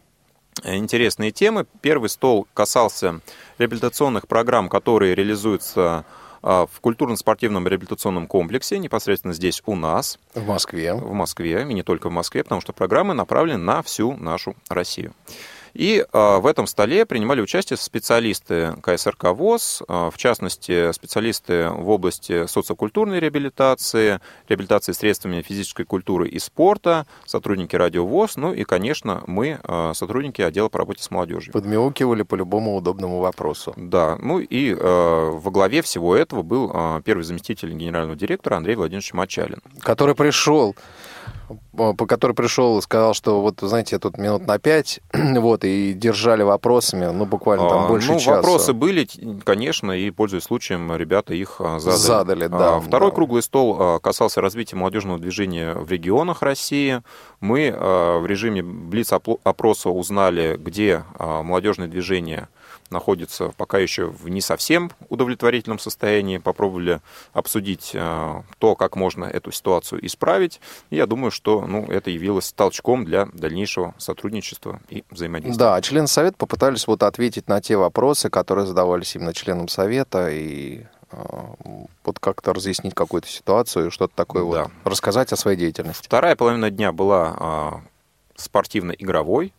интересные 0.63 1.31
темы. 1.31 1.65
Первый 1.81 2.09
стол 2.09 2.47
касался 2.53 3.21
реабилитационных 3.57 4.27
программ, 4.27 4.69
которые 4.69 5.15
реализуются 5.15 6.05
а, 6.43 6.67
в 6.67 6.79
культурно-спортивном 6.81 7.67
реабилитационном 7.67 8.27
комплексе, 8.27 8.77
непосредственно 8.77 9.33
здесь 9.33 9.61
у 9.65 9.75
нас. 9.75 10.19
В 10.35 10.45
Москве. 10.45 10.93
В 10.93 11.13
Москве, 11.13 11.65
и 11.67 11.73
не 11.73 11.83
только 11.83 12.09
в 12.09 12.11
Москве, 12.11 12.43
потому 12.43 12.61
что 12.61 12.73
программы 12.73 13.13
направлены 13.13 13.63
на 13.63 13.81
всю 13.81 14.15
нашу 14.17 14.55
Россию. 14.69 15.13
И 15.73 16.05
э, 16.11 16.37
в 16.37 16.45
этом 16.45 16.67
столе 16.67 17.05
принимали 17.05 17.41
участие 17.41 17.77
специалисты 17.77 18.75
КСРК 18.81 19.25
ВОЗ, 19.31 19.83
э, 19.87 20.09
в 20.13 20.17
частности, 20.17 20.91
специалисты 20.91 21.69
в 21.69 21.89
области 21.89 22.45
социокультурной 22.47 23.19
реабилитации, 23.19 24.19
реабилитации 24.49 24.91
средствами 24.91 25.41
физической 25.41 25.85
культуры 25.85 26.27
и 26.27 26.39
спорта, 26.39 27.05
сотрудники 27.25 27.75
радио 27.75 28.05
ВОЗ, 28.05 28.35
ну 28.37 28.53
и, 28.53 28.63
конечно, 28.63 29.23
мы, 29.27 29.59
э, 29.63 29.91
сотрудники 29.95 30.41
отдела 30.41 30.69
по 30.69 30.79
работе 30.79 31.03
с 31.03 31.11
молодежью. 31.11 31.53
Подмяукивали 31.53 32.23
по 32.23 32.35
любому 32.35 32.75
удобному 32.75 33.19
вопросу. 33.19 33.73
Да, 33.77 34.17
ну 34.21 34.39
и 34.39 34.73
во 34.73 35.51
главе 35.51 35.81
всего 35.81 36.15
этого 36.15 36.41
был 36.41 36.71
первый 37.03 37.23
заместитель 37.23 37.71
генерального 37.73 38.15
директора 38.15 38.57
Андрей 38.57 38.75
Владимирович 38.75 39.13
Мачалин. 39.13 39.61
Который 39.81 40.15
пришел 40.15 40.75
по 41.75 42.05
который 42.05 42.33
пришел 42.33 42.77
и 42.77 42.81
сказал, 42.81 43.13
что 43.13 43.41
вот, 43.41 43.59
знаете, 43.61 43.97
тут 43.99 44.17
минут 44.17 44.45
на 44.45 44.59
пять, 44.59 44.99
вот, 45.13 45.63
и 45.63 45.93
держали 45.93 46.43
вопросами, 46.43 47.05
ну, 47.05 47.25
буквально 47.25 47.69
там 47.69 47.87
больше 47.87 48.13
ну, 48.13 48.19
часа. 48.19 48.37
вопросы 48.37 48.73
были, 48.73 49.07
конечно, 49.43 49.91
и, 49.91 50.09
пользуясь 50.11 50.43
случаем, 50.43 50.95
ребята 50.95 51.33
их 51.33 51.55
а, 51.59 51.79
задали. 51.79 51.97
Задали, 51.99 52.47
да. 52.47 52.79
Второй 52.79 53.11
да. 53.11 53.15
круглый 53.15 53.41
стол 53.41 53.77
а, 53.79 53.99
касался 53.99 54.41
развития 54.41 54.75
молодежного 54.75 55.19
движения 55.19 55.73
в 55.73 55.89
регионах 55.91 56.41
России. 56.41 57.01
Мы 57.39 57.73
а, 57.73 58.19
в 58.19 58.25
режиме 58.25 58.61
блиц-опроса 58.63 59.89
узнали, 59.89 60.57
где 60.57 61.03
молодежное 61.17 61.87
движение 61.87 62.49
находится 62.91 63.49
пока 63.57 63.79
еще 63.79 64.05
в 64.05 64.29
не 64.29 64.41
совсем 64.41 64.91
удовлетворительном 65.09 65.79
состоянии. 65.79 66.37
Попробовали 66.37 67.01
обсудить 67.33 67.91
то, 67.91 68.75
как 68.77 68.95
можно 68.95 69.25
эту 69.25 69.51
ситуацию 69.51 70.05
исправить. 70.05 70.59
И 70.89 70.97
я 70.97 71.05
думаю, 71.05 71.31
что 71.31 71.65
ну, 71.65 71.85
это 71.85 72.09
явилось 72.09 72.51
толчком 72.51 73.05
для 73.05 73.27
дальнейшего 73.27 73.95
сотрудничества 73.97 74.81
и 74.89 75.03
взаимодействия. 75.09 75.59
Да, 75.59 75.81
члены 75.81 76.07
Совета 76.07 76.37
попытались 76.37 76.87
вот 76.87 77.03
ответить 77.03 77.47
на 77.47 77.61
те 77.61 77.77
вопросы, 77.77 78.29
которые 78.29 78.65
задавались 78.67 79.15
именно 79.15 79.33
членам 79.33 79.67
Совета, 79.67 80.29
и 80.29 80.83
вот 82.03 82.19
как-то 82.19 82.53
разъяснить 82.53 82.93
какую-то 82.93 83.27
ситуацию, 83.27 83.91
что-то 83.91 84.15
такое 84.15 84.43
да. 84.43 84.63
вот, 84.63 84.71
рассказать 84.85 85.33
о 85.33 85.35
своей 85.35 85.57
деятельности. 85.57 86.05
Вторая 86.05 86.37
половина 86.37 86.69
дня 86.69 86.93
была 86.93 87.81
спортивно-игровой, 88.35 89.53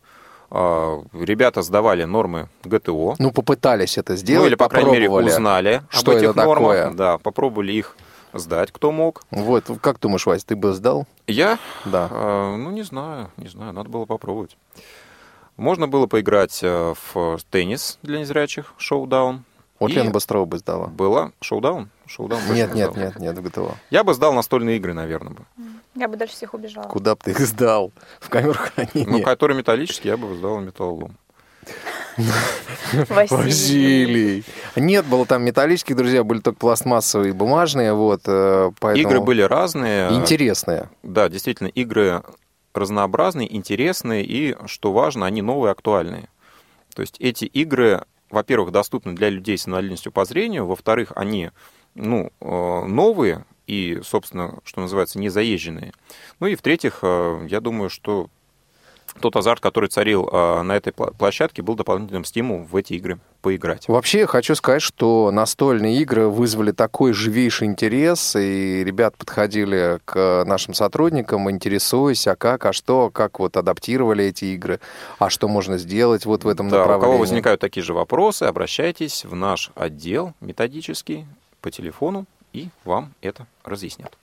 Ребята 0.53 1.63
сдавали 1.63 2.03
нормы 2.03 2.47
ГТО. 2.63 3.15
Ну, 3.17 3.31
попытались 3.31 3.97
это 3.97 4.15
сделать, 4.15 4.43
Ну, 4.43 4.47
или, 4.47 4.55
по 4.55 4.69
крайней 4.69 4.91
мере, 4.91 5.09
узнали 5.09 5.81
что 5.89 6.11
об 6.11 6.17
этих 6.17 6.29
это 6.29 6.37
нормах. 6.45 6.57
такое. 6.57 6.91
Да, 6.91 7.17
попробовали 7.17 7.71
их 7.71 7.97
сдать, 8.33 8.71
кто 8.71 8.91
мог. 8.91 9.23
Вот, 9.31 9.65
как 9.81 9.99
думаешь, 9.99 10.25
Вась, 10.25 10.43
ты 10.43 10.55
бы 10.55 10.73
сдал? 10.73 11.07
Я? 11.27 11.57
Да. 11.85 12.07
Э, 12.11 12.55
ну, 12.55 12.69
не 12.71 12.83
знаю, 12.83 13.31
не 13.37 13.47
знаю, 13.47 13.73
надо 13.73 13.89
было 13.89 14.05
попробовать. 14.05 14.55
Можно 15.57 15.87
было 15.87 16.07
поиграть 16.07 16.59
э, 16.63 16.93
в 17.13 17.39
теннис 17.49 17.97
для 18.03 18.19
незрячих, 18.19 18.73
шоу-даун. 18.77 19.43
Вот 19.79 19.89
И 19.91 19.95
Лена 19.95 20.11
Быстрова 20.11 20.45
бы 20.45 20.57
сдала. 20.59 20.87
Была 20.87 21.31
шоу-даун? 21.41 21.89
Шоу-даун 22.05 22.41
Нет, 22.51 22.73
нет, 22.73 22.95
нет, 22.95 23.19
нет, 23.19 23.37
в 23.37 23.41
ГТО. 23.41 23.75
Я 23.89 24.03
бы 24.03 24.13
сдал 24.13 24.33
настольные 24.33 24.77
игры, 24.77 24.93
наверное, 24.93 25.33
бы. 25.33 25.45
Я 25.95 26.07
бы 26.07 26.17
дальше 26.17 26.35
всех 26.35 26.53
убежала. 26.53 26.87
Куда 26.87 27.15
бы 27.15 27.21
ты 27.23 27.31
их 27.31 27.39
сдал? 27.39 27.91
В 28.19 28.29
камеру 28.29 28.53
хранения? 28.53 29.07
Ну, 29.07 29.21
который 29.21 29.55
металлический, 29.55 30.09
я 30.09 30.17
бы 30.17 30.35
сдал 30.35 30.59
металлолом. 30.59 31.17
Василий. 33.09 34.43
Нет, 34.75 35.05
было 35.05 35.25
там 35.25 35.43
металлических, 35.43 35.95
друзья, 35.95 36.23
были 36.23 36.39
только 36.39 36.59
пластмассовые 36.59 37.29
и 37.29 37.33
бумажные, 37.33 37.93
вот, 37.93 38.21
э, 38.25 38.71
поэтому... 38.79 39.07
Игры 39.07 39.21
были 39.21 39.41
разные. 39.41 40.11
Интересные. 40.13 40.89
Да, 41.03 41.29
действительно, 41.29 41.67
игры 41.67 42.23
разнообразные, 42.73 43.55
интересные 43.55 44.23
и, 44.23 44.55
что 44.65 44.91
важно, 44.91 45.25
они 45.25 45.41
новые, 45.41 45.71
актуальные. 45.71 46.27
То 46.95 47.01
есть 47.01 47.15
эти 47.19 47.45
игры, 47.45 48.03
во-первых, 48.29 48.71
доступны 48.71 49.13
для 49.13 49.29
людей 49.29 49.57
с 49.57 49.67
инвалидностью 49.67 50.11
по 50.11 50.25
зрению, 50.25 50.65
во-вторых, 50.65 51.11
они 51.15 51.51
ну, 51.95 52.31
э, 52.41 52.85
новые 52.85 53.45
и, 53.67 54.01
собственно, 54.03 54.59
что 54.63 54.81
называется, 54.81 55.19
не 55.19 55.29
заезженные. 55.29 55.93
Ну 56.39 56.47
и, 56.47 56.55
в-третьих, 56.55 56.99
э, 57.01 57.47
я 57.49 57.61
думаю, 57.61 57.89
что 57.89 58.29
тот 59.19 59.35
азарт, 59.35 59.61
который 59.61 59.89
царил 59.89 60.27
э, 60.31 60.61
на 60.63 60.73
этой 60.73 60.91
площадке, 60.91 61.61
был 61.61 61.75
дополнительным 61.75 62.25
стимулом 62.25 62.65
в 62.65 62.75
эти 62.75 62.93
игры 62.93 63.19
поиграть. 63.41 63.87
Вообще, 63.87 64.25
хочу 64.25 64.55
сказать, 64.55 64.81
что 64.81 65.29
настольные 65.31 65.97
игры 66.01 66.29
вызвали 66.29 66.71
такой 66.71 67.13
живейший 67.13 67.67
интерес, 67.67 68.35
и 68.35 68.83
ребят 68.83 69.15
подходили 69.17 69.99
к 70.05 70.43
нашим 70.45 70.73
сотрудникам, 70.73 71.49
интересуясь, 71.51 72.25
а 72.27 72.35
как, 72.35 72.65
а 72.65 72.73
что, 72.73 73.09
как 73.11 73.39
вот 73.39 73.57
адаптировали 73.57 74.25
эти 74.25 74.45
игры, 74.45 74.79
а 75.19 75.29
что 75.29 75.47
можно 75.47 75.77
сделать 75.77 76.25
вот 76.25 76.43
в 76.43 76.47
этом 76.47 76.69
да, 76.69 76.79
направлении. 76.79 77.05
У 77.05 77.11
кого 77.11 77.17
возникают 77.19 77.61
такие 77.61 77.83
же 77.83 77.93
вопросы, 77.93 78.43
обращайтесь 78.43 79.25
в 79.25 79.35
наш 79.35 79.71
отдел 79.75 80.33
методический 80.39 81.25
по 81.61 81.69
телефону, 81.69 82.25
и 82.53 82.69
вам 82.85 83.13
это 83.21 83.47
разъяснят. 83.63 84.17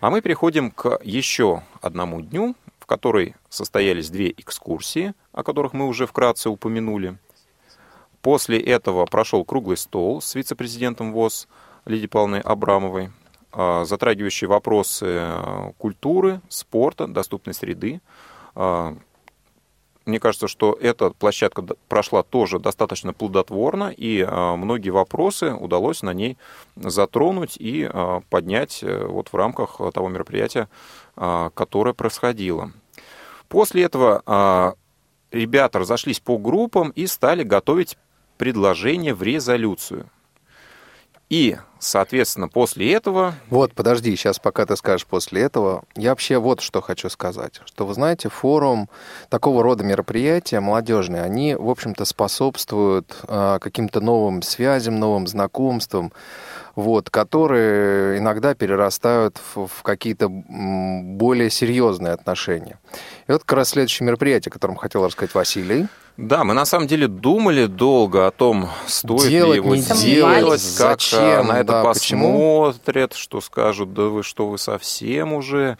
А 0.00 0.10
мы 0.10 0.20
переходим 0.20 0.70
к 0.70 0.98
еще 1.02 1.62
одному 1.80 2.20
дню, 2.20 2.54
в 2.78 2.86
которой 2.86 3.34
состоялись 3.48 4.10
две 4.10 4.30
экскурсии, 4.30 5.14
о 5.32 5.42
которых 5.42 5.72
мы 5.72 5.86
уже 5.86 6.06
вкратце 6.06 6.50
упомянули. 6.50 7.16
После 8.20 8.60
этого 8.60 9.06
прошел 9.06 9.44
круглый 9.44 9.76
стол 9.76 10.20
с 10.20 10.34
вице-президентом 10.34 11.12
ВОЗ 11.12 11.48
Лидией 11.86 12.08
Павловной 12.08 12.40
Абрамовой, 12.40 13.10
а, 13.52 13.84
затрагивающий 13.84 14.46
вопросы 14.46 15.22
культуры, 15.78 16.40
спорта, 16.48 17.06
доступной 17.06 17.54
среды. 17.54 18.00
Мне 20.06 20.20
кажется, 20.20 20.48
что 20.48 20.76
эта 20.80 21.10
площадка 21.10 21.62
прошла 21.88 22.22
тоже 22.22 22.58
достаточно 22.58 23.12
плодотворно, 23.12 23.92
и 23.96 24.24
а, 24.26 24.56
многие 24.56 24.90
вопросы 24.90 25.54
удалось 25.54 26.02
на 26.02 26.12
ней 26.12 26.36
затронуть 26.76 27.56
и 27.58 27.88
поднять 28.28 28.82
э, 28.82 29.06
вот 29.06 29.28
в 29.28 29.34
рамках 29.34 29.80
того 29.92 30.08
мероприятия, 30.08 30.68
которое 31.14 31.94
происходило. 31.94 32.72
После 33.48 33.84
этого 33.84 34.76
ребята 35.30 35.78
разошлись 35.78 36.20
по 36.20 36.38
группам 36.38 36.90
и 36.90 37.06
стали 37.06 37.42
готовить 37.42 37.96
предложение 38.38 39.14
в 39.14 39.22
резолюцию. 39.22 40.08
И, 41.28 41.56
соответственно, 41.84 42.48
после 42.48 42.92
этого... 42.92 43.34
Вот, 43.50 43.72
подожди, 43.72 44.14
сейчас 44.16 44.38
пока 44.38 44.66
ты 44.66 44.76
скажешь 44.76 45.06
после 45.06 45.42
этого, 45.42 45.84
я 45.96 46.10
вообще 46.10 46.38
вот 46.38 46.60
что 46.60 46.80
хочу 46.80 47.08
сказать. 47.08 47.60
Что, 47.64 47.86
вы 47.86 47.94
знаете, 47.94 48.28
форум, 48.28 48.88
такого 49.28 49.62
рода 49.62 49.84
мероприятия 49.84 50.60
молодежные, 50.60 51.22
они, 51.22 51.54
в 51.54 51.68
общем-то, 51.68 52.04
способствуют 52.04 53.16
э, 53.28 53.58
каким-то 53.60 54.00
новым 54.00 54.42
связям, 54.42 54.98
новым 54.98 55.26
знакомствам, 55.26 56.12
вот, 56.74 57.10
которые 57.10 58.18
иногда 58.18 58.54
перерастают 58.54 59.38
в, 59.54 59.66
в 59.66 59.82
какие-то 59.82 60.28
более 60.28 61.50
серьезные 61.50 62.12
отношения. 62.12 62.78
И 63.28 63.32
вот 63.32 63.44
как 63.44 63.58
раз 63.58 63.70
следующее 63.70 64.06
мероприятие, 64.06 64.50
о 64.50 64.54
котором 64.54 64.76
хотел 64.76 65.04
рассказать 65.04 65.34
Василий. 65.34 65.86
Да, 66.16 66.44
мы 66.44 66.54
на 66.54 66.64
самом 66.64 66.86
деле 66.86 67.08
думали 67.08 67.66
долго 67.66 68.28
о 68.28 68.30
том, 68.30 68.68
стоит 68.86 69.28
делать, 69.28 69.54
ли 69.54 69.56
его 69.56 69.74
не 69.74 69.82
делать, 69.82 70.62
как 70.78 71.00
зачем, 71.00 71.48
на 71.48 71.58
это 71.58 71.73
да, 71.82 71.88
посмотрят, 71.88 72.76
почему? 72.76 73.14
что 73.14 73.40
скажут, 73.40 73.92
да 73.94 74.02
вы 74.04 74.22
что, 74.22 74.48
вы 74.48 74.58
совсем 74.58 75.32
уже... 75.32 75.78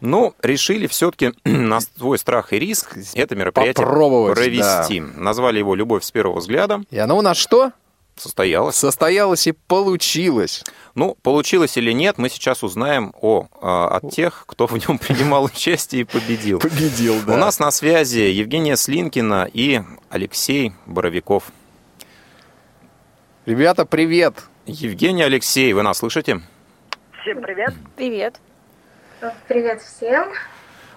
Но 0.00 0.34
решили 0.42 0.86
все-таки 0.86 1.32
на 1.44 1.80
свой 1.80 2.18
страх 2.18 2.52
и 2.52 2.58
риск 2.58 2.96
это 3.14 3.34
мероприятие 3.34 3.84
Попробовать, 3.84 4.36
провести. 4.36 5.00
да. 5.00 5.06
Назвали 5.16 5.58
его 5.58 5.74
«Любовь 5.74 6.04
с 6.04 6.10
первого 6.10 6.38
взгляда». 6.38 6.82
И 6.90 6.98
оно 6.98 7.18
у 7.18 7.22
нас 7.22 7.36
что? 7.36 7.72
Состоялось. 8.18 8.76
Состоялось 8.76 9.46
и 9.46 9.52
получилось. 9.52 10.64
Ну, 10.94 11.16
получилось 11.22 11.76
или 11.76 11.92
нет, 11.92 12.18
мы 12.18 12.28
сейчас 12.28 12.64
узнаем 12.64 13.14
о, 13.20 13.46
а, 13.60 13.88
от 13.88 14.10
тех, 14.12 14.44
кто 14.46 14.66
в 14.66 14.72
нем 14.72 14.98
принимал 14.98 15.44
участие 15.52 16.02
и 16.02 16.04
победил. 16.04 16.58
Победил, 16.58 17.16
да. 17.26 17.34
У 17.34 17.36
нас 17.36 17.58
на 17.58 17.70
связи 17.70 18.18
Евгения 18.18 18.76
Слинкина 18.76 19.48
и 19.52 19.82
Алексей 20.10 20.72
Боровиков. 20.86 21.44
Ребята, 23.46 23.86
привет! 23.86 24.34
Евгений 24.70 25.22
Алексей, 25.22 25.72
вы 25.72 25.82
нас 25.82 25.96
слышите? 25.96 26.42
Всем 27.22 27.40
привет. 27.40 27.72
Привет. 27.96 28.38
Привет 29.48 29.80
всем. 29.80 30.28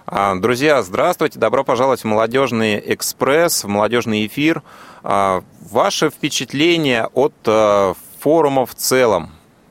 А, 0.04 0.34
Друзья, 0.34 0.82
здравствуйте, 0.82 1.38
добро 1.38 1.64
пожаловать 1.64 2.02
в 2.02 2.04
«Молодежный 2.04 2.82
экспресс», 2.92 3.64
в 3.64 3.68
«Молодежный 3.68 4.26
эфир». 4.26 4.62
А, 5.02 5.42
Ваше 5.62 6.10
впечатление 6.10 7.06
от 7.14 7.32
а, 7.46 7.94
форума 8.20 8.66
в 8.66 8.74
целом 8.74 9.30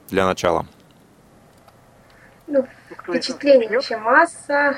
для 0.10 0.26
начала? 0.26 0.66
Ну, 2.48 2.66
впечатлений 2.90 3.68
вообще 3.68 3.98
масса. 3.98 4.78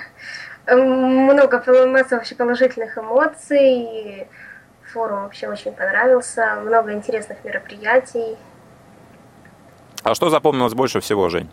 Много, 0.68 1.64
масса 1.88 2.18
вообще 2.18 2.36
положительных 2.36 2.98
эмоций. 2.98 4.28
Форум 4.92 5.24
вообще 5.24 5.48
очень 5.48 5.72
понравился. 5.72 6.58
Много 6.62 6.92
интересных 6.92 7.42
мероприятий. 7.46 8.36
А 10.04 10.16
что 10.16 10.30
запомнилось 10.30 10.74
больше 10.74 11.00
всего, 11.00 11.30
Жень? 11.30 11.50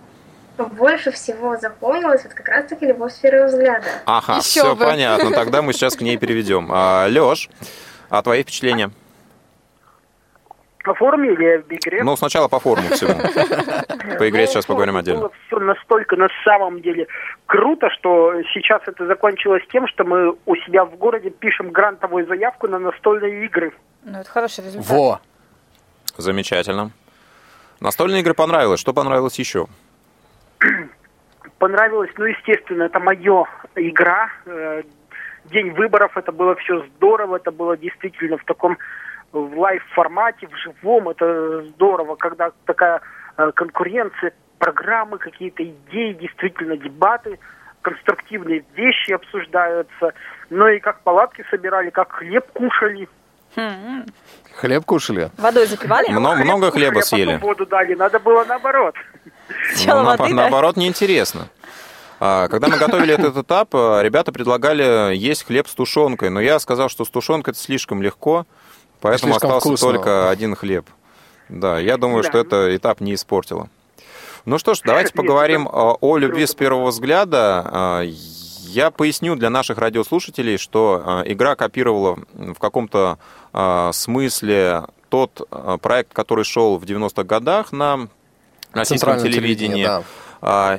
Больше 0.59 1.11
всего 1.13 1.57
запомнилось 1.57 2.23
вот 2.25 2.35
как 2.35 2.49
раз-таки 2.49 2.87
любовь 2.87 3.13
с 3.13 3.19
первого 3.19 3.47
взгляда. 3.47 3.87
Ага, 4.05 4.35
Еще 4.39 4.43
все 4.61 4.77
бы. 4.77 4.85
понятно. 4.85 5.31
Тогда 5.31 5.63
мы 5.63 5.73
сейчас 5.73 5.97
к 5.97 6.01
ней 6.03 6.17
переведем. 6.19 6.69
А, 6.71 7.07
Леш, 7.09 7.49
а 8.11 8.23
твои 8.23 8.43
впечатления? 8.43 8.91
По 10.85 10.95
форме 10.95 11.33
или 11.33 11.59
в 11.59 11.71
игре? 11.73 12.03
Ну, 12.03 12.17
сначала 12.17 12.49
по 12.49 12.59
форму 12.59 12.89
всему. 12.89 13.15
По 14.19 14.29
игре 14.29 14.47
сейчас 14.47 14.65
поговорим 14.67 14.97
отдельно. 14.97 15.21
Было 15.21 15.33
все 15.47 15.59
настолько 15.59 16.17
на 16.17 16.29
самом 16.45 16.81
деле 16.83 17.07
круто, 17.47 17.89
что 17.91 18.33
сейчас 18.55 18.83
это 18.87 19.07
закончилось 19.07 19.63
тем, 19.71 19.87
что 19.89 20.05
мы 20.05 20.35
у 20.47 20.57
себя 20.57 20.85
в 20.85 20.97
городе 20.97 21.31
пишем 21.31 21.71
грантовую 21.71 22.27
заявку 22.27 22.67
на 22.67 22.79
настольные 22.79 23.45
игры. 23.45 23.73
Ну, 24.05 24.19
это 24.19 24.29
хороший 24.31 24.65
результат. 24.65 24.89
Во! 24.91 25.21
Замечательно. 26.17 26.91
Настольные 27.81 28.21
игры 28.21 28.35
понравилось. 28.35 28.81
Что 28.81 28.93
понравилось 28.93 29.39
еще? 29.39 29.67
Понравилось, 31.59 32.11
ну, 32.17 32.27
естественно, 32.27 32.85
это 32.85 33.01
моя 33.01 33.45
игра. 33.75 34.31
Э, 34.47 34.83
День 35.47 35.71
выборов, 35.73 36.17
это 36.17 36.33
было 36.33 36.55
все 36.57 36.85
здорово, 36.87 37.37
это 37.37 37.51
было 37.51 37.77
действительно 37.77 38.37
в 38.37 38.45
таком 38.45 38.79
в 39.33 39.59
лайв-формате, 39.59 40.49
в 40.49 40.57
живом, 40.57 41.09
это 41.09 41.63
здорово, 41.63 42.17
когда 42.17 42.53
такая 42.67 43.01
э, 43.37 43.51
конкуренция, 43.55 44.33
программы, 44.59 45.19
какие-то 45.19 45.65
идеи, 45.65 46.13
действительно 46.15 46.77
дебаты, 46.77 47.39
конструктивные 47.83 48.65
вещи 48.75 49.13
обсуждаются. 49.13 50.13
Ну 50.51 50.69
и 50.69 50.81
как 50.81 51.01
палатки 51.01 51.45
собирали, 51.51 51.91
как 51.91 52.13
хлеб 52.13 52.47
кушали. 52.53 53.09
Хлеб 54.57 54.85
кушали? 54.85 55.31
Водой 55.39 55.67
запивали? 55.67 56.09
Много, 56.11 56.45
много 56.45 56.67
Кушали, 56.71 56.85
хлеба 56.87 57.01
а 57.01 57.03
потом 57.03 57.09
съели. 57.19 57.37
воду 57.39 57.67
дали, 57.67 57.95
надо 57.95 58.19
было 58.19 58.45
наоборот. 58.45 58.95
Ну, 59.87 60.03
на- 60.03 60.17
наоборот, 60.29 60.77
неинтересно. 60.77 61.49
А, 62.23 62.49
Когда 62.49 62.69
мы 62.69 62.77
готовили 62.77 63.15
этот 63.15 63.37
этап, 63.39 63.71
а, 63.75 64.03
ребята 64.03 64.31
предлагали 64.33 65.15
есть 65.17 65.47
хлеб 65.47 65.67
с 65.69 65.75
тушенкой, 65.75 66.29
но 66.31 66.41
я 66.41 66.59
сказал, 66.59 66.89
что 66.91 67.05
с 67.07 67.09
тушенкой 67.11 67.53
это 67.53 67.61
слишком 67.61 68.03
легко, 68.03 68.47
поэтому 69.01 69.33
Слишком 69.33 69.51
остался 69.53 69.69
вкусно. 69.69 69.89
только 69.93 70.29
один 70.31 70.55
хлеб. 70.55 70.85
Да, 71.49 71.79
я 71.79 71.97
думаю, 71.97 72.23
Да. 72.23 72.29
что 72.29 72.39
это 72.39 72.77
этап 72.77 73.01
не 73.01 73.15
испортило. 73.15 73.69
Ну 74.45 74.59
что 74.59 74.75
ж, 74.75 74.81
давайте 74.85 75.13
поговорим 75.15 75.67
а, 75.73 75.95
о 76.01 76.17
любви 76.19 76.45
с 76.47 76.55
первого 76.55 76.89
взгляда. 76.91 78.03
Я 78.71 78.93
поясню 78.93 79.35
для 79.35 79.51
наших 79.51 79.79
радиослушателей, 79.79 80.57
что 80.57 81.03
а, 81.05 81.23
игра 81.27 81.57
копировала 81.57 82.21
в 82.35 82.55
каком-то 82.55 83.19
а, 83.53 83.91
смысле 83.93 84.85
тот 85.09 85.45
а, 85.51 85.77
проект, 85.77 86.13
который 86.13 86.45
шел 86.45 86.79
в 86.79 86.85
90-х 86.85 87.25
годах 87.25 87.73
на 87.73 88.09
российском 88.73 89.19
телевидении. 89.21 89.83
да. 90.41 90.79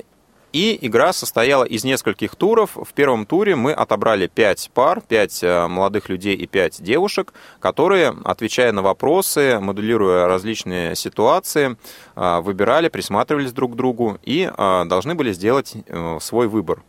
И 0.53 0.77
игра 0.81 1.13
состояла 1.13 1.63
из 1.63 1.83
нескольких 1.85 2.35
туров. 2.35 2.71
В 2.75 2.93
первом 2.93 3.25
туре 3.25 3.55
мы 3.55 3.71
отобрали 3.73 4.27
пять 4.27 4.69
пар, 4.73 5.01
пять 5.01 5.41
э, 5.43 5.67
молодых 5.67 6.09
людей 6.09 6.35
и 6.35 6.45
пять 6.45 6.81
девушек, 6.83 7.33
которые, 7.61 8.13
отвечая 8.25 8.73
на 8.73 8.81
вопросы, 8.81 9.59
моделируя 9.61 10.27
различные 10.27 10.97
ситуации, 10.97 11.77
выбирали, 12.15 12.89
присматривались 12.89 13.53
друг 13.53 13.73
к 13.73 13.75
другу 13.77 14.17
и 14.23 14.51
должны 14.57 15.15
были 15.15 15.31
сделать 15.31 15.73
э, 15.87 16.17
свой 16.19 16.49
выбор. 16.49 16.83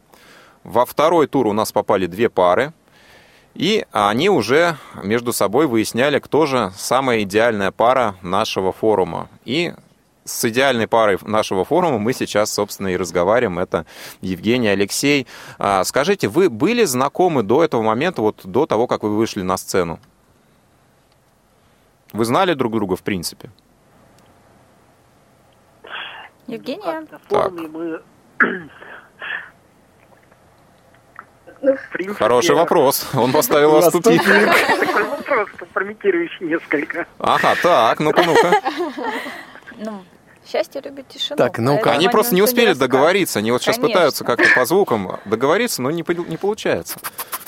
Во 0.64 0.86
второй 0.86 1.26
тур 1.26 1.46
у 1.46 1.52
нас 1.52 1.72
попали 1.72 2.06
две 2.06 2.28
пары, 2.28 2.72
и 3.54 3.84
они 3.92 4.30
уже 4.30 4.76
между 5.02 5.32
собой 5.32 5.66
выясняли, 5.66 6.18
кто 6.18 6.46
же 6.46 6.72
самая 6.76 7.22
идеальная 7.22 7.70
пара 7.70 8.14
нашего 8.22 8.72
форума. 8.72 9.28
И 9.44 9.74
с 10.24 10.44
идеальной 10.44 10.86
парой 10.86 11.18
нашего 11.22 11.64
форума 11.64 11.98
мы 11.98 12.12
сейчас, 12.12 12.52
собственно, 12.52 12.88
и 12.88 12.96
разговариваем. 12.96 13.58
Это 13.58 13.86
Евгений, 14.20 14.68
Алексей. 14.68 15.26
А, 15.58 15.84
Скажите, 15.84 16.28
вы 16.28 16.48
были 16.48 16.84
знакомы 16.84 17.42
до 17.42 17.64
этого 17.64 17.82
момента, 17.82 18.22
вот 18.22 18.40
до 18.44 18.66
того, 18.66 18.86
как 18.86 19.02
вы 19.02 19.16
вышли 19.16 19.42
на 19.42 19.56
сцену? 19.56 19.98
Вы 22.12 22.24
знали 22.24 22.54
друг 22.54 22.72
друга, 22.72 22.94
в 22.96 23.02
принципе? 23.02 23.50
Евгения. 26.46 27.06
Форуме 27.28 27.68
мы... 27.68 28.02
В 31.62 31.92
принципе, 31.92 32.18
Хороший 32.18 32.54
вопрос. 32.56 33.06
Он 33.14 33.30
поставил 33.32 33.70
вас 33.70 33.90
тупик. 33.92 34.22
Такой 34.24 35.04
вопрос, 35.04 35.48
компрометирующий 35.56 36.46
несколько. 36.46 37.06
Ага, 37.18 37.54
так, 37.62 38.00
ну-ка, 38.00 38.22
ну-ка. 38.24 38.50
Ну, 39.78 40.04
счастье 40.44 40.80
любит 40.80 41.06
тишину. 41.08 41.36
Так, 41.36 41.58
ну-ка. 41.58 41.74
поэтому 41.84 41.94
Они 41.94 42.08
просто 42.08 42.34
не 42.34 42.42
успели 42.42 42.72
договориться. 42.72 43.38
Они 43.38 43.52
вот 43.52 43.62
сейчас 43.62 43.76
Конечно. 43.76 43.94
пытаются 43.94 44.24
как-то 44.24 44.44
по 44.56 44.64
звукам 44.64 45.20
договориться, 45.24 45.82
но 45.82 45.90
не, 45.92 46.02
по- 46.02 46.12
не 46.12 46.36
получается. 46.36 46.98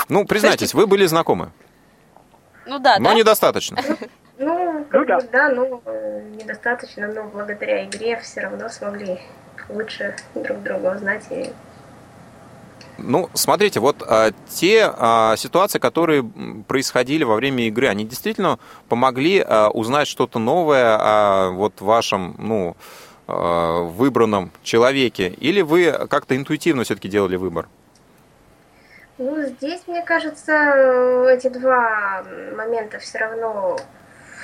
Ну, 0.08 0.24
признайтесь, 0.26 0.74
вы 0.74 0.86
были 0.86 1.06
знакомы, 1.06 1.50
Ну 2.66 2.78
да, 2.78 2.98
но 3.00 3.08
да? 3.10 3.14
недостаточно. 3.14 3.78
Ну, 4.38 4.84
как 4.90 5.06
бы, 5.06 5.28
да, 5.32 5.48
ну, 5.48 5.82
э, 5.86 6.22
недостаточно, 6.40 7.08
но 7.08 7.24
благодаря 7.24 7.84
игре 7.84 8.18
все 8.20 8.40
равно 8.42 8.68
смогли 8.68 9.18
лучше 9.68 10.14
друг 10.34 10.62
друга 10.62 10.94
узнать 10.96 11.24
и 11.30 11.50
Ну, 12.98 13.28
смотрите, 13.34 13.80
вот 13.80 14.02
а, 14.06 14.30
те 14.48 14.88
а, 14.96 15.36
ситуации, 15.36 15.78
которые 15.78 16.24
происходили 16.68 17.24
во 17.24 17.34
время 17.34 17.66
игры, 17.66 17.88
они 17.88 18.04
действительно 18.04 18.58
помогли 18.88 19.44
а, 19.44 19.68
узнать 19.70 20.06
что-то 20.06 20.38
новое 20.38 20.96
о 20.96 21.50
вот 21.50 21.80
вашем, 21.80 22.36
ну, 22.38 22.76
а, 23.26 23.82
выбранном 23.82 24.52
человеке? 24.62 25.28
Или 25.28 25.62
вы 25.62 25.92
как-то 26.08 26.36
интуитивно 26.36 26.84
все-таки 26.84 27.08
делали 27.08 27.36
выбор? 27.36 27.68
Ну, 29.18 29.42
здесь, 29.42 29.82
мне 29.86 30.02
кажется, 30.02 31.28
эти 31.30 31.48
два 31.48 32.24
момента 32.56 32.98
все 32.98 33.18
равно 33.18 33.78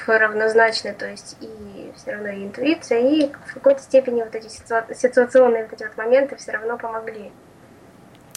равнозначны, 0.06 0.92
то 0.92 1.08
есть 1.08 1.36
и 1.40 1.92
все 1.96 2.12
равно 2.12 2.28
и 2.28 2.44
интуиция, 2.44 3.00
и 3.00 3.32
в 3.46 3.54
какой-то 3.54 3.82
степени 3.82 4.22
вот 4.22 4.34
эти 4.34 4.46
ситуа- 4.46 4.92
ситуационные 4.94 5.64
вот 5.64 5.72
эти 5.72 5.84
вот 5.84 5.96
моменты 5.96 6.36
все 6.36 6.52
равно 6.52 6.78
помогли. 6.78 7.30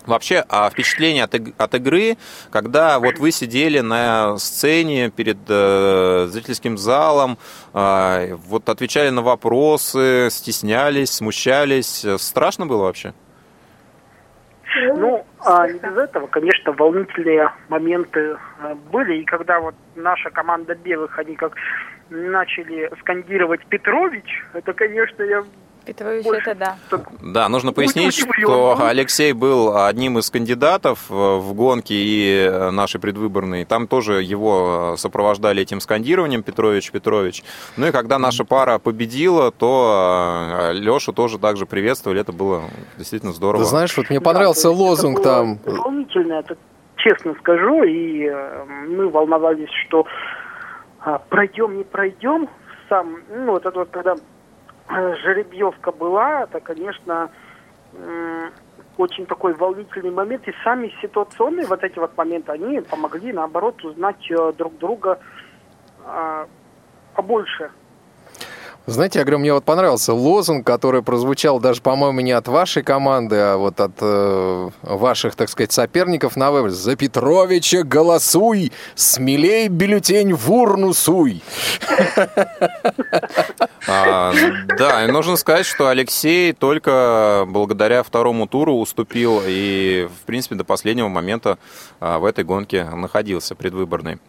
Вообще, 0.05 0.43
а 0.49 0.69
впечатление 0.69 1.23
от, 1.23 1.35
от 1.57 1.75
игры, 1.75 2.17
когда 2.51 2.99
вот 2.99 3.19
вы 3.19 3.31
сидели 3.31 3.79
на 3.79 4.37
сцене 4.37 5.09
перед 5.09 5.37
э, 5.47 6.27
зрительским 6.29 6.77
залом, 6.77 7.37
э, 7.73 8.35
вот 8.47 8.67
отвечали 8.69 9.09
на 9.09 9.21
вопросы, 9.21 10.27
стеснялись, 10.29 11.11
смущались, 11.11 12.05
страшно 12.17 12.65
было 12.65 12.83
вообще? 12.83 13.13
Ну, 14.75 15.25
а 15.39 15.67
не 15.67 15.79
без 15.79 15.95
этого, 15.95 16.27
конечно, 16.27 16.71
волнительные 16.71 17.51
моменты 17.69 18.37
э, 18.59 18.75
были. 18.91 19.17
И 19.17 19.23
когда 19.23 19.59
вот 19.59 19.75
наша 19.95 20.31
команда 20.31 20.73
белых, 20.75 21.17
они 21.19 21.35
как 21.35 21.55
начали 22.09 22.89
скандировать 22.99 23.65
Петрович, 23.67 24.43
это, 24.53 24.73
конечно, 24.73 25.23
я... 25.23 25.43
Петрович, 25.85 26.23
больше 26.23 26.51
это 26.51 26.77
да. 26.89 26.99
Да, 27.21 27.49
нужно 27.49 27.73
пояснить, 27.73 28.13
что 28.15 28.77
Алексей 28.81 29.33
был 29.33 29.75
одним 29.85 30.17
из 30.17 30.29
кандидатов 30.29 31.05
э, 31.09 31.13
в 31.13 31.53
гонке 31.53 31.95
и 31.95 32.47
э, 32.47 32.71
нашей 32.71 32.99
предвыборной. 32.99 33.65
Там 33.65 33.87
тоже 33.87 34.21
его 34.21 34.93
э, 34.93 34.97
сопровождали 34.97 35.61
этим 35.61 35.79
скандированием 35.81 36.43
Петрович, 36.43 36.91
Петрович. 36.91 37.43
Ну 37.77 37.87
и 37.87 37.91
когда 37.91 38.19
наша 38.19 38.45
пара 38.45 38.79
победила, 38.79 39.51
то 39.51 40.71
Лешу 40.73 41.13
тоже 41.13 41.37
также 41.37 41.65
приветствовали. 41.65 42.21
Это 42.21 42.31
было 42.31 42.63
действительно 42.97 43.33
здорово. 43.33 43.63
Ты 43.63 43.69
знаешь, 43.69 43.95
вот 43.97 44.09
мне 44.09 44.21
понравился 44.21 44.69
лозунг 44.69 45.21
там. 45.21 45.59
Волнительно, 45.65 46.33
это 46.33 46.57
честно 46.97 47.35
скажу, 47.39 47.83
и 47.83 48.29
мы 48.87 49.09
волновались, 49.09 49.69
что 49.85 50.05
а, 50.99 51.17
пройдем, 51.17 51.77
не 51.77 51.83
пройдем. 51.83 52.47
Сам, 52.89 53.17
ну, 53.29 53.51
вот 53.51 53.65
это 53.65 53.79
вот, 53.79 53.89
когда 53.89 54.15
жеребьевка 54.89 55.91
была, 55.91 56.43
это, 56.43 56.59
конечно, 56.59 57.29
очень 58.97 59.25
такой 59.25 59.53
волнительный 59.53 60.11
момент. 60.11 60.47
И 60.47 60.53
сами 60.63 60.93
ситуационные 61.01 61.65
вот 61.65 61.83
эти 61.83 61.97
вот 61.99 62.15
моменты, 62.17 62.51
они 62.51 62.81
помогли, 62.81 63.33
наоборот, 63.33 63.83
узнать 63.83 64.29
э, 64.29 64.53
друг 64.57 64.77
друга 64.77 65.19
а, 66.05 66.47
побольше. 67.15 67.71
Знаете, 68.85 69.19
я 69.19 69.25
говорю, 69.25 69.39
мне 69.39 69.53
вот 69.53 69.63
понравился 69.63 70.13
лозунг, 70.13 70.67
который 70.67 71.01
прозвучал 71.03 71.61
даже, 71.61 71.81
по-моему, 71.81 72.19
не 72.19 72.33
от 72.33 72.49
вашей 72.49 72.83
команды, 72.83 73.37
а 73.37 73.57
вот 73.57 73.79
от 73.79 73.93
э, 74.01 74.69
ваших, 74.81 75.35
так 75.35 75.49
сказать, 75.49 75.71
соперников 75.71 76.35
на 76.35 76.51
выборе. 76.51 76.73
«За 76.73 76.97
Петровича 76.97 77.83
голосуй! 77.83 78.73
Смелей 78.95 79.69
бюллетень 79.69 80.33
в 80.33 80.51
урну 80.51 80.93
суй!» 80.93 81.41
А, 83.87 84.33
да, 84.77 85.05
и 85.05 85.11
нужно 85.11 85.37
сказать, 85.37 85.65
что 85.65 85.87
Алексей 85.87 86.51
только 86.53 87.45
благодаря 87.47 88.03
второму 88.03 88.47
туру 88.47 88.75
уступил 88.75 89.41
и, 89.45 90.09
в 90.21 90.25
принципе, 90.25 90.55
до 90.55 90.63
последнего 90.63 91.07
момента 91.07 91.57
а, 91.99 92.19
в 92.19 92.25
этой 92.25 92.43
гонке 92.43 92.83
находился 92.83 93.55
предвыборной. 93.55 94.19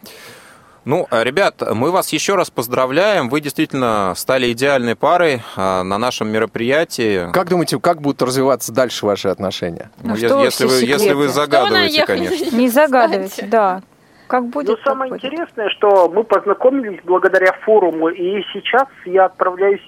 Ну, 0.85 1.07
э, 1.11 1.25
ребят, 1.25 1.63
мы 1.75 1.91
вас 1.91 2.13
еще 2.13 2.35
раз 2.35 2.51
поздравляем. 2.51 3.29
Вы 3.31 3.41
действительно 3.41 4.13
стали 4.17 4.53
идеальной 4.53 4.97
парой 4.97 5.41
а, 5.57 5.83
на 5.83 5.97
нашем 5.99 6.29
мероприятии. 6.29 7.31
Как 7.33 7.49
думаете, 7.49 7.81
как 7.81 8.03
будут 8.03 8.21
развиваться 8.21 8.71
дальше 8.73 9.07
ваши 9.07 9.29
отношения? 9.29 9.91
Ну, 10.03 10.15
е- 10.15 10.45
если, 10.45 10.67
вы, 10.67 10.75
если 10.85 11.13
вы 11.15 11.29
загадываете, 11.29 12.05
конечно. 12.05 12.57
Не 12.57 12.69
загадывайте, 12.69 13.47
да. 13.47 13.83
Как 14.27 14.47
будет, 14.47 14.69
Ну, 14.69 14.77
самое 14.85 15.11
будет. 15.11 15.25
интересное, 15.25 15.69
что 15.71 16.09
мы 16.09 16.25
познакомились 16.25 17.01
благодаря 17.05 17.53
форуму, 17.65 18.09
и 18.09 18.43
сейчас 18.53 18.89
я 19.07 19.27
отправляюсь, 19.27 19.83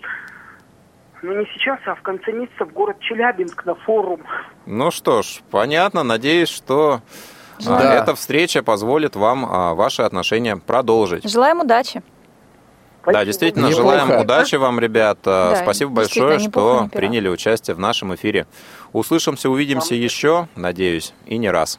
ну 1.23 1.39
не 1.39 1.47
сейчас, 1.55 1.79
а 1.87 1.95
в 1.95 2.03
конце 2.03 2.33
месяца 2.33 2.65
в 2.65 2.73
город 2.73 2.97
Челябинск 3.01 3.65
на 3.67 3.75
форум. 3.75 4.21
Ну 4.67 4.91
что 4.91 5.23
ж, 5.23 5.41
понятно. 5.51 6.03
Надеюсь, 6.05 6.51
что 6.51 7.01
Да. 7.65 7.95
эта 7.95 8.15
встреча 8.15 8.63
позволит 8.63 9.17
вам 9.17 9.47
а, 9.49 9.75
ваши 9.75 10.03
отношения 10.03 10.57
продолжить. 10.57 11.29
Желаем 11.29 11.61
удачи. 11.61 12.03
Да, 13.05 13.25
действительно, 13.25 13.69
Неплохо. 13.69 13.99
желаем 13.99 14.21
удачи 14.21 14.57
вам, 14.57 14.81
ребята. 14.81 15.51
Да, 15.53 15.57
Спасибо 15.63 15.93
большое, 15.93 16.41
что 16.41 16.89
приняли 16.93 17.29
участие 17.29 17.77
в 17.77 17.79
нашем 17.79 18.15
эфире. 18.15 18.47
Услышимся, 18.93 19.49
увидимся 19.49 19.95
еще, 19.95 20.49
надеюсь, 20.57 21.15
и 21.25 21.39
не 21.39 21.51
раз. 21.51 21.79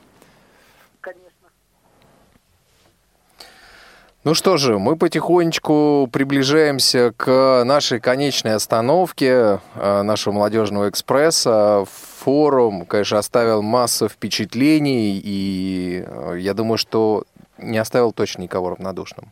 Ну 4.27 4.33
что 4.33 4.57
же, 4.57 4.77
мы 4.77 4.97
потихонечку 4.97 6.09
приближаемся 6.11 7.13
к 7.15 7.63
нашей 7.63 8.01
конечной 8.01 8.55
остановке 8.55 9.61
э, 9.75 10.01
нашего 10.01 10.33
молодежного 10.33 10.89
экспресса. 10.89 11.85
Форум, 12.19 12.85
конечно, 12.85 13.19
оставил 13.19 13.61
массу 13.61 14.09
впечатлений, 14.09 15.17
и 15.23 16.03
э, 16.05 16.39
я 16.41 16.53
думаю, 16.53 16.77
что 16.77 17.23
не 17.57 17.77
оставил 17.77 18.11
точно 18.11 18.41
никого 18.41 18.71
равнодушным. 18.71 19.31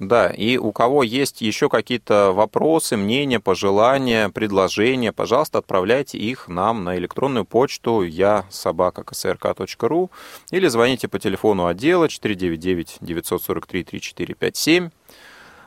Да, 0.00 0.26
и 0.28 0.56
у 0.56 0.72
кого 0.72 1.02
есть 1.02 1.42
еще 1.42 1.68
какие-то 1.68 2.32
вопросы, 2.32 2.96
мнения, 2.96 3.38
пожелания, 3.38 4.30
предложения, 4.30 5.12
пожалуйста, 5.12 5.58
отправляйте 5.58 6.16
их 6.16 6.48
нам 6.48 6.84
на 6.84 6.96
электронную 6.96 7.44
почту 7.44 8.02
я 8.02 8.46
собака 8.48 9.04
ксрк.ру 9.04 10.10
или 10.50 10.68
звоните 10.68 11.06
по 11.06 11.18
телефону 11.18 11.66
отдела 11.66 12.06
499-943-3457. 12.06 14.90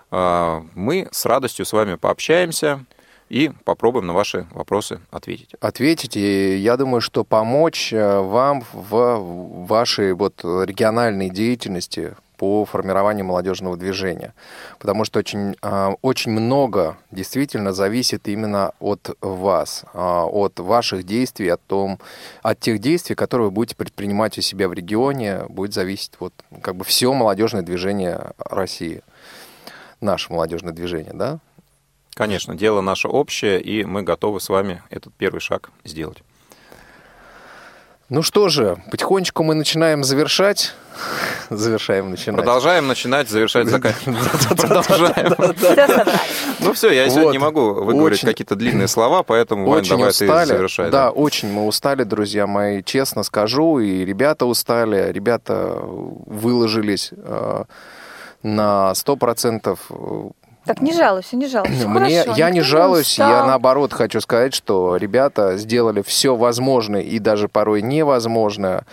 А, 0.09 0.65
Мы 0.73 1.07
с 1.11 1.27
радостью 1.27 1.67
с 1.67 1.73
вами 1.73 1.93
пообщаемся 1.93 2.83
и 3.29 3.51
попробуем 3.65 4.07
на 4.07 4.13
ваши 4.13 4.47
вопросы 4.51 4.99
ответить. 5.11 5.51
Ответить, 5.59 6.17
и 6.17 6.57
я 6.57 6.75
думаю, 6.75 7.01
что 7.01 7.23
помочь 7.23 7.93
э, 7.93 8.19
вам 8.19 8.63
в 8.73 9.67
вашей 9.67 10.13
вот 10.13 10.43
региональной 10.43 11.29
деятельности 11.29 12.15
по 12.43 12.65
формированию 12.65 13.23
молодежного 13.23 13.77
движения. 13.77 14.33
Потому 14.77 15.05
что 15.05 15.19
очень, 15.19 15.55
а, 15.61 15.93
очень 16.01 16.31
много 16.31 16.97
действительно 17.09 17.71
зависит 17.71 18.27
именно 18.27 18.73
от 18.81 19.15
вас, 19.21 19.85
а, 19.93 20.25
от 20.25 20.59
ваших 20.59 21.05
действий, 21.05 21.47
от, 21.47 21.61
том, 21.65 21.99
от 22.41 22.59
тех 22.59 22.79
действий, 22.79 23.15
которые 23.15 23.45
вы 23.45 23.51
будете 23.51 23.77
предпринимать 23.77 24.37
у 24.37 24.41
себя 24.41 24.67
в 24.67 24.73
регионе, 24.73 25.45
будет 25.47 25.73
зависеть 25.73 26.15
вот 26.19 26.33
как 26.61 26.75
бы 26.75 26.83
все 26.83 27.13
молодежное 27.13 27.61
движение 27.61 28.33
России. 28.37 29.03
Наше 30.01 30.33
молодежное 30.33 30.73
движение, 30.73 31.13
да? 31.13 31.39
Конечно, 32.13 32.55
дело 32.55 32.81
наше 32.81 33.07
общее, 33.07 33.61
и 33.61 33.85
мы 33.85 34.03
готовы 34.03 34.41
с 34.41 34.49
вами 34.49 34.83
этот 34.89 35.13
первый 35.13 35.39
шаг 35.39 35.71
сделать. 35.85 36.17
Ну 38.09 38.21
что 38.21 38.49
же, 38.49 38.83
потихонечку 38.91 39.43
мы 39.43 39.55
начинаем 39.55 40.03
завершать. 40.03 40.73
Завершаем, 41.49 42.09
начинаем. 42.11 42.37
Продолжаем 42.37 42.87
начинать, 42.87 43.29
завершать, 43.29 43.67
заканчивать. 43.67 44.17
Продолжаем. 44.57 45.35
Ну 46.59 46.73
все, 46.73 46.91
я 46.91 47.09
сегодня 47.09 47.31
не 47.33 47.37
могу 47.39 47.73
выговорить 47.73 48.21
какие-то 48.21 48.55
длинные 48.55 48.87
слова, 48.87 49.23
поэтому, 49.23 49.67
Вань, 49.69 49.79
Очень 49.81 49.97
давай 49.97 50.11
ты 50.11 50.45
завершай. 50.45 50.89
да, 50.89 51.09
очень 51.11 51.51
мы 51.51 51.65
устали, 51.65 52.03
друзья 52.03 52.47
мои, 52.47 52.81
честно 52.83 53.23
скажу. 53.23 53.79
И 53.79 54.05
ребята 54.05 54.45
устали, 54.45 55.11
ребята 55.11 55.79
выложились 55.83 57.11
э, 57.15 57.63
на 58.43 58.91
100%. 58.93 59.77
э, 59.89 60.29
Так, 60.65 60.81
не 60.81 60.93
жалуйся, 60.93 61.35
не 61.35 61.47
жалуйся. 61.47 61.87
Мне, 61.87 62.21
хорошо, 62.23 62.39
я 62.39 62.49
не 62.49 62.61
жалуюсь, 62.61 63.17
я 63.19 63.27
устал. 63.29 63.47
наоборот 63.47 63.93
хочу 63.93 64.21
сказать, 64.21 64.53
что 64.53 64.95
ребята 64.95 65.57
сделали 65.57 66.01
все 66.01 66.35
возможное 66.35 67.01
и 67.01 67.19
даже 67.19 67.47
порой 67.49 67.81
невозможное 67.81 68.85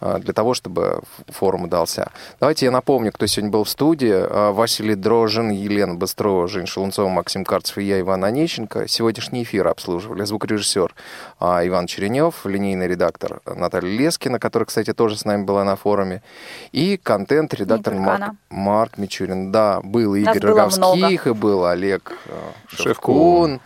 для 0.00 0.32
того, 0.32 0.54
чтобы 0.54 1.00
форум 1.28 1.64
удался. 1.64 2.10
Давайте 2.40 2.66
я 2.66 2.70
напомню, 2.70 3.12
кто 3.12 3.26
сегодня 3.26 3.50
был 3.50 3.64
в 3.64 3.68
студии. 3.68 4.12
А, 4.12 4.52
Василий 4.52 4.94
Дрожин, 4.94 5.50
Елена 5.50 5.94
Быстрова, 5.94 6.48
Жень 6.48 6.66
Шелунцова, 6.66 7.08
Максим 7.08 7.44
Карцев 7.44 7.78
и 7.78 7.84
я, 7.84 8.00
Иван 8.00 8.24
Онищенко. 8.24 8.88
Сегодняшний 8.88 9.42
эфир 9.42 9.68
обслуживали 9.68 10.24
звукорежиссер 10.24 10.94
а, 11.40 11.66
Иван 11.66 11.86
Черенев, 11.86 12.44
линейный 12.44 12.88
редактор 12.88 13.40
Наталья 13.46 13.90
Лескина, 13.90 14.38
которая, 14.38 14.66
кстати, 14.66 14.92
тоже 14.92 15.16
с 15.16 15.24
нами 15.24 15.44
была 15.44 15.64
на 15.64 15.76
форуме, 15.76 16.22
и 16.72 16.96
контент-редактор 16.96 17.94
Марк, 17.94 18.16
она. 18.16 18.36
Марк 18.50 18.98
Мичурин. 18.98 19.52
Да, 19.52 19.80
был 19.82 20.14
Игорь 20.14 20.40
Роговских, 20.40 21.26
и 21.26 21.32
был 21.32 21.64
Олег 21.64 22.12
э, 22.26 22.32
Шевкун, 22.68 23.60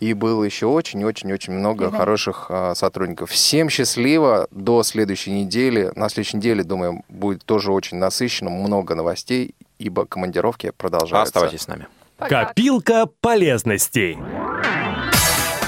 и 0.00 0.12
было 0.12 0.44
еще 0.44 0.66
очень-очень-очень 0.66 1.52
много 1.52 1.86
Мгм. 1.88 1.96
хороших 1.96 2.46
э, 2.50 2.74
сотрудников. 2.74 3.30
Всем 3.30 3.68
счастливо 3.70 4.46
до 4.50 4.82
следующей 4.82 5.30
недели. 5.32 5.90
На 5.94 6.08
следующей 6.08 6.36
неделе, 6.36 6.62
думаю, 6.64 7.02
будет 7.08 7.44
тоже 7.44 7.72
очень 7.72 7.96
насыщенно, 7.98 8.50
много 8.50 8.94
новостей, 8.94 9.54
ибо 9.78 10.04
командировки 10.06 10.70
продолжаются. 10.76 11.38
Оставайтесь 11.38 11.62
с 11.62 11.68
нами. 11.68 11.86
Копилка 12.18 13.06
полезностей. 13.20 14.18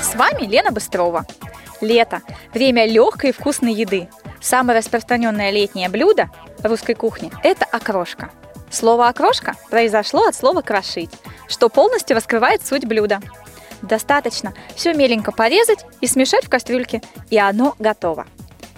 С 0.02 0.14
вами 0.14 0.44
Лена 0.46 0.72
Быстрова. 0.72 1.26
Лето– 1.80 2.22
время 2.54 2.86
легкой 2.86 3.30
и 3.30 3.32
вкусной 3.32 3.72
еды. 3.72 4.08
Самое 4.40 4.78
распространенное 4.78 5.50
летнее 5.50 5.88
блюдо 5.88 6.30
русской 6.62 6.94
кухни– 6.94 7.30
это 7.42 7.64
окрошка. 7.66 8.30
Слово 8.70 9.08
«окрошка» 9.08 9.54
произошло 9.70 10.24
от 10.26 10.34
слова 10.34 10.60
«крошить», 10.62 11.10
что 11.48 11.68
полностью 11.68 12.16
раскрывает 12.16 12.66
суть 12.66 12.84
блюда. 12.84 13.20
Достаточно 13.82 14.54
все 14.74 14.92
меленько 14.92 15.32
порезать 15.32 15.84
и 16.00 16.06
смешать 16.06 16.44
в 16.44 16.48
кастрюльке, 16.48 17.02
и 17.30 17.38
оно 17.38 17.74
готово. 17.78 18.26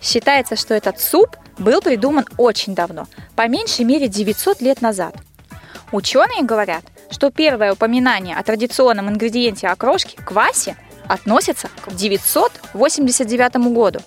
Считается, 0.03 0.57
что 0.57 0.75
этот 0.75 1.01
суп 1.01 1.37
был 1.59 1.81
придуман 1.81 2.27
очень 2.37 2.75
давно, 2.75 3.07
по 3.37 3.49
меньшей 3.49 3.85
мере 3.85 4.09
900 4.09 4.61
лет 4.61 4.81
назад. 4.81 5.15
Ученые 5.93 6.43
говорят, 6.43 6.85
что 7.11 7.31
первое 7.31 7.73
упоминание 7.73 8.37
о 8.37 8.43
традиционном 8.43 9.09
ингредиенте 9.09 9.69
окрошки– 9.69 10.17
квасе– 10.25 10.77
относится 11.11 11.69
к 11.85 11.93
989 11.93 13.57
году. 13.75 13.99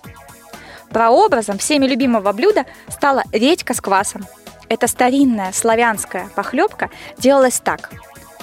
Прообразом 0.89 1.57
всеми 1.57 1.85
любимого 1.85 2.31
блюда 2.31 2.65
стала 2.87 3.23
редька 3.33 3.73
с 3.73 3.81
квасом. 3.81 4.25
Эта 4.69 4.87
старинная 4.87 5.51
славянская 5.51 6.29
похлебка 6.35 6.89
делалась 7.17 7.59
так. 7.59 7.91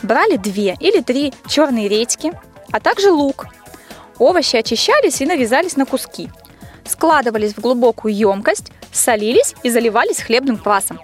Брали 0.02 0.36
две 0.36 0.76
или 0.80 1.00
три 1.00 1.32
черные 1.48 1.88
редьки, 1.88 2.32
а 2.72 2.80
также 2.80 3.10
лук. 3.10 3.46
Овощи 4.18 4.56
очищались 4.56 5.20
и 5.20 5.26
нарезались 5.26 5.76
на 5.76 5.86
куски. 5.86 6.30
Складывались 6.84 7.54
в 7.54 7.60
глубокую 7.60 8.14
емкость, 8.14 8.72
солились 8.92 9.54
и 9.62 9.70
заливались 9.70 10.20
хлебным 10.20 10.56
квасом. 10.56 11.00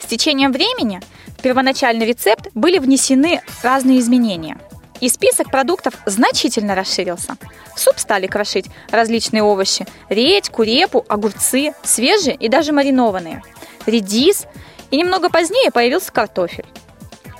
С 0.00 0.06
течением 0.06 0.52
времени 0.52 1.00
в 1.38 1.42
первоначальный 1.42 2.06
рецепт 2.06 2.48
были 2.54 2.78
внесены 2.78 3.40
разные 3.62 3.98
изменения. 4.00 4.58
И 5.00 5.08
список 5.08 5.50
продуктов 5.50 5.94
значительно 6.06 6.74
расширился. 6.74 7.36
В 7.74 7.80
суп 7.80 7.98
стали 7.98 8.26
крошить 8.26 8.66
различные 8.90 9.42
овощи– 9.42 9.86
редьку, 10.08 10.62
репу, 10.62 11.04
огурцы, 11.08 11.74
свежие 11.82 12.34
и 12.34 12.48
даже 12.48 12.72
маринованные, 12.72 13.42
редис, 13.84 14.46
и 14.90 14.96
немного 14.96 15.28
позднее 15.28 15.70
появился 15.70 16.12
картофель. 16.12 16.64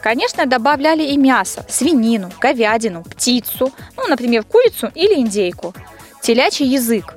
Конечно, 0.03 0.47
добавляли 0.47 1.03
и 1.03 1.17
мясо, 1.17 1.65
свинину, 1.69 2.31
говядину, 2.41 3.03
птицу, 3.03 3.73
ну, 3.97 4.07
например, 4.07 4.45
курицу 4.45 4.91
или 4.95 5.15
индейку, 5.15 5.75
телячий 6.23 6.67
язык. 6.67 7.15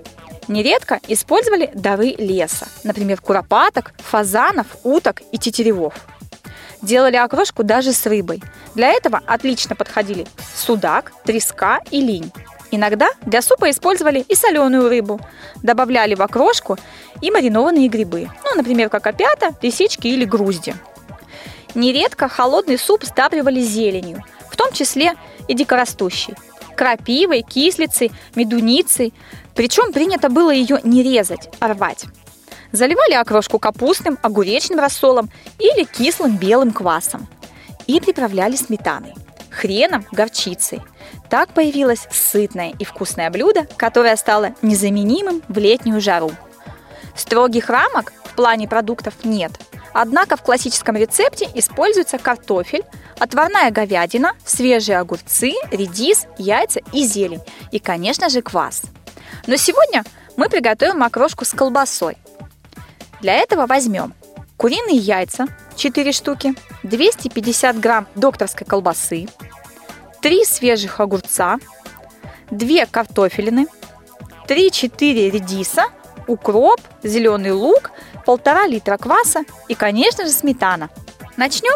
Нередко 0.47 0.99
использовали 1.07 1.69
дары 1.75 2.15
леса, 2.17 2.67
например, 2.83 3.21
куропаток, 3.21 3.93
фазанов, 3.97 4.65
уток 4.83 5.21
и 5.31 5.37
тетеревов. 5.37 5.93
Делали 6.81 7.17
окрошку 7.17 7.63
даже 7.63 7.93
с 7.93 8.05
рыбой. 8.05 8.41
Для 8.73 8.89
этого 8.89 9.21
отлично 9.27 9.75
подходили 9.75 10.25
судак, 10.55 11.11
треска 11.25 11.81
и 11.91 12.01
линь. 12.01 12.31
Иногда 12.71 13.09
для 13.21 13.41
супа 13.41 13.69
использовали 13.69 14.19
и 14.19 14.35
соленую 14.35 14.89
рыбу. 14.89 15.19
Добавляли 15.61 16.15
в 16.15 16.21
окрошку 16.21 16.77
и 17.21 17.31
маринованные 17.31 17.87
грибы. 17.87 18.29
Ну, 18.43 18.55
например, 18.55 18.89
как 18.89 19.07
опята, 19.07 19.55
лисички 19.61 20.07
или 20.07 20.25
грузди. 20.25 20.75
Нередко 21.75 22.27
холодный 22.27 22.77
суп 22.77 23.03
сдабривали 23.03 23.61
зеленью, 23.61 24.23
в 24.49 24.55
том 24.55 24.71
числе 24.71 25.13
и 25.47 25.53
дикорастущей. 25.53 26.33
Крапивой, 26.75 27.41
кислицей, 27.41 28.11
медуницей. 28.35 29.13
Причем 29.55 29.91
принято 29.91 30.29
было 30.29 30.51
ее 30.51 30.79
не 30.83 31.03
резать, 31.03 31.49
а 31.59 31.67
рвать. 31.73 32.05
Заливали 32.71 33.13
окрошку 33.13 33.59
капустным, 33.59 34.17
огуречным 34.21 34.79
рассолом 34.79 35.29
или 35.59 35.83
кислым 35.83 36.37
белым 36.37 36.71
квасом. 36.71 37.27
И 37.87 37.99
приправляли 37.99 38.55
сметаной, 38.55 39.13
хреном, 39.49 40.05
горчицей. 40.11 40.81
Так 41.29 41.49
появилось 41.49 42.07
сытное 42.11 42.73
и 42.79 42.85
вкусное 42.85 43.29
блюдо, 43.29 43.65
которое 43.77 44.15
стало 44.15 44.55
незаменимым 44.61 45.41
в 45.47 45.57
летнюю 45.57 45.99
жару. 46.01 46.31
Строгих 47.15 47.69
рамок 47.69 48.13
в 48.23 48.35
плане 48.35 48.67
продуктов 48.67 49.13
нет. 49.23 49.51
Однако 49.93 50.37
в 50.37 50.43
классическом 50.43 50.95
рецепте 50.95 51.49
используется 51.55 52.17
картофель, 52.17 52.83
отварная 53.17 53.71
говядина, 53.71 54.33
свежие 54.45 54.99
огурцы, 54.99 55.53
редис, 55.71 56.27
яйца 56.37 56.81
и 56.93 57.03
зелень. 57.03 57.41
И, 57.71 57.79
конечно 57.79 58.29
же, 58.29 58.41
квас. 58.41 58.83
Но 59.47 59.55
сегодня 59.55 60.03
мы 60.37 60.49
приготовим 60.49 61.03
окрошку 61.03 61.45
с 61.45 61.51
колбасой. 61.51 62.17
Для 63.21 63.35
этого 63.35 63.65
возьмем 63.65 64.13
куриные 64.57 64.97
яйца 64.97 65.47
4 65.75 66.11
штуки, 66.11 66.53
250 66.83 67.79
грамм 67.79 68.07
докторской 68.15 68.65
колбасы, 68.67 69.27
3 70.21 70.45
свежих 70.45 70.99
огурца, 70.99 71.57
2 72.51 72.85
картофелины, 72.85 73.67
3-4 74.47 75.29
редиса, 75.29 75.85
укроп, 76.27 76.81
зеленый 77.03 77.51
лук, 77.51 77.91
полтора 78.29 78.67
литра 78.67 78.97
кваса 78.97 79.43
и, 79.69 79.73
конечно 79.73 80.23
же, 80.23 80.31
сметана. 80.31 80.91
Начнем. 81.35 81.75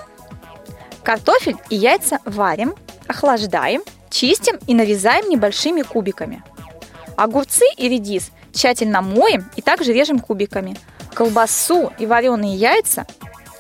Картофель 1.01 1.57
и 1.71 1.75
яйца 1.75 2.19
варим, 2.25 2.75
охлаждаем, 3.07 3.81
чистим 4.11 4.59
и 4.67 4.75
нарезаем 4.75 5.27
небольшими 5.29 5.81
кубиками. 5.81 6.43
Огурцы 7.17 7.65
и 7.75 7.89
редис 7.89 8.29
тщательно 8.53 9.01
моем 9.01 9.49
и 9.55 9.63
также 9.63 9.93
режем 9.93 10.19
кубиками. 10.19 10.77
Колбасу 11.15 11.91
и 11.97 12.05
вареные 12.05 12.55
яйца 12.55 13.07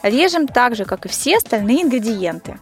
режем 0.03 0.47
так 0.47 0.75
же, 0.75 0.85
как 0.85 1.07
и 1.07 1.09
все 1.09 1.37
остальные 1.37 1.81
ингредиенты. 1.81 2.59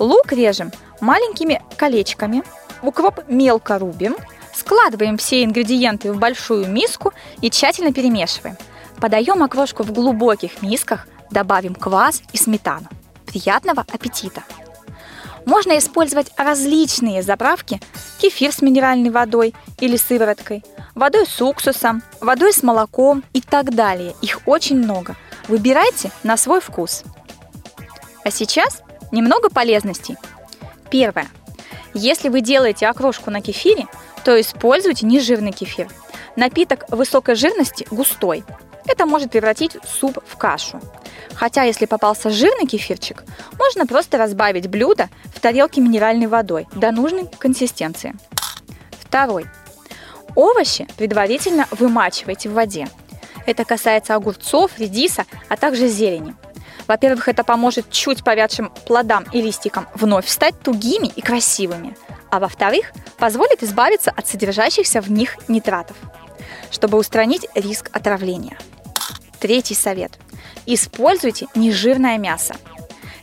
Лук 0.00 0.32
режем 0.32 0.72
маленькими 1.00 1.62
колечками, 1.76 2.42
укроп 2.82 3.20
мелко 3.28 3.78
рубим, 3.78 4.16
складываем 4.52 5.18
все 5.18 5.44
ингредиенты 5.44 6.12
в 6.12 6.18
большую 6.18 6.66
миску 6.66 7.12
и 7.40 7.48
тщательно 7.48 7.92
перемешиваем. 7.92 8.56
Подаем 9.02 9.42
окрошку 9.42 9.82
в 9.82 9.90
глубоких 9.90 10.62
мисках, 10.62 11.08
добавим 11.28 11.74
квас 11.74 12.22
и 12.32 12.36
сметану. 12.36 12.86
Приятного 13.26 13.84
аппетита! 13.92 14.44
Можно 15.44 15.76
использовать 15.76 16.30
различные 16.36 17.24
заправки, 17.24 17.80
кефир 18.20 18.52
с 18.52 18.62
минеральной 18.62 19.10
водой 19.10 19.56
или 19.80 19.96
сывороткой, 19.96 20.64
водой 20.94 21.26
с 21.26 21.42
уксусом, 21.42 22.04
водой 22.20 22.52
с 22.52 22.62
молоком 22.62 23.24
и 23.32 23.40
так 23.40 23.74
далее. 23.74 24.14
Их 24.22 24.42
очень 24.46 24.76
много. 24.76 25.16
Выбирайте 25.48 26.12
на 26.22 26.36
свой 26.36 26.60
вкус. 26.60 27.02
А 28.22 28.30
сейчас 28.30 28.84
немного 29.10 29.50
полезностей. 29.50 30.16
Первое. 30.90 31.26
Если 31.92 32.28
вы 32.28 32.40
делаете 32.40 32.86
окрошку 32.86 33.32
на 33.32 33.40
кефире, 33.40 33.86
то 34.22 34.40
используйте 34.40 35.06
нежирный 35.06 35.50
кефир. 35.50 35.88
Напиток 36.36 36.84
высокой 36.88 37.34
жирности 37.34 37.84
густой. 37.90 38.44
Это 38.86 39.06
может 39.06 39.30
превратить 39.30 39.76
суп 39.84 40.18
в 40.26 40.36
кашу. 40.36 40.80
Хотя, 41.34 41.62
если 41.62 41.86
попался 41.86 42.30
жирный 42.30 42.66
кефирчик, 42.66 43.24
можно 43.58 43.86
просто 43.86 44.18
разбавить 44.18 44.68
блюдо 44.68 45.08
в 45.34 45.40
тарелке 45.40 45.80
минеральной 45.80 46.26
водой 46.26 46.66
до 46.74 46.90
нужной 46.90 47.26
консистенции. 47.38 48.14
Второй. 49.00 49.46
Овощи 50.34 50.86
предварительно 50.96 51.66
вымачивайте 51.70 52.48
в 52.48 52.54
воде. 52.54 52.88
Это 53.46 53.64
касается 53.64 54.14
огурцов, 54.14 54.78
редиса, 54.78 55.24
а 55.48 55.56
также 55.56 55.88
зелени. 55.88 56.34
Во-первых, 56.86 57.28
это 57.28 57.44
поможет 57.44 57.90
чуть 57.90 58.24
повядшим 58.24 58.72
плодам 58.86 59.24
и 59.32 59.40
листикам 59.40 59.86
вновь 59.94 60.28
стать 60.28 60.60
тугими 60.60 61.08
и 61.08 61.20
красивыми. 61.20 61.96
А 62.30 62.40
во-вторых, 62.40 62.92
позволит 63.18 63.62
избавиться 63.62 64.10
от 64.10 64.26
содержащихся 64.26 65.00
в 65.00 65.10
них 65.10 65.36
нитратов, 65.48 65.96
чтобы 66.70 66.98
устранить 66.98 67.46
риск 67.54 67.90
отравления. 67.92 68.58
Третий 69.42 69.74
совет. 69.74 70.12
Используйте 70.66 71.48
нежирное 71.56 72.16
мясо. 72.16 72.54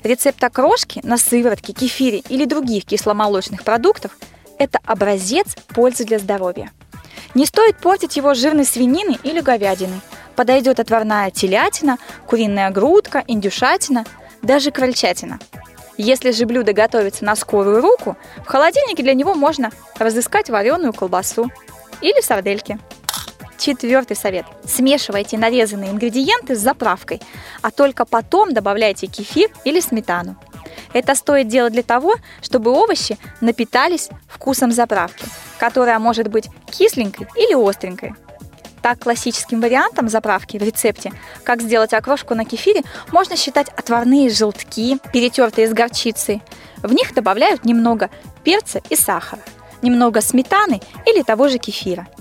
Рецепт 0.03 0.43
окрошки 0.43 0.99
на 1.01 1.17
сыворотке, 1.17 1.71
кефире 1.71 2.17
или 2.27 2.43
других 2.43 2.83
кисломолочных 2.83 3.63
продуктов– 3.63 4.17
это 4.59 4.79
образец 4.85 5.55
пользы 5.69 6.03
для 6.03 6.19
здоровья. 6.19 6.71
Не 7.35 7.45
стоит 7.45 7.77
портить 7.77 8.17
его 8.17 8.33
жирной 8.33 8.65
свинины 8.65 9.17
или 9.23 9.39
говядиной. 9.39 10.01
Подойдет 10.35 10.81
отварная 10.81 11.31
телятина, 11.31 11.97
куриная 12.27 12.69
грудка, 12.69 13.23
индюшатина, 13.25 14.03
даже 14.41 14.71
крольчатина. 14.71 15.39
Если 15.97 16.31
же 16.31 16.45
блюдо 16.45 16.73
готовится 16.73 17.23
на 17.23 17.37
скорую 17.37 17.79
руку, 17.79 18.17
в 18.43 18.45
холодильнике 18.45 19.03
для 19.03 19.13
него 19.13 19.35
можно 19.35 19.71
разыскать 19.97 20.49
вареную 20.49 20.91
колбасу 20.91 21.49
или 22.01 22.19
сардельки. 22.19 22.77
Четвертый 23.59 24.15
совет. 24.15 24.45
Смешивайте 24.65 25.37
нарезанные 25.37 25.91
ингредиенты 25.91 26.55
с 26.55 26.59
заправкой, 26.59 27.21
а 27.61 27.71
только 27.71 28.05
потом 28.05 28.53
добавляйте 28.53 29.07
кефир 29.07 29.49
или 29.65 29.81
сметану. 29.81 30.37
Это 30.93 31.13
стоит 31.13 31.49
делать 31.49 31.73
для 31.73 31.83
того, 31.83 32.15
чтобы 32.41 32.71
овощи 32.71 33.17
напитались 33.41 34.09
вкусом 34.29 34.71
заправки, 34.71 35.25
которая 35.59 35.99
может 35.99 36.29
быть 36.29 36.47
кисленькой 36.71 37.27
или 37.35 37.53
остренькой. 37.53 38.15
Так, 38.81 38.99
классическим 38.99 39.59
вариантом 39.59 40.07
заправки 40.07 40.55
в 40.55 40.63
рецепте, 40.63 41.11
как 41.43 41.61
сделать 41.61 41.93
окрошку 41.93 42.35
на 42.35 42.45
кефире, 42.45 42.83
можно 43.11 43.35
считать 43.35 43.67
отварные 43.75 44.29
желтки, 44.29 44.97
перетертые 45.11 45.67
с 45.67 45.73
горчицей. 45.73 46.41
В 46.77 46.93
них 46.93 47.13
добавляют 47.13 47.65
немного 47.65 48.09
перца 48.45 48.81
и 48.89 48.95
сахара, 48.95 49.41
немного 49.81 50.21
сметаны 50.21 50.79
или 51.05 51.23
того 51.23 51.49
же 51.49 51.57
кефира– 51.57 52.07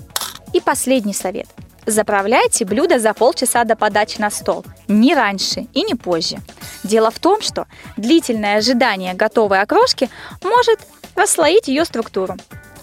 и 0.53 0.61
последний 0.61 1.13
совет. 1.13 1.47
Заправляйте 1.85 2.65
блюдо 2.65 2.99
за 2.99 3.13
полчаса 3.13 3.63
до 3.63 3.75
подачи 3.75 4.19
на 4.19 4.29
стол, 4.29 4.63
не 4.87 5.15
раньше 5.15 5.67
и 5.73 5.83
не 5.83 5.95
позже. 5.95 6.37
Дело 6.83 7.09
в 7.09 7.19
том, 7.19 7.41
что 7.41 7.65
длительное 7.97 8.57
ожидание 8.57 9.13
готовой 9.15 9.61
окрошки 9.61 10.09
может 10.43 10.79
расслоить 11.15 11.67
ее 11.67 11.85
структуру. 11.85 12.35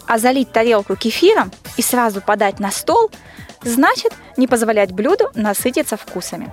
А 0.08 0.18
залить 0.18 0.52
тарелку 0.52 0.96
кефиром 0.96 1.52
и 1.76 1.82
сразу 1.82 2.20
подать 2.20 2.58
на 2.58 2.70
стол 2.70 3.10
значит 3.62 4.12
не 4.36 4.46
позволять 4.46 4.92
блюду 4.92 5.30
насытиться 5.34 5.96
вкусами. 5.96 6.52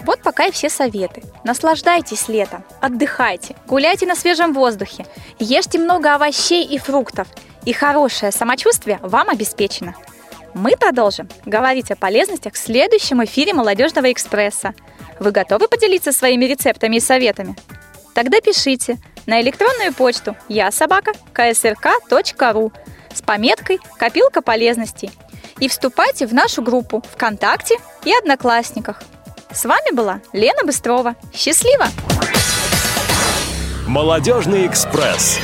Вот 0.00 0.22
пока 0.22 0.46
и 0.46 0.50
все 0.50 0.70
советы. 0.70 1.22
Наслаждайтесь 1.44 2.28
летом, 2.28 2.64
отдыхайте, 2.80 3.54
гуляйте 3.66 4.06
на 4.06 4.14
свежем 4.14 4.54
воздухе, 4.54 5.04
ешьте 5.38 5.78
много 5.78 6.14
овощей 6.14 6.64
и 6.64 6.78
фруктов– 6.78 7.26
и 7.64 7.72
хорошее 7.72 8.32
самочувствие 8.32 8.98
вам 9.02 9.28
обеспечено. 9.28 9.94
Мы 10.54 10.76
продолжим 10.76 11.28
говорить 11.44 11.90
о 11.90 11.96
полезностях 11.96 12.54
в 12.54 12.58
следующем 12.58 13.22
эфире 13.24 13.54
«Молодежного 13.54 14.10
экспресса». 14.10 14.74
Вы 15.20 15.30
готовы 15.30 15.68
поделиться 15.68 16.12
своими 16.12 16.46
рецептами 16.46 16.96
и 16.96 17.00
советами? 17.00 17.54
Тогда 18.14 18.40
пишите 18.40 18.98
на 19.26 19.40
электронную 19.40 19.94
почту 19.94 20.36
я 20.48 20.70
собака 20.72 21.12
ksrk.ru 21.34 22.72
с 23.14 23.22
пометкой 23.22 23.78
«Копилка 23.96 24.42
полезностей» 24.42 25.10
и 25.60 25.68
вступайте 25.68 26.26
в 26.26 26.34
нашу 26.34 26.62
группу 26.62 27.02
ВКонтакте 27.12 27.76
и 28.04 28.12
Одноклассниках. 28.12 29.02
С 29.52 29.64
вами 29.64 29.94
была 29.94 30.20
Лена 30.32 30.64
Быстрова. 30.64 31.16
Счастливо! 31.34 31.86
Молодежный 33.86 34.66
экспресс. 34.66 35.38